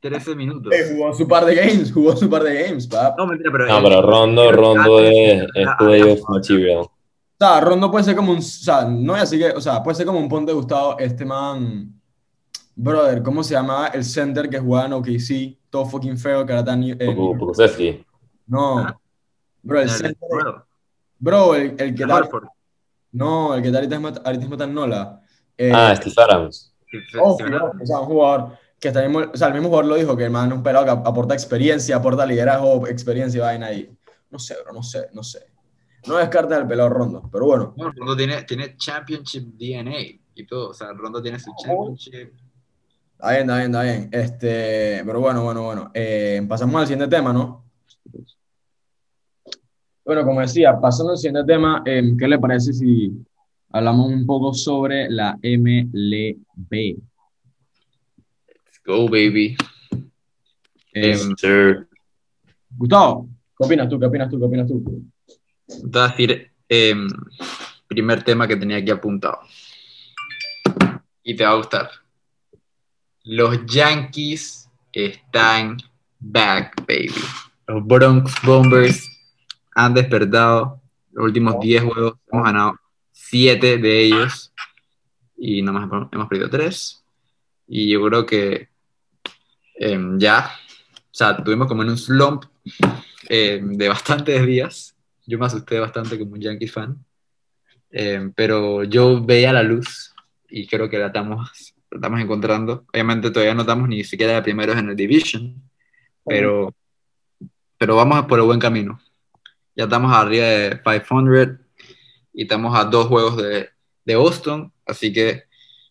13 0.00 0.36
minutos. 0.36 0.72
Eh, 0.72 0.94
jugó 0.94 1.12
su 1.12 1.26
par 1.26 1.44
de 1.44 1.54
games, 1.56 1.92
jugó 1.92 2.16
su 2.16 2.30
par 2.30 2.44
de 2.44 2.62
games, 2.62 2.86
pap. 2.86 3.18
No, 3.18 3.26
mentira, 3.26 3.50
pero. 3.50 3.66
No, 3.66 3.82
pero 3.82 4.02
Rondo, 4.02 4.52
Rondo 4.52 5.00
es, 5.00 5.42
es 5.54 5.68
playoff 5.78 6.20
material. 6.28 6.78
O 6.80 6.90
sea, 7.38 7.60
Rondo 7.60 7.90
puede 7.90 8.04
ser 8.04 8.16
como 8.16 8.32
un, 8.32 8.38
o 8.38 8.42
sea, 8.42 8.84
no 8.84 9.12
voy 9.12 9.18
a 9.18 9.20
decir 9.22 9.38
que, 9.40 9.50
o 9.56 9.60
sea, 9.60 9.82
puede 9.82 9.96
ser 9.96 10.06
como 10.06 10.18
un 10.18 10.28
ponte 10.28 10.52
Gustavo, 10.52 10.98
este 10.98 11.24
man, 11.24 11.92
brother, 12.74 13.22
¿cómo 13.22 13.42
se 13.44 13.54
llamaba 13.54 13.88
el 13.88 14.04
center 14.04 14.48
que 14.48 14.58
jugaba 14.58 14.86
en 14.86 14.92
OKC? 14.94 15.56
Todo 15.70 15.86
fucking 15.86 16.18
feo, 16.18 16.44
que 16.46 16.52
era 16.52 16.64
tan, 16.64 16.82
eh, 16.82 16.96
Pokusevski. 17.14 18.04
no, 18.46 18.78
Ah. 18.78 18.98
bro, 19.62 19.80
el 19.82 19.90
center, 19.90 20.16
bro, 21.18 21.54
el, 21.54 21.74
el 21.78 21.94
que 21.94 22.02
el 22.04 22.08
tal, 22.08 22.28
no, 23.12 23.54
el 23.54 23.62
que 23.62 23.68
tal 23.68 23.76
ahorita 23.76 23.98
mismo- 23.98 24.20
ahorita 24.24 24.38
mismo 24.40 24.54
está 24.54 24.64
en 24.64 24.74
Nola. 24.74 25.20
Eh, 25.56 25.72
Ah, 25.74 25.94
Steve 25.96 26.14
Adams. 26.18 26.74
Sí, 26.90 26.98
sí, 27.10 27.18
oh, 27.20 27.34
o 27.34 27.86
sea, 27.86 28.00
un 28.00 28.06
jugador 28.06 28.52
que 28.80 28.88
está 28.88 29.02
mismo, 29.02 29.30
o 29.32 29.36
sea, 29.36 29.48
el 29.48 29.54
mismo 29.54 29.68
jugador 29.68 29.86
lo 29.90 29.94
dijo, 29.96 30.16
que 30.16 30.24
el 30.24 30.30
man 30.30 30.48
es 30.50 30.56
un 30.56 30.62
pelado 30.62 30.84
que 30.84 30.90
aporta 30.90 31.34
experiencia, 31.34 31.96
aporta 31.96 32.24
liderazgo, 32.24 32.86
experiencia 32.86 33.38
y 33.38 33.40
vaina 33.42 33.66
ahí. 33.66 33.90
No 34.30 34.38
sé, 34.38 34.56
bro, 34.62 34.72
no 34.72 34.82
sé, 34.82 35.08
no 35.12 35.22
sé. 35.22 35.46
No 36.06 36.16
descarta 36.16 36.56
el 36.56 36.66
pelado 36.66 36.88
Rondo, 36.90 37.28
pero 37.30 37.46
bueno. 37.46 37.74
No, 37.76 37.90
Rondo 37.90 38.16
tiene, 38.16 38.44
tiene 38.44 38.76
Championship 38.76 39.54
DNA 39.58 39.98
y 40.34 40.46
todo. 40.46 40.70
O 40.70 40.74
sea, 40.74 40.92
Rondo 40.92 41.20
tiene 41.20 41.38
su 41.40 41.50
Championship. 41.62 42.32
Está 43.14 43.30
bien, 43.32 43.40
está 43.50 43.56
bien, 43.56 43.70
está 43.72 43.82
bien. 43.82 44.08
Este, 44.12 45.02
pero 45.04 45.20
bueno, 45.20 45.42
bueno, 45.42 45.62
bueno. 45.64 45.90
Eh, 45.92 46.40
pasamos 46.48 46.80
al 46.80 46.86
siguiente 46.86 47.14
tema, 47.14 47.32
¿no? 47.32 47.64
Bueno, 50.08 50.24
como 50.24 50.40
decía, 50.40 50.80
pasando 50.80 51.12
al 51.12 51.18
siguiente 51.18 51.44
tema, 51.52 51.82
eh, 51.84 52.14
¿qué 52.18 52.26
le 52.26 52.38
parece 52.38 52.72
si 52.72 53.12
hablamos 53.68 54.10
un 54.10 54.24
poco 54.24 54.54
sobre 54.54 55.10
la 55.10 55.38
MLB? 55.42 56.96
Let's 58.46 58.80
go, 58.86 59.04
baby. 59.04 59.54
Eh, 60.94 61.12
Em, 61.12 61.36
Sir. 61.36 61.86
Gustavo, 62.74 63.28
¿qué 63.58 63.66
opinas 63.66 63.86
tú? 63.90 64.00
¿Qué 64.00 64.06
opinas 64.06 64.30
tú? 64.30 64.38
¿Qué 64.38 64.46
opinas 64.46 64.66
tú? 64.66 64.82
Voy 64.82 66.00
a 66.02 66.08
decir, 66.08 66.52
em, 66.70 67.06
primer 67.86 68.22
tema 68.22 68.48
que 68.48 68.56
tenía 68.56 68.78
aquí 68.78 68.90
apuntado. 68.90 69.40
Y 71.22 71.36
te 71.36 71.44
va 71.44 71.50
a 71.50 71.56
gustar. 71.56 71.90
Los 73.24 73.66
Yankees 73.66 74.70
están 74.90 75.76
back, 76.18 76.82
baby. 76.86 77.12
Los 77.66 77.86
Bronx 77.86 78.32
Bombers 78.42 79.07
han 79.78 79.94
despertado. 79.94 80.80
Los 81.12 81.26
últimos 81.26 81.60
10 81.60 81.84
juegos 81.84 82.14
hemos 82.30 82.44
ganado 82.44 82.78
7 83.12 83.78
de 83.78 84.02
ellos 84.02 84.52
y 85.36 85.62
nada 85.62 85.86
más 85.86 86.08
hemos 86.12 86.28
perdido 86.28 86.50
3. 86.50 87.04
Y 87.68 87.90
yo 87.90 88.04
creo 88.04 88.26
que 88.26 88.68
em, 89.76 90.18
ya, 90.18 90.50
o 90.96 91.14
sea, 91.14 91.36
tuvimos 91.36 91.68
como 91.68 91.82
en 91.82 91.90
un 91.90 91.98
slump 91.98 92.44
em, 93.28 93.76
de 93.76 93.88
bastantes 93.88 94.44
días. 94.44 94.96
Yo 95.26 95.38
me 95.38 95.46
asusté 95.46 95.78
bastante 95.78 96.18
como 96.18 96.32
un 96.32 96.40
Yankee 96.40 96.66
fan. 96.66 97.04
Em, 97.90 98.32
pero 98.32 98.82
yo 98.82 99.24
veía 99.24 99.52
la 99.52 99.62
luz 99.62 100.12
y 100.48 100.66
creo 100.66 100.90
que 100.90 100.98
la 100.98 101.06
estamos, 101.06 101.74
la 101.90 101.98
estamos 101.98 102.20
encontrando. 102.20 102.84
Obviamente 102.92 103.30
todavía 103.30 103.54
no 103.54 103.60
estamos 103.60 103.88
ni 103.88 104.02
siquiera 104.02 104.34
de 104.34 104.42
primeros 104.42 104.76
en 104.76 104.88
el 104.88 104.96
Division, 104.96 105.54
pero, 106.24 106.74
pero 107.78 107.94
vamos 107.94 108.26
por 108.26 108.40
el 108.40 108.44
buen 108.46 108.58
camino. 108.58 109.00
Ya 109.78 109.84
estamos 109.84 110.12
arriba 110.12 110.44
de 110.44 110.80
500 110.82 111.60
y 112.32 112.42
estamos 112.42 112.76
a 112.76 112.84
dos 112.84 113.06
juegos 113.06 113.36
de, 113.36 113.68
de 114.04 114.16
Boston, 114.16 114.72
así 114.84 115.12
que 115.12 115.44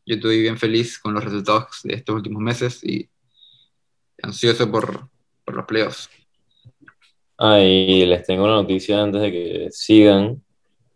yo 0.06 0.16
estoy 0.16 0.42
bien 0.42 0.58
feliz 0.58 1.00
con 1.00 1.14
los 1.14 1.24
resultados 1.24 1.80
de 1.86 1.94
estos 1.94 2.14
últimos 2.14 2.42
meses 2.42 2.84
y 2.84 3.10
ansioso 4.22 4.70
por, 4.70 5.08
por 5.46 5.56
los 5.56 5.66
playoffs. 5.66 6.10
Ah, 7.38 7.62
y 7.62 8.06
les 8.06 8.26
tengo 8.26 8.44
una 8.44 8.56
noticia 8.56 9.02
antes 9.02 9.22
de 9.22 9.32
que 9.32 9.68
sigan. 9.72 10.44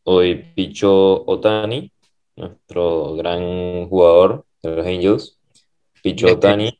Hoy 0.03 0.51
pichó 0.53 1.23
Otani, 1.25 1.93
nuestro 2.35 3.15
gran 3.15 3.87
jugador 3.87 4.45
de 4.61 4.75
los 4.75 4.85
Angels. 4.85 5.39
Pichó 6.03 6.33
Otani 6.33 6.77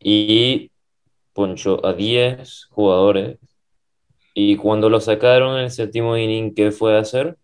y 0.00 0.70
ponchó 1.34 1.84
a 1.84 1.92
10 1.92 2.68
jugadores. 2.70 3.36
Y 4.40 4.54
cuando 4.54 4.88
lo 4.88 5.00
sacaron 5.00 5.58
en 5.58 5.64
el 5.64 5.70
séptimo 5.72 6.16
inning, 6.16 6.54
¿qué 6.54 6.70
fue 6.70 6.96
a 6.96 7.00
hacer? 7.00 7.36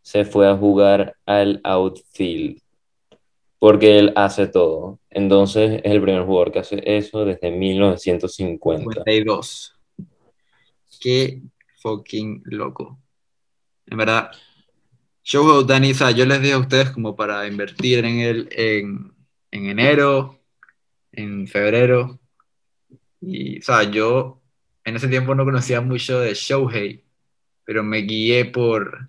Se 0.00 0.24
fue 0.24 0.48
a 0.48 0.56
jugar 0.56 1.14
al 1.26 1.60
outfield. 1.62 2.58
Porque 3.58 3.98
él 3.98 4.14
hace 4.16 4.46
todo. 4.46 4.98
Entonces 5.10 5.82
es 5.84 5.92
el 5.92 6.00
primer 6.00 6.24
jugador 6.24 6.52
que 6.52 6.60
hace 6.60 6.82
eso 6.86 7.26
desde 7.26 7.50
1950. 7.50 9.04
52. 9.04 9.74
Qué 10.98 11.42
fucking 11.82 12.44
loco. 12.46 12.98
En 13.84 13.98
verdad, 13.98 14.30
Shohei 15.22 15.64
Otani, 15.64 15.90
o 15.90 15.94
sea, 15.94 16.12
yo 16.12 16.24
les 16.24 16.40
dije 16.40 16.54
a 16.54 16.58
ustedes 16.60 16.92
como 16.92 17.14
para 17.14 17.46
invertir 17.46 18.06
en 18.06 18.20
él 18.20 18.48
en, 18.52 19.12
en 19.50 19.66
enero, 19.66 20.40
en 21.12 21.46
febrero. 21.46 22.18
Y, 23.20 23.58
o 23.58 23.62
sea, 23.62 23.82
yo 23.82 24.40
en 24.86 24.94
ese 24.94 25.08
tiempo 25.08 25.34
no 25.34 25.44
conocía 25.44 25.80
mucho 25.80 26.20
de 26.20 26.32
Shohei, 26.32 27.02
pero 27.64 27.82
me 27.82 27.98
guié 27.98 28.44
por, 28.44 29.08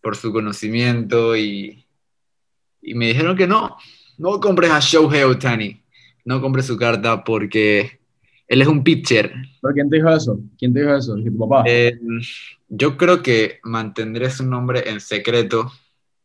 por 0.00 0.16
su 0.16 0.32
conocimiento 0.32 1.36
y, 1.36 1.84
y 2.80 2.94
me 2.94 3.08
dijeron 3.08 3.36
que 3.36 3.46
no, 3.46 3.76
no 4.16 4.40
compres 4.40 4.70
a 4.70 4.80
Shohei 4.80 5.24
Otani, 5.24 5.82
no 6.24 6.40
compres 6.40 6.64
su 6.64 6.78
carta 6.78 7.22
porque 7.22 8.00
él 8.48 8.62
es 8.62 8.68
un 8.68 8.82
pitcher. 8.82 9.34
¿Pero 9.60 9.74
quién 9.74 9.90
te 9.90 9.96
dijo 9.96 10.08
eso? 10.08 10.40
¿Quién 10.58 10.72
te 10.72 10.80
dijo 10.80 10.94
eso? 10.94 11.14
¿Dije 11.14 11.30
tu 11.30 11.38
papá? 11.38 11.62
Eh, 11.66 11.98
yo 12.70 12.96
creo 12.96 13.22
que 13.22 13.60
mantendré 13.62 14.30
su 14.30 14.46
nombre 14.46 14.88
en 14.88 14.98
secreto 15.00 15.70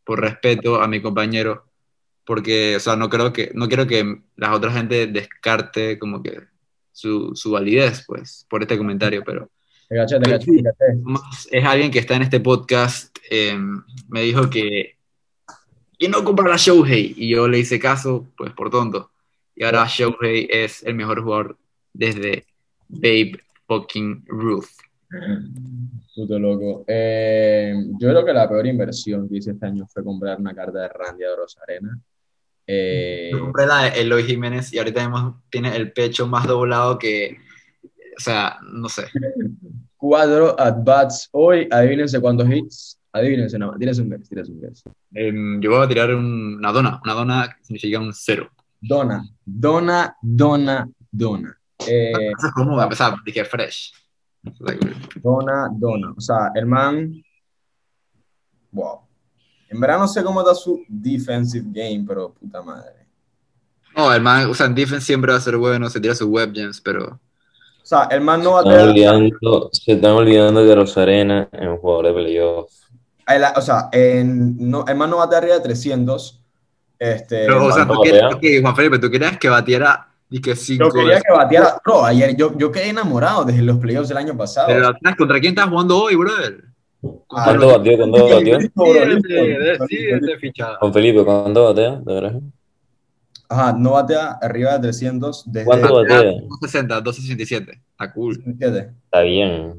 por 0.06 0.22
respeto 0.22 0.82
a 0.82 0.88
mi 0.88 1.01
compañero, 1.01 1.66
porque, 2.24 2.78
o 2.78 2.80
sea, 2.80 2.95
no 2.95 3.10
creo 3.10 3.34
que, 3.34 3.51
no 3.53 3.68
quiero 3.68 3.86
que 3.86 4.22
la 4.38 4.53
otra 4.53 4.72
gente 4.72 5.08
descarte 5.08 5.99
como 5.99 6.24
que 6.24 6.55
su, 6.96 7.36
su 7.36 7.52
validez, 7.52 8.06
pues, 8.08 8.46
por 8.50 8.62
este 8.62 8.78
comentario, 8.78 9.22
pero 9.26 9.50
Te 9.89 9.98
gaché, 9.98 10.18
te 10.18 10.32
gaché, 10.32 10.46
te 10.46 10.62
gaché. 10.64 10.96
más 11.04 11.48
es 11.52 11.64
alguien 11.66 11.91
que 11.91 12.00
está 12.00 12.16
en 12.16 12.22
este 12.22 12.39
podcast, 12.39 13.16
eh, 13.30 13.58
me 14.08 14.22
dijo 14.22 14.50
que, 14.50 14.96
que 16.00 16.08
no 16.08 16.24
comprara 16.24 16.56
a 16.56 16.58
Shohei, 16.58 17.14
y 17.18 17.28
yo 17.30 17.50
le 17.50 17.60
hice 17.60 17.80
caso, 17.80 18.28
pues, 18.38 18.54
por 18.54 18.70
tonto. 18.70 19.12
Y 19.56 19.66
ahora 19.66 19.86
Shohei 19.88 20.48
es 20.50 20.84
el 20.84 20.96
mejor 20.96 21.22
jugador 21.22 21.58
desde 21.93 22.46
Babe 22.88 23.39
fucking 23.68 24.24
Ruth. 24.28 24.70
Puto 26.16 26.39
loco. 26.39 26.86
Eh, 26.88 27.74
yo 28.00 28.10
creo 28.10 28.26
que 28.26 28.34
la 28.34 28.48
peor 28.48 28.66
inversión 28.68 29.28
que 29.28 29.38
hice 29.38 29.52
este 29.52 29.66
año 29.66 29.86
fue 29.86 30.02
comprar 30.02 30.39
una 30.39 30.56
carta 30.56 30.80
de 30.80 30.88
Randy 30.88 31.24
de 31.24 31.36
Rosarena. 31.36 32.00
Eh, 32.68 33.30
Yo 33.32 33.39
compré 33.41 33.68
la 33.68 33.84
de 33.84 34.01
Eloy 34.01 34.24
Jiménez 34.24 34.74
y 34.74 34.78
ahorita 34.80 35.03
hemos- 35.03 35.36
tiene 35.49 35.76
el 35.76 35.91
pecho 35.91 36.28
más 36.28 36.47
doblado 36.47 36.97
que, 36.97 37.38
o 38.18 38.20
sea, 38.20 38.57
no 38.72 38.89
sé. 38.89 39.03
cuatro 39.97 40.59
at-bats 40.59 41.30
hoy. 41.32 41.68
Adivínense 41.72 42.20
cuántos 42.20 42.49
hits. 42.49 42.99
Adivínense 43.11 43.57
nada 43.57 43.72
más. 43.72 43.80
Tienes 43.80 43.99
un 43.99 44.09
guess, 44.09 44.28
tienes 44.30 44.49
un 44.49 44.61
guess. 44.61 44.84
Em, 45.13 45.61
yo 45.61 45.72
voy 45.72 45.84
a 45.84 45.88
tirar 45.88 46.13
un- 46.13 46.55
una 46.57 46.72
dona. 46.72 46.99
Una 47.03 47.13
dona 47.13 47.57
significa 47.61 47.99
un 47.99 48.13
cero. 48.13 48.49
Dona, 48.82 49.24
dona, 49.43 50.16
dona, 50.22 50.88
dona. 51.11 51.57
Eh, 51.88 52.11
Eso 52.38 52.47
es 52.47 52.53
como 52.53 52.82
empezar, 52.82 53.16
dije 53.26 53.45
fresh. 53.45 53.93
Dona, 55.22 55.70
dona. 55.72 56.13
O 56.16 56.22
sea, 56.22 56.51
el 56.55 56.66
man. 56.66 57.13
Wow. 58.72 59.05
En 59.70 59.80
verdad 59.80 59.99
no 59.99 60.07
sé 60.07 60.24
cómo 60.24 60.41
está 60.41 60.53
su 60.55 60.84
defensive 60.88 61.66
game, 61.68 62.03
pero 62.07 62.34
puta 62.34 62.61
madre. 62.61 63.05
No, 63.95 64.13
el 64.13 64.22
man, 64.22 64.49
o 64.49 64.53
sea, 64.53 64.66
en 64.66 64.76
defense 64.76 65.05
siempre 65.05 65.32
va 65.32 65.38
a 65.38 65.41
ser 65.41 65.57
bueno, 65.57 65.89
se 65.89 65.99
tira 65.99 66.13
sus 66.16 66.28
web 66.28 66.51
gems, 66.53 66.82
pero 66.82 67.05
O 67.07 67.88
sea, 67.88 68.03
el 68.11 68.22
man 68.22 68.43
no 68.43 68.53
Se 68.61 68.68
están 68.68 68.74
batea. 68.74 68.89
olvidando, 68.89 69.70
se 69.72 69.91
están 69.93 70.11
olvidando 70.11 70.66
de 70.66 70.76
Rosarena 70.76 71.49
en 71.51 71.70
un 71.70 71.78
jugador 71.78 72.07
de 72.07 72.13
playoff. 72.13 72.72
el- 73.28 73.43
O 73.55 73.61
sea, 73.61 73.89
en- 73.91 74.55
no, 74.70 74.86
el 74.88 74.95
man 74.95 75.09
no 75.09 75.18
batea 75.18 75.38
arriba 75.39 75.55
de 75.55 75.61
300. 75.61 76.41
Este, 76.97 77.45
Pero, 77.45 77.66
o 77.66 77.72
sea, 77.72 77.86
¿cuánto 77.86 78.03
tú 78.03 78.36
ok, 78.38 78.43
Juan 78.61 78.76
Felipe, 78.76 78.99
tú 78.99 79.09
querías 79.11 79.38
que 79.38 79.49
batiera 79.49 80.07
y 80.30 80.39
que 80.41 80.51
yo 80.51 80.55
5 80.55 80.89
quería 80.91 81.20
que 81.22 81.32
bateara. 81.32 81.82
Bro, 81.84 82.05
ayer 82.05 82.36
yo, 82.36 82.57
yo 82.57 82.72
quedé 82.72 82.89
enamorado 82.89 83.43
desde 83.45 83.61
los 83.61 83.78
playoffs 83.78 84.09
del 84.09 84.18
año 84.18 84.36
pasado. 84.36 84.68
Pero 84.68 84.88
atrás, 84.89 85.16
¿contra 85.16 85.39
quién 85.39 85.51
estás 85.53 85.70
jugando 85.70 85.97
hoy, 85.97 86.16
brother? 86.16 86.63
Ah, 87.04 87.43
¿Cuánto 87.46 87.68
batió? 87.68 87.98
¿Cuánto 87.98 88.30
batió? 88.30 88.60
Listo, 88.60 88.84
bro, 88.84 88.93
Sí, 88.93 89.98
este- 89.98 90.28
sí, 90.28 90.38
fichada. 90.39 90.80
Con 90.80 90.93
Felipe, 90.93 91.24
¿cuánto 91.24 91.64
batea? 91.66 91.91
¿De 92.04 92.14
verdad? 92.14 92.41
Ajá, 93.48 93.74
no 93.74 93.91
batea 93.91 94.32
arriba 94.41 94.74
de 94.74 94.80
300 94.80 95.43
desde 95.46 95.66
¿Cuánto 95.66 95.93
batea? 95.96 96.24
260, 96.24 97.02
267. 97.02 97.82
Está 97.91 98.12
cool, 98.14 98.36
17. 98.43 98.91
Está 99.06 99.22
bien. 99.22 99.76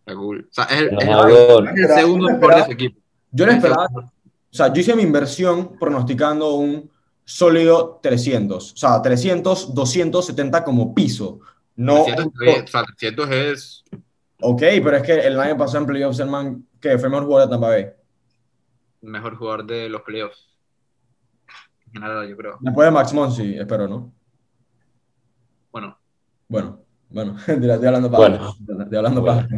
está 0.00 0.14
cool. 0.14 0.46
O 0.50 0.52
sea, 0.52 0.64
es 0.64 0.80
el, 0.82 0.92
No 0.92 1.00
es 1.00 1.06
el- 1.08 1.68
es 1.84 1.90
el 1.90 1.96
segundo 1.96 2.26
mejor 2.28 2.54
de 2.56 2.64
su 2.64 2.72
equipo. 2.72 3.00
Yo 3.32 3.46
le 3.46 3.52
esperaba, 3.52 3.86
o 3.94 4.10
sea, 4.50 4.72
yo 4.72 4.80
hice 4.80 4.94
mi 4.96 5.02
inversión 5.02 5.78
pronosticando 5.78 6.54
un 6.54 6.90
sólido 7.24 8.00
300, 8.02 8.72
o 8.72 8.76
sea, 8.76 9.00
300, 9.00 9.72
270 9.74 10.64
como 10.64 10.94
piso. 10.94 11.38
No, 11.76 12.02
300, 12.04 12.26
está 12.26 12.44
bien, 12.44 12.64
o 12.64 12.66
sea, 12.68 12.82
300 12.84 13.30
es 13.30 13.84
ok, 14.42 14.60
pero 14.82 14.96
es 14.96 15.02
que 15.02 15.18
el 15.20 15.38
año 15.38 15.56
pasado 15.56 15.80
en 15.80 15.86
playoffs 15.86 16.20
el 16.20 16.28
man, 16.28 16.66
que 16.80 16.98
fue 16.98 17.06
el 17.06 17.10
mejor 17.10 17.26
jugador 17.26 17.48
de 17.48 17.52
Tampa 17.52 17.68
Bay. 17.68 17.90
el 19.02 19.08
mejor 19.08 19.36
jugador 19.36 19.66
de 19.66 19.88
los 19.88 20.02
playoffs. 20.02 20.48
En 21.86 21.92
general, 21.94 22.28
yo 22.28 22.36
creo. 22.36 22.58
Después 22.60 22.86
de 22.86 22.90
Max 22.92 23.12
Monsi, 23.12 23.58
espero, 23.58 23.88
¿no? 23.88 24.12
Bueno, 25.72 25.98
Bueno, 26.48 26.80
bueno, 27.08 27.36
estoy 27.46 27.70
hablando 27.70 28.10
para. 28.10 28.28
Bueno. 28.28 28.54
Estoy 28.82 28.96
hablando 28.96 29.24
para. 29.24 29.48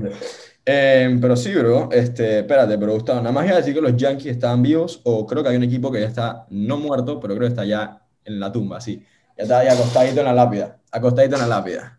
Eh, 0.65 1.19
pero 1.21 1.35
sí, 1.35 1.53
bro, 1.55 1.89
este, 1.91 2.41
espérate, 2.41 2.79
pero 2.79 2.93
Gustavo, 2.93 3.21
nada 3.21 3.33
más 3.33 3.45
iba 3.47 3.55
a 3.55 3.59
decir 3.59 3.75
que 3.75 3.81
los 3.81 3.97
Yankees 3.97 4.27
estaban 4.27 4.63
vivos, 4.63 5.01
o 5.03 5.27
creo 5.27 5.43
que 5.43 5.49
hay 5.49 5.57
un 5.57 5.65
equipo 5.65 5.91
que 5.91 6.01
ya 6.01 6.07
está 6.07 6.47
no 6.51 6.77
muerto, 6.77 7.19
pero 7.19 7.35
creo 7.35 7.49
que 7.49 7.53
está 7.53 7.65
ya 7.65 8.01
en 8.25 8.39
la 8.39 8.53
tumba, 8.53 8.81
sí. 8.81 9.05
Ya 9.37 9.43
está 9.43 9.59
ahí 9.59 9.67
acostadito 9.67 10.21
en 10.21 10.27
la 10.27 10.33
lápida, 10.33 10.79
acostadito 10.93 11.35
en 11.35 11.43
la 11.43 11.49
lápida. 11.49 11.99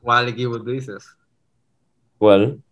¿cuál 0.00 0.28
equipo 0.28 0.58
tú 0.58 0.70
dices? 0.70 1.04
¿Cuál? 2.22 2.62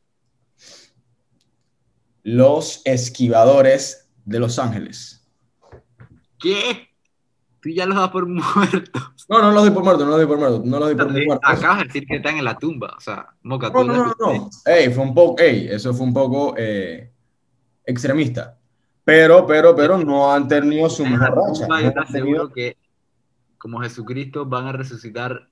Los 2.22 2.82
esquivadores 2.84 4.08
de 4.24 4.38
Los 4.38 4.60
Ángeles. 4.60 5.28
¿Qué? 6.38 6.86
Tú 7.60 7.68
ya 7.70 7.84
los 7.84 7.96
das 7.96 8.10
por 8.10 8.28
muertos. 8.28 9.26
No, 9.28 9.42
no 9.42 9.50
los 9.50 9.64
doy 9.64 9.72
por 9.72 9.82
muerto, 9.82 10.04
no 10.04 10.10
los 10.10 10.18
doy 10.18 10.26
por 10.28 10.38
muerto, 10.38 10.62
no 10.64 10.78
los 10.78 10.88
doy 10.88 10.94
por 10.94 11.10
muerto. 11.10 11.40
Acabas 11.42 11.78
de 11.78 11.84
decir 11.86 12.06
que 12.06 12.14
están 12.18 12.36
en 12.36 12.44
la 12.44 12.56
tumba. 12.56 12.94
O 12.96 13.00
sea, 13.00 13.34
Moca, 13.42 13.70
No, 13.70 13.72
tú 13.72 13.84
no, 13.88 14.06
no, 14.06 14.14
no. 14.20 14.50
Ey, 14.66 14.94
fue 14.94 15.02
un 15.02 15.12
poco, 15.12 15.42
ey, 15.42 15.66
eso 15.66 15.92
fue 15.94 16.06
un 16.06 16.14
poco 16.14 16.54
eh, 16.56 17.10
extremista. 17.84 18.56
Pero, 19.02 19.44
pero, 19.48 19.74
pero 19.74 19.98
no 19.98 20.32
han 20.32 20.46
tenido 20.46 20.88
su 20.88 21.04
mejor 21.04 21.34
racha. 21.34 21.66
Yo 21.82 21.92
te 21.92 21.98
aseguro 21.98 22.52
que 22.52 22.76
como 23.58 23.80
Jesucristo 23.80 24.46
van 24.46 24.68
a 24.68 24.72
resucitar 24.72 25.49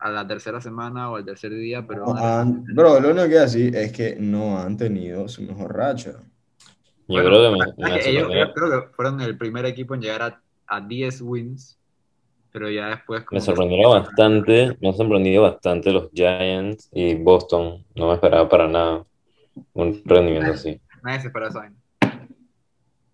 a 0.00 0.10
la 0.10 0.26
tercera 0.26 0.60
semana 0.60 1.10
o 1.10 1.16
al 1.16 1.24
tercer 1.24 1.52
día, 1.52 1.86
pero 1.86 2.06
no 2.06 2.16
han- 2.16 2.64
bro, 2.64 2.98
lo 3.00 3.10
único 3.10 3.28
que 3.28 3.34
decir 3.40 3.76
es 3.76 3.92
que 3.92 4.16
no 4.18 4.58
han 4.58 4.76
tenido 4.76 5.28
su 5.28 5.42
mejor 5.42 5.74
racha. 5.76 6.12
Yo 6.12 6.20
Bueno, 7.08 7.28
creo 7.30 7.42
que 7.42 7.58
me, 7.58 7.88
me 7.88 7.94
ellos, 7.96 8.04
sorprendió. 8.04 8.32
ellos 8.36 8.50
creo 8.54 8.70
que 8.70 8.88
fueron 8.94 9.20
el 9.20 9.36
primer 9.36 9.66
equipo 9.66 9.94
en 9.94 10.00
llegar 10.02 10.22
a, 10.22 10.42
a 10.66 10.80
10 10.80 11.20
wins 11.20 11.76
pero 12.52 12.68
ya 12.68 12.88
después... 12.88 13.22
como 13.24 13.36
Me 13.36 13.40
que- 13.40 13.44
sorprendieron 13.46 13.92
bastante, 14.02 14.76
me 14.80 14.88
han 14.88 14.94
sorprendido 14.96 15.42
bastante 15.42 15.92
los 15.92 16.10
Giants 16.12 16.88
y 16.92 17.14
Boston. 17.14 17.84
No 17.94 18.08
me 18.08 18.14
esperaba 18.14 18.48
para 18.48 18.66
nada 18.66 19.06
un 19.74 20.02
rendimiento 20.04 20.50
así. 20.52 20.80
Nadie 21.04 21.20
se 21.20 21.26
espera 21.28 21.46
esa 21.48 21.60
vaina. 21.60 21.76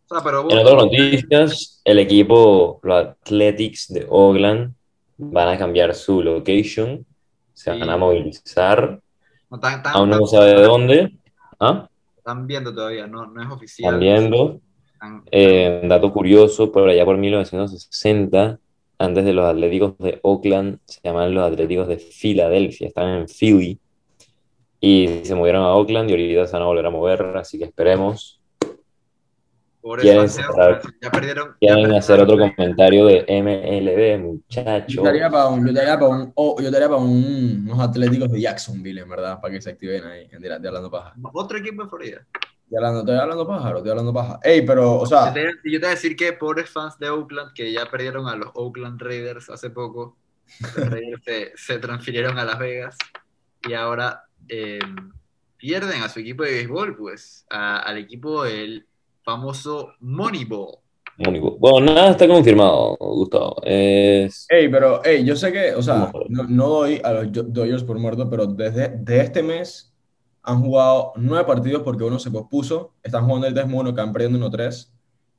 O 0.08 0.14
sea, 0.14 0.24
pero 0.24 0.48
En 0.50 0.58
otras 0.58 0.74
noticias, 0.84 1.82
el 1.84 1.98
equipo, 1.98 2.80
los 2.82 3.04
Athletics 3.06 3.88
de 3.92 4.06
Oakland, 4.08 4.72
van 5.18 5.48
a 5.48 5.58
cambiar 5.58 5.94
su 5.94 6.22
location, 6.22 7.04
se 7.52 7.70
van 7.70 7.88
a 7.88 7.96
movilizar, 7.96 9.00
no, 9.50 9.60
tan, 9.60 9.82
tan- 9.82 9.96
aún 9.96 10.10
no 10.10 10.18
tan- 10.18 10.26
se 10.26 10.36
sabe 10.36 10.54
de 10.54 10.62
dónde. 10.62 11.16
¿Ah? 11.60 11.88
Están 12.16 12.46
viendo 12.46 12.74
todavía, 12.74 13.06
no, 13.06 13.26
no 13.26 13.42
es 13.42 13.48
oficial. 13.50 13.94
Están 13.94 14.00
viendo. 14.00 14.60
Eh, 15.30 15.82
dato 15.84 16.12
curioso, 16.12 16.72
por 16.72 16.88
allá 16.88 17.04
por 17.04 17.16
1960, 17.18 18.58
antes 18.98 19.24
de 19.24 19.32
los 19.32 19.44
Atléticos 19.44 19.96
de 19.98 20.18
Oakland, 20.22 20.78
se 20.86 21.00
llamaban 21.04 21.34
los 21.34 21.50
Atléticos 21.52 21.86
de 21.88 21.98
Filadelfia, 21.98 22.88
están 22.88 23.08
en 23.20 23.26
Philly, 23.28 23.78
y 24.80 25.20
se 25.22 25.34
movieron 25.34 25.62
a 25.62 25.74
Oakland 25.74 26.08
y 26.10 26.12
ahorita 26.12 26.46
se 26.46 26.52
van 26.54 26.62
a 26.62 26.66
volver 26.66 26.86
a 26.86 26.90
mover, 26.90 27.22
así 27.36 27.58
que 27.58 27.64
esperemos. 27.64 28.40
Por 29.86 30.00
quieren 30.00 30.26
ya 30.26 31.10
perdieron. 31.12 31.48
ya 31.48 31.56
Quieren 31.60 31.76
perdieron 31.76 31.94
hacer 31.94 32.20
otro 32.20 32.36
comentario 32.38 33.06
de 33.06 33.24
MLB, 33.28 34.18
muchachos. 34.20 34.92
Yo 34.92 35.02
estaría 35.02 35.30
para 35.30 35.46
un, 35.46 35.62
yo 35.64 35.68
estaría 35.68 35.94
para 35.94 36.08
un, 36.08 36.32
oh, 36.34 36.56
yo 36.60 36.66
estaría 36.66 36.88
para 36.88 37.00
un- 37.00 37.68
unos 37.70 37.80
atléticos 37.88 38.32
de 38.32 38.40
Jacksonville, 38.40 39.00
en 39.02 39.08
verdad, 39.08 39.40
para 39.40 39.54
que 39.54 39.60
se 39.60 39.70
activen 39.70 40.04
ahí, 40.04 40.28
en 40.28 40.40
de 40.42 40.52
hablando 40.52 40.90
paja. 40.90 41.14
Otro 41.32 41.58
equipo 41.58 41.84
de 41.84 41.88
Florida. 41.88 42.26
Estoy 42.64 42.76
hablando, 42.78 42.98
estoy 43.00 43.16
hablando 43.16 43.46
paja, 43.46 43.68
estoy 43.76 43.90
hablando 43.90 44.12
paja. 44.12 44.40
Ey, 44.42 44.66
pero, 44.66 44.94
o 44.96 45.00
Yo 45.02 45.06
sea, 45.06 45.32
te, 45.32 45.44
yo 45.44 45.78
te 45.78 45.78
voy 45.78 45.86
a 45.86 45.90
decir 45.90 46.16
que 46.16 46.32
pobres 46.32 46.68
fans 46.68 46.98
de 46.98 47.08
Oakland 47.08 47.52
que 47.54 47.70
ya 47.72 47.86
perdieron 47.88 48.26
a 48.26 48.34
los 48.34 48.50
Oakland 48.54 49.00
Raiders 49.00 49.48
hace 49.50 49.70
poco. 49.70 50.16
Los 50.76 50.90
Raiders 50.90 51.22
se, 51.24 51.52
se 51.54 51.78
transfirieron 51.78 52.36
a 52.40 52.44
Las 52.44 52.58
Vegas 52.58 52.96
y 53.68 53.74
ahora 53.74 54.24
eh, 54.48 54.80
pierden 55.56 56.02
a 56.02 56.08
su 56.08 56.18
equipo 56.18 56.42
de 56.42 56.50
béisbol, 56.50 56.96
pues, 56.96 57.46
a- 57.50 57.78
al 57.82 57.98
equipo 57.98 58.42
del 58.42 58.84
famoso 59.26 59.88
Moneyball. 60.00 60.78
Único. 61.18 61.56
Bueno, 61.58 61.92
nada 61.92 62.10
está 62.10 62.28
confirmado, 62.28 62.96
Gustavo. 63.00 63.56
Es... 63.64 64.46
ey, 64.50 64.68
pero, 64.68 65.02
ey, 65.04 65.24
yo 65.24 65.34
sé 65.34 65.50
que, 65.52 65.74
o 65.74 65.82
sea, 65.82 66.12
no, 66.28 66.44
no 66.44 66.68
doy 66.68 67.00
a 67.02 67.10
los 67.12 67.32
Do- 67.32 67.42
Dodgers 67.42 67.82
por 67.82 67.98
muerto, 67.98 68.28
pero 68.30 68.46
desde 68.46 68.88
de 68.90 69.20
este 69.20 69.42
mes 69.42 69.92
han 70.42 70.60
jugado 70.62 71.12
nueve 71.16 71.44
partidos 71.44 71.82
porque 71.82 72.04
uno 72.04 72.18
se 72.20 72.30
pospuso, 72.30 72.92
están 73.02 73.24
jugando 73.26 73.46
el 73.48 73.54
3-1, 73.54 73.94
que 73.94 74.00
han 74.00 74.12
perdiendo 74.12 74.48
1-3 74.50 74.90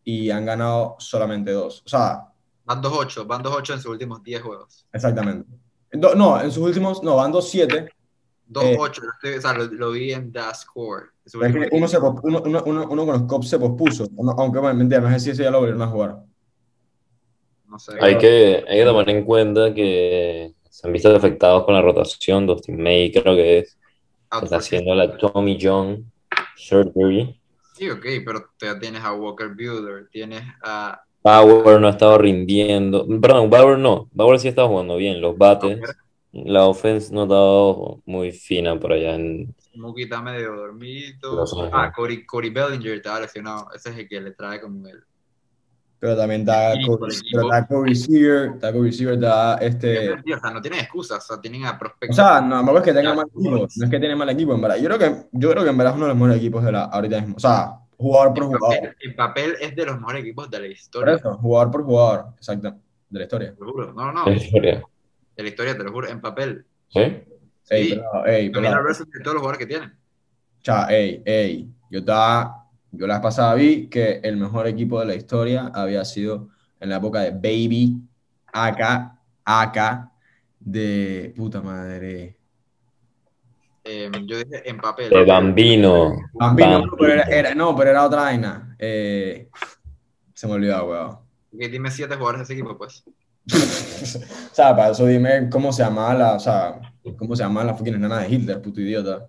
y 0.03 0.31
han 0.31 0.45
ganado 0.45 0.95
solamente 0.99 1.51
dos. 1.51 1.81
O 1.85 1.89
sea, 1.89 2.23
Van 2.65 2.81
2-8, 2.81 3.25
van 3.25 3.41
2-8 3.43 3.73
en 3.75 3.77
sus 3.79 3.85
últimos 3.91 4.21
10 4.23 4.41
juegos. 4.41 4.85
exactamente. 4.91 5.47
Do- 5.93 6.15
no, 6.15 6.41
en 6.41 6.51
sus 6.51 6.63
últimos, 6.63 7.01
no, 7.03 7.15
van 7.15 7.31
2-7. 7.31 7.87
2-8, 8.49 9.01
lo 9.03 9.11
estoy- 9.13 9.37
o 9.37 9.41
sea, 9.41 9.53
lo, 9.53 9.65
lo 9.65 9.91
vi 9.91 10.13
en 10.13 10.31
The 10.31 10.39
Score. 10.53 11.05
en 11.25 11.31
sus 11.31 11.43
Es 11.43 11.51
que 11.53 11.59
últimos 11.59 11.67
uno, 11.71 11.79
10. 11.87 11.91
se, 11.91 11.99
pos- 11.99 12.19
uno, 12.23 12.41
uno, 12.45 12.63
uno, 12.65 12.87
uno 12.89 13.05
con 13.05 13.13
los 13.13 13.23
Cops 13.23 13.49
se 13.49 13.59
pospuso, 13.59 14.07
Uno- 14.15 14.35
aunque 14.37 14.59
bueno, 14.59 14.75
mentira, 14.75 15.01
no 15.01 15.09
sé 15.11 15.19
si 15.19 15.29
ese 15.31 15.43
ya 15.43 15.51
lo 15.51 15.59
volvieron 15.59 15.81
a 15.81 15.87
jugar. 15.87 16.17
No 17.67 17.77
sé. 17.79 17.93
Hay 17.99 18.17
que, 18.17 18.63
hay 18.67 18.79
que 18.79 18.85
tomar 18.85 19.09
en 19.09 19.25
cuenta 19.25 19.73
que 19.73 20.53
se 20.69 20.87
han 20.87 20.93
visto 20.93 21.13
afectados 21.15 21.65
con 21.65 21.73
la 21.73 21.81
rotación. 21.81 22.45
Dustin 22.47 22.81
May 22.81 23.11
creo 23.11 23.35
que 23.35 23.59
es, 23.59 23.77
Out 24.29 24.43
está 24.45 24.57
haciendo 24.57 24.95
la 24.95 25.17
Tommy 25.17 25.57
John 25.61 26.09
surgery. 26.55 27.39
Sí, 27.75 27.89
ok, 27.89 28.05
pero 28.25 28.45
ya 28.61 28.79
tienes 28.79 29.03
a 29.03 29.13
Walker 29.13 29.49
Buehler, 29.49 30.07
tienes 30.09 30.41
a 30.63 31.01
Bauer 31.23 31.79
no 31.81 31.87
ha 31.87 31.91
estado 31.91 32.17
rindiendo. 32.17 33.05
Perdón, 33.21 33.49
Bauer 33.49 33.77
no. 33.77 34.07
Bauer 34.13 34.39
sí 34.39 34.47
ha 34.47 34.51
estado 34.51 34.69
jugando 34.69 34.95
bien. 34.95 35.19
Los 35.21 35.37
bates, 35.37 35.79
la 36.33 36.65
offense 36.67 37.13
no 37.13 37.21
ha 37.21 37.23
estado 37.23 38.01
muy 38.05 38.31
fina 38.31 38.79
por 38.79 38.91
allá 38.93 39.15
en, 39.15 39.53
Mookie 39.75 40.03
está 40.03 40.21
medio 40.23 40.55
dormido. 40.55 41.45
Ah, 41.71 41.91
Cory, 41.95 42.25
Cory 42.25 42.49
Bellinger 42.49 42.93
estaba 42.93 43.19
lesionado. 43.21 43.67
Ese 43.75 43.91
es 43.91 43.97
el 43.97 44.07
que 44.07 44.19
le 44.19 44.31
trae 44.31 44.59
como 44.59 44.87
el. 44.87 45.03
Pero 45.99 46.15
también 46.17 46.41
está, 46.41 46.73
Corey- 46.73 46.85
por 47.67 47.87
el 47.89 47.95
Seager, 47.95 48.51
está 48.55 48.71
Corey 48.73 48.91
Seager, 48.93 49.13
está 49.15 49.55
este... 49.57 50.11
O 50.13 50.39
sea, 50.39 50.51
no 50.51 50.61
tienen 50.61 50.79
excusas, 50.81 51.23
o 51.23 51.33
sea, 51.33 51.41
tienen 51.41 51.65
a 51.65 51.71
O 51.71 51.79
prospectos. 51.79 52.15
sea, 52.15 52.39
no, 52.41 52.55
tampoco 52.57 52.77
es 52.79 52.83
que 52.85 52.93
tenga 52.93 53.09
Ya, 53.09 53.15
mal 53.15 53.27
equipo, 53.27 53.49
no 53.75 53.85
es 53.85 53.89
que 53.91 53.99
tiene 53.99 54.15
mal 54.15 54.29
equipo, 54.29 54.53
en 54.53 54.61
verdad. 54.61 54.77
Yo 54.77 54.85
creo 54.85 54.99
que, 54.99 55.27
yo 55.31 55.49
creo 55.51 55.63
que 55.63 55.69
en 55.69 55.77
verdad 55.77 55.93
es 55.93 55.97
uno 55.97 56.05
de 56.05 56.09
los 56.09 56.17
mejores 56.17 56.37
equipos 56.37 56.63
de 56.63 56.71
la, 56.71 56.83
ahorita 56.85 57.19
mismo. 57.21 57.35
O 57.37 57.39
sea, 57.39 57.79
jugador 57.97 58.33
por 58.33 58.43
jugador. 58.45 58.75
papel, 58.77 58.95
en 59.01 59.15
papel 59.15 59.55
es 59.59 59.75
de 59.75 59.85
los 59.85 59.95
mejores 59.99 60.21
equipos 60.23 60.49
de 60.51 60.57
la 60.59 60.63
Por 60.65 60.71
historia. 60.71 61.13
eso, 61.15 61.37
jugador 61.37 61.71
por 61.71 61.83
jugador, 61.83 62.25
exacto, 62.35 62.69
de 63.09 63.19
la 63.19 63.23
historia. 63.23 63.55
Juro. 63.57 63.93
No, 63.93 64.11
no, 64.11 64.25
de 64.25 64.31
la 64.31 64.37
historia. 64.37 64.83
La 65.43 65.49
historia, 65.49 65.77
te 65.77 65.83
lo 65.83 65.91
juro. 65.91 66.07
En 66.07 66.21
papel. 66.21 66.65
¿Sí? 66.89 66.99
Ey, 66.99 67.89
Sí. 67.89 67.95
pero, 67.95 68.25
ey, 68.25 68.51
También 68.51 68.73
pero, 68.73 68.81
el 68.81 68.87
resto 68.87 69.03
de 69.05 69.19
todos 69.21 69.33
los 69.35 69.41
jugadores 69.41 69.59
que 69.59 69.65
tienen. 69.67 69.93
cha, 70.61 70.87
ey, 70.87 71.21
ey, 71.25 71.69
yo 71.91 71.99
estaba, 71.99 72.65
yo 72.91 73.07
la 73.07 73.15
vez 73.15 73.21
pasada 73.23 73.53
vi 73.55 73.87
que 73.87 74.19
el 74.23 74.37
mejor 74.37 74.67
equipo 74.67 74.99
de 74.99 75.05
la 75.05 75.15
historia 75.15 75.71
había 75.73 76.03
sido 76.05 76.49
en 76.79 76.89
la 76.89 76.97
época 76.97 77.19
de 77.21 77.31
Baby, 77.31 77.97
AK, 78.53 79.11
AK, 79.45 80.11
de 80.59 81.33
puta 81.35 81.61
madre. 81.61 82.37
Eh, 83.83 84.11
yo 84.25 84.37
dije 84.37 84.69
en 84.69 84.77
papel. 84.77 85.09
De 85.09 85.23
Bambino. 85.25 86.15
Bambino, 86.33 86.69
Bambino. 86.71 86.95
pero 86.99 87.13
era, 87.13 87.23
era- 87.23 87.55
no, 87.55 87.75
pero 87.75 87.89
era 87.91 88.05
otra 88.05 88.21
vaina. 88.23 88.75
Eh, 88.79 89.49
se 90.33 90.47
me 90.47 90.53
olvidó, 90.53 90.85
weón. 90.85 91.17
Dime 91.51 91.89
siete 91.91 92.15
jugadores 92.15 92.39
de 92.39 92.43
ese 92.43 92.53
equipo, 92.53 92.77
pues. 92.77 93.03
o 94.51 94.55
sea, 94.55 94.75
para 94.75 94.91
eso 94.91 95.05
dime 95.05 95.49
cómo 95.49 95.71
se 95.71 95.83
llamaba 95.83 96.13
la, 96.13 96.33
o 96.33 96.39
sea, 96.39 96.79
cómo 97.17 97.35
se 97.35 97.43
llamaba 97.43 97.67
la 97.67 97.75
fucking 97.75 97.95
enana 97.95 98.19
de 98.19 98.33
Hitler, 98.33 98.61
puto 98.61 98.81
idiota. 98.81 99.27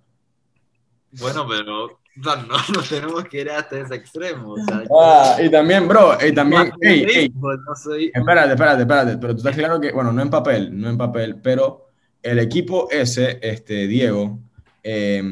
Bueno, 1.12 1.46
pero 1.48 1.84
o 2.20 2.22
sea, 2.22 2.36
no 2.36 2.56
nos 2.74 2.88
tenemos 2.88 3.24
que 3.24 3.40
ir 3.40 3.50
hasta 3.50 3.80
ese 3.80 3.94
extremo. 3.94 4.54
O 4.54 4.56
sea, 4.56 4.82
Ah, 4.90 5.36
y 5.42 5.50
también, 5.50 5.86
bro, 5.86 6.16
y 6.26 6.32
también, 6.32 6.72
ey, 6.80 7.04
ey, 7.04 7.28
no 7.30 7.74
soy. 7.76 8.10
espérate, 8.12 8.52
espérate, 8.52 8.82
espérate, 8.82 9.18
pero 9.18 9.34
tú 9.34 9.38
estás 9.38 9.56
claro 9.56 9.80
que, 9.80 9.92
bueno, 9.92 10.12
no 10.12 10.22
en 10.22 10.30
papel, 10.30 10.78
no 10.78 10.88
en 10.88 10.98
papel, 10.98 11.36
pero 11.42 11.88
el 12.22 12.38
equipo 12.40 12.88
ese, 12.90 13.38
este, 13.42 13.86
Diego 13.86 14.40
eh, 14.82 15.22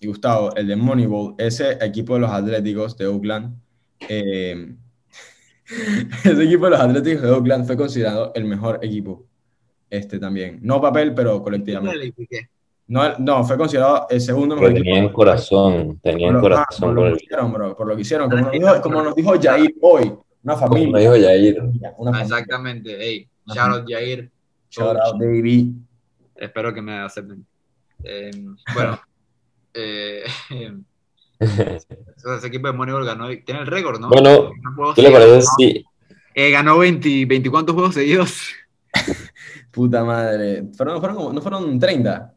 y 0.00 0.06
Gustavo, 0.06 0.54
el 0.54 0.68
de 0.68 0.76
Moneyball, 0.76 1.34
ese 1.38 1.78
equipo 1.84 2.14
de 2.14 2.20
los 2.20 2.30
Atléticos 2.30 2.96
de 2.96 3.06
Oakland, 3.06 3.56
eh, 4.08 4.74
ese 6.24 6.44
equipo 6.44 6.64
de 6.66 6.70
los 6.72 6.80
Atléticos 6.80 7.22
de 7.22 7.30
Oakland 7.30 7.66
fue 7.66 7.76
considerado 7.76 8.32
el 8.34 8.44
mejor 8.44 8.78
equipo, 8.82 9.24
este 9.90 10.18
también, 10.18 10.58
no 10.62 10.80
papel, 10.80 11.14
pero 11.14 11.42
colectivamente. 11.42 12.12
No, 12.88 13.18
no, 13.18 13.44
fue 13.44 13.56
considerado 13.58 14.06
el 14.10 14.20
segundo 14.20 14.54
Pero 14.54 14.68
mejor 14.68 14.82
tenían 14.82 15.04
equipo. 15.04 15.16
corazón, 15.16 15.98
tenían 16.00 16.34
Por 16.40 16.50
lo, 16.50 16.56
ah, 16.58 16.64
corazón 16.66 16.78
por 16.80 16.94
con 16.94 16.94
lo 16.94 17.06
el 17.06 17.16
que 17.18 17.24
hicieron, 17.24 17.52
bro, 17.52 17.76
por 17.76 17.86
lo 17.88 17.96
que 17.96 18.02
hicieron, 18.02 18.30
como 18.30 18.42
nos 18.42 18.52
dijo, 18.52 18.80
como 18.82 19.02
nos 19.02 19.14
dijo 19.16 19.34
Jair 19.42 19.74
hoy, 19.82 20.12
una 20.44 20.54
Como 20.54 20.68
familia. 20.68 20.98
dijo 21.00 21.16
Yair. 21.16 21.60
Una 21.60 21.80
Ah, 21.88 21.92
familia. 21.96 22.22
exactamente. 22.22 22.96
Hey, 23.00 23.28
shout 23.48 23.72
out 23.72 23.84
Jair. 23.88 24.30
Shout 24.70 24.96
out, 24.96 25.18
baby. 25.18 25.72
Espero 26.36 26.72
que 26.72 26.80
me 26.82 26.92
acepten. 26.98 27.44
Eh, 28.04 28.30
bueno, 28.74 29.00
eh, 29.74 30.22
ese 32.36 32.46
equipo 32.46 32.66
de 32.68 32.72
Moneyball 32.72 33.04
ganó. 33.04 33.28
Tiene 33.44 33.60
el 33.60 33.66
récord, 33.66 34.00
¿no? 34.00 34.08
Bueno, 34.08 34.50
¿qué 34.94 35.02
le 35.02 35.10
parece 35.10 35.42
si 35.58 35.84
Eh, 36.34 36.50
ganó 36.50 36.78
20, 36.78 37.26
20 37.26 37.50
¿cuántos 37.50 37.74
juegos 37.74 37.94
seguidos? 37.94 38.50
Puta 39.70 40.04
madre. 40.04 40.64
Fueron, 40.76 40.98
fueron 41.00 41.16
como- 41.16 41.32
no 41.32 41.40
fueron 41.42 41.78
30. 41.78 42.32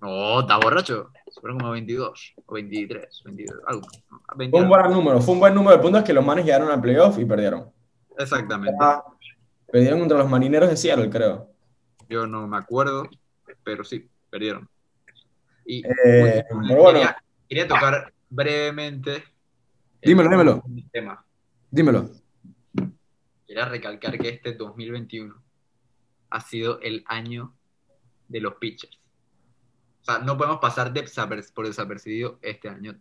No, 0.00 0.40
está 0.40 0.56
borracho. 0.58 1.10
Fueron 1.40 1.58
como 1.58 1.72
22 1.72 2.34
o 2.46 2.54
23, 2.54 3.22
22, 3.24 3.56
algo. 3.66 3.82
no, 4.10 4.20
20 4.36 4.50
Fue 4.56 4.62
un 4.64 4.68
buen 4.68 4.90
número, 4.90 5.20
fue 5.20 5.34
un 5.34 5.40
buen 5.40 5.54
número. 5.54 5.76
El 5.76 5.80
punto 5.80 5.98
es 5.98 6.04
que 6.04 6.12
los 6.12 6.24
manes 6.24 6.44
llegaron 6.44 6.70
al 6.70 6.80
playoff 6.80 7.18
y 7.18 7.24
perdieron. 7.24 7.70
Exactamente. 8.18 8.76
Ah, 8.80 9.02
perdieron 9.70 10.00
contra 10.00 10.18
los 10.18 10.28
marineros 10.28 10.68
de 10.68 10.76
Seattle, 10.76 11.08
creo. 11.08 11.48
Yo 12.08 12.26
no 12.26 12.46
me 12.46 12.56
acuerdo, 12.56 13.08
pero 13.62 13.84
sí, 13.84 14.08
perdieron. 14.28 14.68
Y 15.64 15.86
Eh, 15.86 16.44
bueno, 16.50 16.64
pero 16.68 16.82
bueno. 16.82 16.98
quería, 16.98 17.16
quería 17.48 17.68
tocar 17.68 18.12
brevemente. 18.30 19.16
el- 20.00 20.08
Dímelo, 20.10 20.30
dímelo. 20.30 20.64
el 20.76 20.90
tema. 20.90 21.26
Dímelo. 21.70 22.10
Quería 23.46 23.64
recalcar 23.66 24.16
que 24.18 24.28
este 24.28 24.54
2021 24.54 25.34
ha 26.30 26.40
sido 26.40 26.80
el 26.80 27.04
año 27.08 27.54
de 28.28 28.40
los 28.40 28.54
pitchers. 28.54 28.96
O 30.00 30.04
sea, 30.04 30.18
no 30.20 30.36
podemos 30.38 30.58
pasar 30.60 30.92
desaper- 30.94 31.52
por 31.52 31.66
desapercibido 31.66 32.38
este 32.42 32.68
año 32.68 32.98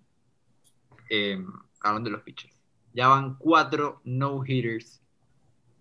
eh, 1.10 1.44
hablando 1.82 2.10
de 2.10 2.16
los 2.16 2.24
pitchers. 2.24 2.56
Ya 2.94 3.08
van 3.08 3.36
cuatro 3.38 4.02
no-hitters 4.04 5.02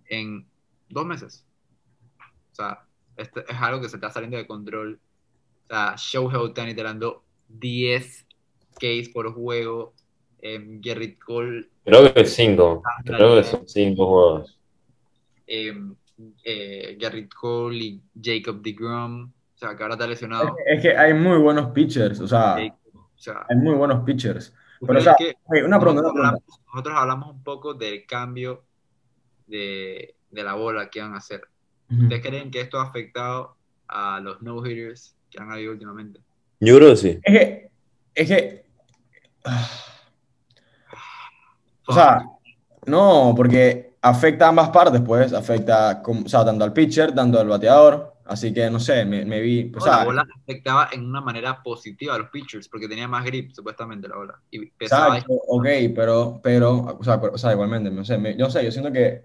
en 0.07 0.47
dos 0.89 1.05
meses. 1.07 1.47
O 2.53 2.55
sea, 2.55 2.87
esto 3.17 3.41
es 3.47 3.57
algo 3.57 3.81
que 3.81 3.89
se 3.89 3.97
está 3.97 4.11
saliendo 4.11 4.37
de 4.37 4.47
control. 4.47 5.01
O 5.65 5.67
sea, 5.69 5.95
Shohei 5.97 6.37
Ohtani 6.37 6.75
tirando 6.75 7.25
10 7.49 8.27
Ks 8.79 9.09
por 9.11 9.33
juego. 9.35 9.95
eh, 10.41 10.79
Gerrit 10.83 11.19
Cole 11.19 11.69
Creo 11.85 12.13
que 12.15 12.25
cinco. 12.25 12.83
Creo 13.05 13.37
que 13.37 13.45
son 13.45 13.67
cinco 13.67 14.07
juegos. 14.07 14.59
eh, 15.47 15.75
eh, 16.45 16.97
Garrett 17.01 17.33
Cole 17.33 17.77
y 17.79 18.03
Jacob 18.21 18.61
DeGrom. 18.63 19.25
O 19.25 19.59
sea, 19.59 19.77
que 19.77 19.83
ahora 19.83 19.95
está 19.95 20.07
lesionado. 20.07 20.55
Es 20.67 20.81
que 20.83 20.97
hay 20.97 21.15
muy 21.15 21.39
buenos 21.39 21.71
pitchers, 21.73 22.21
o 22.21 22.29
sea, 22.29 22.55
Jacob, 22.57 22.79
o 22.95 23.09
sea, 23.17 23.45
hay 23.49 23.57
muy 23.57 23.75
buenos 23.75 24.05
pitchers. 24.05 24.55
¿tú 24.79 24.87
Pero, 24.87 24.99
o 25.01 25.03
sea, 25.03 25.17
que 25.19 25.35
una 25.65 25.81
pregunta, 25.81 25.81
una 25.81 25.81
nosotros, 25.81 25.95
pregunta. 25.95 26.29
hablamos, 26.29 26.43
nosotros 26.73 26.95
hablamos 26.97 27.31
un 27.35 27.43
poco 27.43 27.75
del 27.75 28.07
cambio 28.07 28.63
de, 29.49 30.15
de 30.31 30.43
la 30.45 30.55
bola 30.55 30.89
que 30.91 31.01
van 31.01 31.15
a 31.15 31.19
hacer. 31.19 31.43
¿Ustedes 31.91 32.21
creen 32.23 32.51
que 32.51 32.61
esto 32.61 32.79
ha 32.79 32.85
afectado 32.85 33.57
a 33.89 34.21
los 34.21 34.43
no-hitters 34.43 35.17
que 35.31 35.41
han 35.43 35.51
habido 35.51 35.73
últimamente? 35.73 36.21
Yo 36.61 36.77
creo 36.77 36.91
que 36.91 36.97
sí. 36.97 37.19
Es 37.23 37.33
que, 37.39 37.71
es 38.15 38.29
que, 38.29 38.65
o 41.87 41.93
sea, 41.93 42.23
no, 42.87 43.33
porque 43.37 43.95
afecta 44.03 44.47
a 44.47 44.49
ambas 44.49 44.71
partes, 44.71 45.01
pues, 45.01 45.33
afecta, 45.33 46.03
o 46.05 46.29
sea, 46.29 46.45
tanto 46.45 46.65
al 46.65 46.73
pitcher, 46.73 47.15
tanto 47.15 47.41
al 47.41 47.49
bateador, 47.49 48.15
así 48.27 48.53
que, 48.53 48.71
no 48.71 48.79
sé, 48.79 49.05
me, 49.05 49.25
me 49.25 49.41
vi, 49.41 49.73
o 49.75 49.79
No, 49.79 49.81
sea, 49.81 49.99
la 49.99 50.05
bola 50.05 50.27
afectaba 50.43 50.89
en 50.93 51.05
una 51.07 51.21
manera 51.21 51.63
positiva 51.63 52.15
a 52.15 52.19
los 52.19 52.31
pitchers 52.31 52.69
porque 52.69 52.89
tenía 52.89 53.09
más 53.09 53.25
grip, 53.25 53.53
supuestamente, 53.53 54.07
la 54.09 54.17
bola. 54.17 54.41
Y 54.51 54.67
pesaba. 54.67 55.17
exacto, 55.17 55.35
ok, 55.49 55.67
pero, 55.95 56.41
pero, 56.43 56.99
o 57.01 57.05
sea, 57.05 57.21
pero- 57.21 57.35
o 57.35 57.39
sea, 57.39 57.53
igualmente, 57.53 57.91
no 57.91 58.05
sé, 58.05 58.19
me- 58.19 58.37
yo 58.37 58.51
sé, 58.51 58.65
yo 58.65 58.71
siento 58.71 58.93
que 58.93 59.25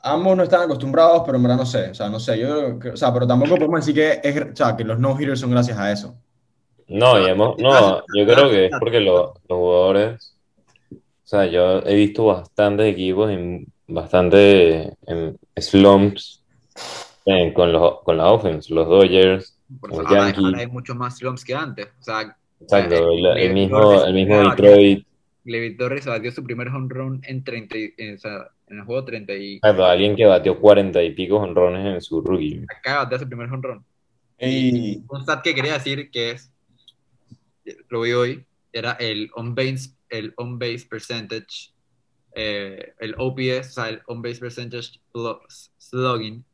ambos 0.00 0.36
no 0.36 0.42
están 0.42 0.62
acostumbrados, 0.62 1.22
pero 1.24 1.36
en 1.38 1.42
verdad 1.44 1.56
no 1.56 1.66
sé, 1.66 1.90
o 1.90 1.94
sea, 1.94 2.08
no 2.10 2.20
sé, 2.20 2.38
yo, 2.38 2.76
o 2.92 2.96
sea, 2.96 3.12
pero 3.12 3.26
tampoco 3.26 3.54
podemos 3.56 3.86
decir 3.86 3.94
que, 3.94 4.28
es, 4.28 4.52
o 4.52 4.56
sea, 4.56 4.76
que 4.76 4.84
los 4.84 4.98
no-hitters 4.98 5.40
son 5.40 5.50
gracias 5.52 5.78
a 5.78 5.90
eso. 5.90 6.14
No, 6.88 7.20
y 7.20 7.26
hemos- 7.30 7.58
no, 7.58 8.00
yo 8.14 8.24
creo 8.26 8.50
que 8.50 8.66
es 8.66 8.72
porque 8.78 9.00
lo- 9.00 9.34
los 9.48 9.58
jugadores, 9.58 10.36
o 10.92 10.96
sea, 11.26 11.46
yo 11.46 11.78
he 11.80 11.94
visto 11.94 12.26
bastantes 12.26 12.92
equipos 12.92 13.30
en 13.30 13.66
bastante 13.86 14.94
en 15.06 15.38
slumps 15.56 16.42
en- 17.26 17.52
con, 17.54 17.72
los, 17.72 18.02
con 18.02 18.16
la 18.18 18.30
offense, 18.30 18.72
los 18.72 18.86
Dodgers, 18.88 19.58
Por 19.80 19.90
los 19.90 20.00
eso, 20.00 20.08
ahora, 20.08 20.26
Yankees. 20.26 20.44
ahora 20.44 20.58
hay 20.60 20.66
muchos 20.66 20.96
más 20.96 21.16
slumps 21.18 21.44
que 21.44 21.54
antes. 21.54 21.86
O 22.00 22.02
sea, 22.02 22.36
exacto, 22.60 23.10
el, 23.12 23.26
el 23.26 23.38
Eh, 23.50 23.54
mismo, 23.54 23.80
Torres, 23.80 24.02
el 24.06 24.14
mismo 24.14 24.40
ah, 24.40 24.54
Detroit, 24.54 25.06
Levi 25.44 25.76
Torres 25.76 26.06
batió 26.06 26.30
su 26.32 26.44
primer 26.44 26.68
home 26.68 26.86
run 26.90 27.20
en 27.26 27.42
30, 27.44 27.76
y- 27.78 27.92
en, 27.98 28.14
o 28.16 28.18
sea, 28.18 28.48
en 28.68 28.78
el 28.78 28.84
juego 28.84 29.04
30 29.04 29.34
y 29.34 29.56
exacto, 29.56 29.84
alguien 29.84 30.16
que 30.16 30.24
batió 30.26 30.58
40 30.60 31.02
y 31.02 31.10
pico 31.14 31.36
honrones 31.36 31.86
en 31.94 32.00
su 32.00 32.20
rookie. 32.20 32.62
acaba 32.68 32.98
de 33.00 33.04
batear 33.04 33.20
su 33.22 33.28
primer 33.28 33.48
home 33.50 33.62
run. 33.62 33.84
Y, 34.38 35.02
Un 35.08 35.22
stat 35.22 35.42
que 35.42 35.54
quería 35.54 35.74
decir 35.74 36.10
que 36.10 36.32
es, 36.32 36.50
lo 37.88 38.02
vi 38.02 38.12
hoy, 38.12 38.46
era 38.72 38.92
el 38.92 39.30
on 39.34 39.54
base, 39.54 39.90
el 40.08 40.32
on 40.36 40.58
base 40.58 40.86
percentage, 40.88 41.72
eh, 42.34 42.94
el 42.98 43.14
OPS, 43.16 43.68
o 43.68 43.72
sea, 43.72 43.88
el 43.88 44.02
on 44.06 44.22
base 44.22 44.40
percentage 44.40 45.00
plus 45.12 45.70
slugging. 45.78 46.44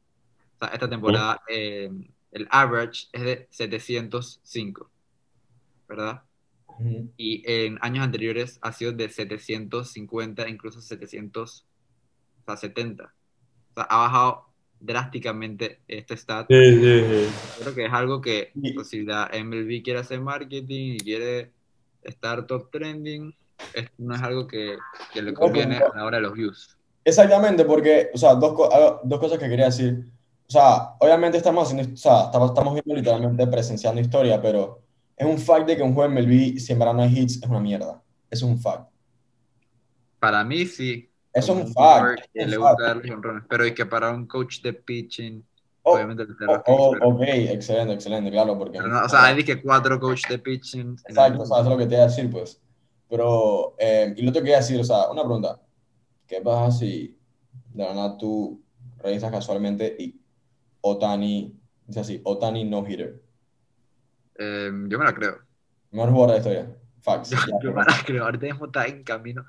O 0.56 0.58
sea, 0.58 0.68
esta 0.68 0.88
temporada 0.88 1.42
eh, 1.48 1.90
el 2.32 2.46
average 2.50 3.08
es 3.12 3.22
de 3.22 3.48
705, 3.50 4.90
¿verdad? 5.88 6.22
Y 7.16 7.42
en 7.50 7.78
años 7.82 8.04
anteriores 8.04 8.58
ha 8.62 8.72
sido 8.72 8.92
de 8.92 9.08
750, 9.08 10.48
incluso 10.48 10.80
770. 10.80 13.04
O 13.04 13.08
sea, 13.74 13.84
ha 13.84 13.96
bajado 13.98 14.49
drásticamente 14.80 15.80
este 15.86 16.16
stat. 16.16 16.46
Creo 16.48 17.74
que 17.74 17.84
es 17.86 17.92
algo 17.92 18.20
que 18.20 18.50
pues, 18.74 18.88
si 18.88 19.02
la 19.02 19.30
MLB 19.32 19.82
quiere 19.82 20.00
hacer 20.00 20.20
marketing 20.20 20.94
y 20.94 20.98
quiere 20.98 21.50
estar 22.02 22.46
top 22.46 22.70
trending, 22.70 23.34
esto 23.74 23.92
no 23.98 24.14
es 24.14 24.22
algo 24.22 24.46
que, 24.46 24.76
que 25.12 25.22
le 25.22 25.34
conviene 25.34 25.76
pero- 25.78 25.92
a 25.92 25.96
la 25.98 26.04
hora 26.04 26.16
de 26.16 26.22
los 26.22 26.32
views. 26.32 26.76
Exactamente, 27.04 27.64
porque, 27.64 28.10
o 28.14 28.18
sea, 28.18 28.34
dos, 28.34 28.52
algo- 28.72 29.00
dos 29.04 29.18
cosas 29.20 29.38
que 29.38 29.48
quería 29.48 29.66
decir. 29.66 30.04
O 30.48 30.50
sea, 30.50 30.94
obviamente 30.98 31.38
estamos 31.38 31.68
haciendo, 31.70 31.94
o 31.94 31.96
sea, 31.96 32.24
estamos, 32.24 32.50
estamos 32.50 32.74
viendo 32.74 32.94
literalmente 32.94 33.46
presenciando 33.46 34.00
historia, 34.00 34.40
pero 34.40 34.80
es 35.16 35.26
un 35.26 35.38
fact 35.38 35.66
de 35.66 35.76
que 35.76 35.82
un 35.82 35.94
juego 35.94 36.10
MLB, 36.12 36.58
si 36.58 36.72
en 36.72 36.78
verdad 36.78 36.94
no 36.94 37.02
hay 37.02 37.18
hits, 37.18 37.36
es 37.42 37.48
una 37.48 37.60
mierda. 37.60 38.02
Es 38.30 38.42
un 38.42 38.58
fact. 38.58 38.88
Para 40.18 40.42
mí 40.44 40.66
sí. 40.66 41.09
Eso 41.32 41.52
es 41.52 41.66
un 41.66 41.72
fact. 41.72 42.26
que 42.32 42.46
le 42.46 42.56
gusta 42.56 42.76
fact. 42.76 42.82
darle 42.88 43.08
jonrones, 43.08 43.44
pero 43.48 43.64
es 43.64 43.72
que 43.72 43.86
para 43.86 44.10
un 44.10 44.26
coach 44.26 44.60
de 44.62 44.72
pitching, 44.72 45.44
Oh, 45.82 45.94
obviamente 45.94 46.26
le 46.26 46.34
oh, 46.46 46.62
oh, 46.66 46.96
ok, 47.00 47.22
excelente, 47.22 47.94
excelente, 47.94 48.30
claro, 48.30 48.58
porque... 48.58 48.78
Pero 48.78 48.88
no, 48.88 49.02
o 49.02 49.08
sea, 49.08 49.24
hay 49.24 49.36
dije 49.36 49.62
cuatro 49.62 49.98
coach 49.98 50.28
de 50.28 50.38
pitching. 50.38 50.96
el 51.06 51.16
Exacto, 51.16 51.42
o 51.42 51.46
sea, 51.46 51.60
eso 51.60 51.64
es 51.64 51.70
lo 51.70 51.78
que 51.78 51.86
te 51.86 51.94
iba 51.94 52.04
a 52.04 52.08
decir, 52.08 52.30
pues. 52.30 52.60
Pero, 53.08 53.76
eh, 53.78 54.12
y 54.14 54.22
lo 54.22 54.32
que 54.32 54.40
iba 54.40 54.56
a 54.56 54.60
decir, 54.60 54.78
o 54.78 54.84
sea, 54.84 55.10
una 55.10 55.22
pregunta. 55.22 55.58
¿Qué 56.26 56.40
pasa 56.42 56.78
si 56.78 57.18
de 57.72 57.82
la 57.82 57.94
nada 57.94 58.18
tú 58.18 58.62
revisas 58.98 59.30
casualmente 59.32 59.96
y 59.98 60.20
Otani, 60.82 61.58
dice 61.86 62.00
así, 62.00 62.20
Otani 62.24 62.64
no-hitter? 62.64 63.20
Eh, 64.38 64.70
yo 64.86 64.98
me 64.98 65.04
la 65.04 65.14
creo. 65.14 65.38
Mejor 65.92 66.10
jugador 66.10 66.28
de 66.28 66.32
la 66.32 66.38
historia. 66.38 66.76
Facts. 67.00 67.30
Yo, 67.30 67.38
yo 67.62 67.72
me 67.72 67.84
la 67.84 68.02
creo. 68.04 68.24
Ahorita 68.24 68.46
mismo 68.46 68.66
está 68.66 68.84
en 68.86 69.02
camino 69.02 69.46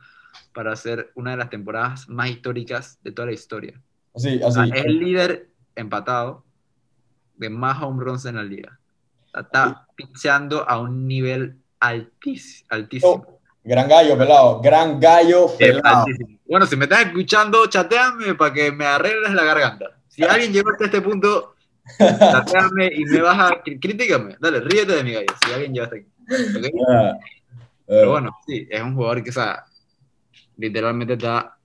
para 0.53 0.71
hacer 0.73 1.11
una 1.15 1.31
de 1.31 1.37
las 1.37 1.49
temporadas 1.49 2.07
más 2.09 2.29
históricas 2.29 2.99
de 3.03 3.11
toda 3.11 3.27
la 3.27 3.33
historia. 3.33 3.81
Así, 4.15 4.39
O 4.43 4.51
sea, 4.51 4.65
es 4.65 4.85
el 4.85 4.99
líder 4.99 5.49
empatado 5.75 6.43
de 7.37 7.49
más 7.49 7.81
home 7.81 8.03
runs 8.03 8.25
en 8.25 8.35
la 8.35 8.43
liga. 8.43 8.79
O 9.27 9.29
sea, 9.31 9.41
está 9.41 9.87
pitchando 9.95 10.67
a 10.69 10.79
un 10.79 11.07
nivel 11.07 11.57
altis- 11.79 12.65
altísimo. 12.69 13.39
Gran 13.63 13.87
gallo, 13.87 14.17
pelado. 14.17 14.59
Gran 14.61 14.99
gallo, 14.99 15.47
pelado. 15.57 16.05
Bueno, 16.47 16.65
si 16.65 16.75
me 16.75 16.85
estás 16.85 17.05
escuchando, 17.05 17.65
chateame 17.67 18.33
para 18.35 18.53
que 18.53 18.71
me 18.71 18.85
arregles 18.85 19.31
la 19.33 19.43
garganta. 19.43 19.85
Si 20.09 20.23
alguien 20.23 20.51
llegó 20.51 20.71
hasta 20.71 20.85
este 20.85 20.99
punto, 21.01 21.55
chateame 21.97 22.87
y 22.93 23.05
me 23.05 23.21
vas 23.21 23.39
a... 23.39 23.63
cri- 23.63 23.79
Critícame. 23.79 24.35
Dale, 24.39 24.59
ríete 24.59 24.93
de 24.95 25.03
mi 25.03 25.13
gallo. 25.13 25.27
Si 25.45 25.51
alguien 25.53 25.73
llegó 25.73 25.85
hasta 25.85 25.95
aquí. 25.97 26.07
¿ok? 26.57 26.81
Ah, 26.89 27.13
Pero 27.87 28.11
bueno, 28.11 28.37
sí, 28.45 28.67
es 28.69 28.81
un 28.81 28.95
jugador 28.95 29.23
que, 29.23 29.29
o 29.29 29.33
sea, 29.33 29.63
literalmente 30.61 31.13
está. 31.13 31.57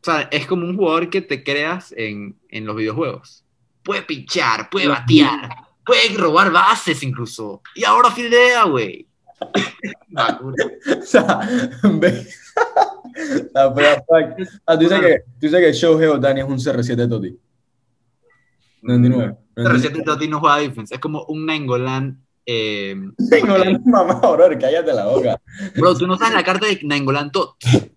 O 0.00 0.04
sea, 0.04 0.22
es 0.30 0.46
como 0.46 0.66
un 0.66 0.76
jugador 0.76 1.08
que 1.10 1.22
te 1.22 1.44
creas 1.44 1.94
en, 1.96 2.36
en 2.48 2.66
los 2.66 2.76
videojuegos. 2.76 3.44
Puede 3.82 4.02
pinchar, 4.02 4.68
puede 4.70 4.88
batear, 4.88 5.50
puede 5.84 6.08
robar 6.16 6.50
bases 6.50 7.02
incluso. 7.02 7.62
Y 7.74 7.84
ahora 7.84 8.10
fildea, 8.10 8.64
güey. 8.64 9.06
Bakura. 10.08 10.64
o 10.98 11.02
sea. 11.02 11.40
Ah, 13.54 14.76
tú 14.76 14.80
dices 14.80 15.00
que, 15.00 15.18
tú 15.38 15.46
dices 15.46 15.60
que 15.60 15.72
Shohei 15.72 16.08
Otani 16.08 16.40
es 16.40 16.46
un 16.46 16.56
CR7 16.58 17.08
Toti. 17.08 17.38
99. 18.82 19.36
Pero 19.54 19.68
reciente 19.68 20.02
Totti 20.02 20.26
no 20.26 20.40
juega 20.40 20.56
defense. 20.58 20.94
Es 20.94 21.00
como 21.00 21.24
un 21.26 21.46
Nainggolan. 21.46 22.23
Eh, 22.46 22.94
Tengo 23.30 23.56
la 23.56 23.78
mamá, 23.84 24.14
bro, 24.20 24.48
cállate 24.60 24.92
la 24.92 25.06
boca. 25.06 25.40
bro, 25.76 25.94
tú 25.96 26.06
no 26.06 26.18
sabes 26.18 26.34
la 26.34 26.44
carta 26.44 26.66
de 26.66 26.78
Nainggolan 26.82 27.32
Tot. 27.32 27.54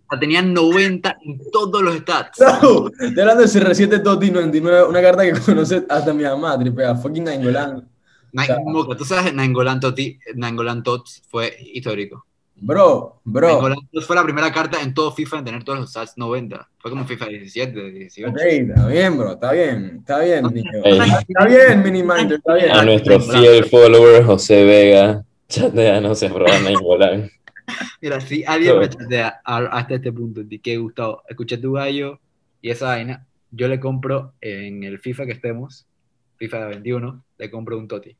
La 0.09 0.17
tenía 0.19 0.41
90 0.41 1.17
en 1.25 1.41
todos 1.51 1.81
los 1.81 1.97
stats. 1.97 2.39
No, 2.39 2.87
estoy 2.87 3.19
hablando 3.19 3.41
de 3.43 3.49
CR7 3.49 4.01
Toti 4.03 4.31
99, 4.31 4.83
una 4.85 5.01
carta 5.01 5.23
que 5.23 5.33
conoce 5.39 5.83
hasta 5.89 6.13
mi 6.13 6.23
mamá, 6.23 6.57
tripea, 6.57 6.95
fucking 6.95 7.25
Nainggolan. 7.25 7.89
Naing- 8.33 8.63
Moca, 8.71 8.95
tú 8.95 9.03
sabes, 9.03 9.33
Nainggolan 9.33 9.79
Totti, 9.81 10.17
Nainggolan 10.35 10.83
Tots 10.83 11.23
fue 11.29 11.57
histórico. 11.73 12.25
Bro, 12.59 13.21
bro. 13.23 13.61
Fue 14.05 14.15
la 14.15 14.23
primera 14.23 14.51
carta 14.51 14.81
en 14.81 14.93
todo 14.93 15.11
FIFA 15.11 15.39
en 15.39 15.45
tener 15.45 15.63
todos 15.63 15.79
los 15.79 15.89
stats 15.91 16.17
90. 16.17 16.67
Fue 16.79 16.89
como 16.89 17.05
FIFA 17.05 17.27
17, 17.27 17.91
18. 17.91 18.31
Ok, 18.31 18.37
está 18.41 18.87
bien, 18.87 19.17
bro, 19.17 19.33
está 19.33 19.51
bien, 19.51 19.97
está 19.99 20.19
bien, 20.19 20.45
niño. 20.51 20.71
Está 20.83 21.45
bien, 21.45 21.83
Miniminder, 21.83 22.37
está 22.39 22.55
bien. 22.55 22.71
A 22.71 22.83
nuestro 22.83 23.19
fiel 23.19 23.63
follower 23.65 24.23
José 24.23 24.63
Vega, 24.63 25.23
chatea, 25.47 26.01
no 26.01 26.15
se 26.15 26.29
roba 26.29 26.59
Nainggolan. 26.59 27.29
Mira, 28.01 28.19
si 28.21 28.43
alguien 28.43 28.79
me 28.79 28.89
chatea 28.89 29.39
a- 29.43 29.57
hasta 29.77 29.95
este 29.95 30.11
punto, 30.11 30.41
de 30.43 30.59
que 30.59 30.77
Gustavo, 30.77 31.21
escuché 31.29 31.57
tu 31.57 31.73
gallo 31.73 32.19
y 32.61 32.71
esa 32.71 32.87
vaina, 32.87 33.25
yo 33.51 33.67
le 33.67 33.79
compro 33.79 34.33
en 34.41 34.83
el 34.83 34.97
FIFA 34.99 35.25
que 35.27 35.33
estemos, 35.33 35.85
FIFA 36.37 36.67
21, 36.67 37.23
le 37.37 37.51
compro 37.51 37.77
un 37.77 37.87
Toti. 37.87 38.15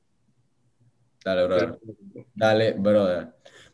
Dale, 1.26 1.46
brother. 1.48 1.80
Dale, 2.36 2.72
brother. 2.74 3.28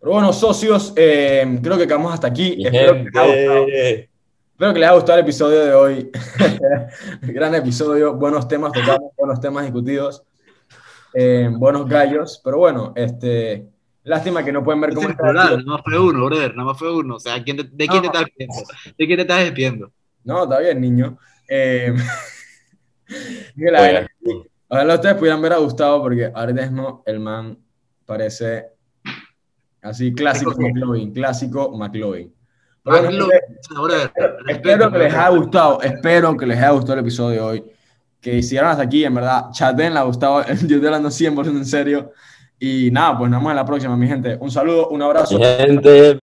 Pero 0.04 0.16
bueno, 0.16 0.34
socios, 0.34 0.92
eh, 0.98 1.60
creo 1.64 1.78
que 1.78 1.88
quedamos 1.88 2.14
hasta 2.14 2.28
aquí. 2.28 2.58
Espero 2.62 2.94
que, 2.94 3.04
les 3.06 3.16
haya 3.16 3.32
gustado, 3.32 3.66
gente. 3.68 4.10
espero 4.52 4.74
que 4.74 4.80
les 4.82 4.90
haya 4.90 4.96
gustado 4.96 5.18
el 5.20 5.24
episodio 5.24 5.60
de 5.64 5.74
hoy. 5.74 6.12
Gran 7.22 7.56
episodio, 7.56 8.14
buenos 8.16 8.46
temas 8.50 8.74
tocamos, 8.74 9.12
buenos 9.18 9.40
temas 9.40 9.64
discutidos, 9.64 10.24
eh, 11.14 11.50
buenos 11.54 11.88
gallos. 11.88 12.42
Pero 12.44 12.58
bueno, 12.58 12.92
este, 12.98 13.66
lástima 14.04 14.44
que 14.44 14.52
no 14.52 14.62
pueden 14.62 14.82
ver 14.82 14.90
Es 14.90 14.96
cómo 14.98 15.08
está. 15.08 15.32
nada 15.32 15.58
más 15.66 15.82
fue 15.86 15.98
uno, 15.98 16.26
brother, 16.26 16.54
nada 16.54 16.66
más 16.66 16.78
fue 16.78 16.94
uno. 16.94 17.16
O 17.16 17.20
sea, 17.22 17.42
¿quién 17.42 17.56
te- 17.56 17.64
¿de 17.64 17.88
quién 17.88 18.02
te 18.02 18.08
estás 18.08 18.26
despidiendo? 18.26 18.62
¿De 18.98 19.06
quién 19.06 19.16
te 19.16 19.22
estás 19.22 19.40
despidiendo? 19.40 19.92
No, 20.26 20.44
está 20.44 20.60
bien, 20.60 20.82
niño. 20.82 21.18
Eh, 21.48 21.94
la- 23.56 24.06
Ojalá 24.68 24.96
ustedes 24.96 25.16
pudieran 25.16 25.42
ver 25.42 25.54
a 25.54 25.58
Gustavo 25.60 26.02
porque 26.02 26.30
ahora 26.36 26.52
mismo 26.52 27.04
el 27.06 27.22
man 27.22 27.58
parece 28.06 28.73
así 29.84 30.14
clásico. 30.14 30.54
McLovin, 30.58 31.14
clásico 31.14 31.76
McLovin. 31.78 32.34
Bueno, 32.86 33.10
gente, 33.10 33.26
brother, 33.70 34.12
espero 34.50 34.92
que 34.92 34.98
les 34.98 35.14
haya 35.14 35.30
gustado, 35.30 35.82
espero 35.82 36.36
que 36.36 36.46
les 36.46 36.58
haya 36.58 36.72
gustado 36.72 36.94
el 36.96 37.00
episodio 37.00 37.36
de 37.36 37.42
hoy. 37.42 37.64
Que 38.20 38.38
hicieron 38.38 38.70
hasta 38.70 38.84
aquí, 38.84 39.06
en 39.06 39.16
verdad, 39.16 39.52
chaten, 39.52 39.94
les 39.94 40.02
ha 40.02 40.04
gustado, 40.04 40.46
yo 40.48 40.54
estoy 40.54 40.86
hablando 40.86 41.10
100% 41.10 41.48
en 41.48 41.66
serio. 41.66 42.12
Y 42.60 42.90
nada, 42.92 43.18
pues 43.18 43.30
nos 43.30 43.40
vemos 43.40 43.52
en 43.52 43.56
la 43.58 43.66
próxima, 43.66 43.96
mi 43.96 44.08
gente. 44.08 44.38
Un 44.40 44.52
saludo, 44.52 44.90
un 44.90 45.02
abrazo. 45.02 45.38
Mi 45.38 45.46
gente, 45.46 46.20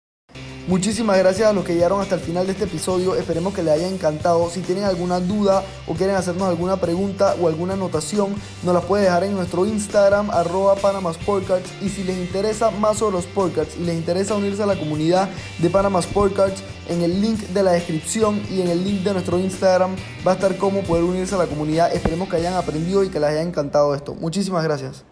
Muchísimas 0.67 1.17
gracias 1.17 1.47
a 1.47 1.53
los 1.53 1.63
que 1.63 1.75
llegaron 1.75 2.01
hasta 2.01 2.15
el 2.15 2.21
final 2.21 2.45
de 2.45 2.51
este 2.51 2.65
episodio. 2.65 3.15
Esperemos 3.15 3.53
que 3.53 3.63
les 3.63 3.73
haya 3.73 3.87
encantado. 3.87 4.49
Si 4.49 4.59
tienen 4.59 4.83
alguna 4.83 5.21
duda 5.21 5.63
o 5.87 5.93
quieren 5.93 6.17
hacernos 6.17 6.49
alguna 6.49 6.75
pregunta 6.75 7.37
o 7.39 7.47
alguna 7.47 7.75
anotación, 7.75 8.35
nos 8.63 8.73
la 8.73 8.81
pueden 8.81 9.05
dejar 9.05 9.23
en 9.23 9.33
nuestro 9.33 9.65
Instagram, 9.65 10.29
arroba 10.29 10.75
Panama 10.75 11.13
Sportcards. 11.13 11.69
Y 11.81 11.87
si 11.87 12.03
les 12.03 12.17
interesa 12.17 12.69
más 12.69 12.97
sobre 12.97 13.15
los 13.15 13.23
Sportcards 13.23 13.77
y 13.77 13.85
les 13.85 13.95
interesa 13.95 14.35
unirse 14.35 14.61
a 14.61 14.65
la 14.65 14.77
comunidad 14.77 15.29
de 15.59 15.69
Panama 15.69 16.01
Sportcards, 16.01 16.61
en 16.89 17.01
el 17.01 17.21
link 17.21 17.39
de 17.39 17.63
la 17.63 17.71
descripción 17.71 18.41
y 18.51 18.59
en 18.59 18.67
el 18.67 18.83
link 18.83 19.03
de 19.03 19.13
nuestro 19.13 19.39
Instagram 19.39 19.95
va 20.27 20.31
a 20.31 20.35
estar 20.35 20.57
cómo 20.57 20.81
poder 20.81 21.05
unirse 21.05 21.35
a 21.35 21.37
la 21.37 21.47
comunidad. 21.47 21.95
Esperemos 21.95 22.27
que 22.27 22.35
hayan 22.35 22.55
aprendido 22.55 23.05
y 23.05 23.09
que 23.09 23.21
les 23.21 23.29
haya 23.29 23.41
encantado 23.41 23.95
esto. 23.95 24.15
Muchísimas 24.15 24.65
gracias. 24.65 25.05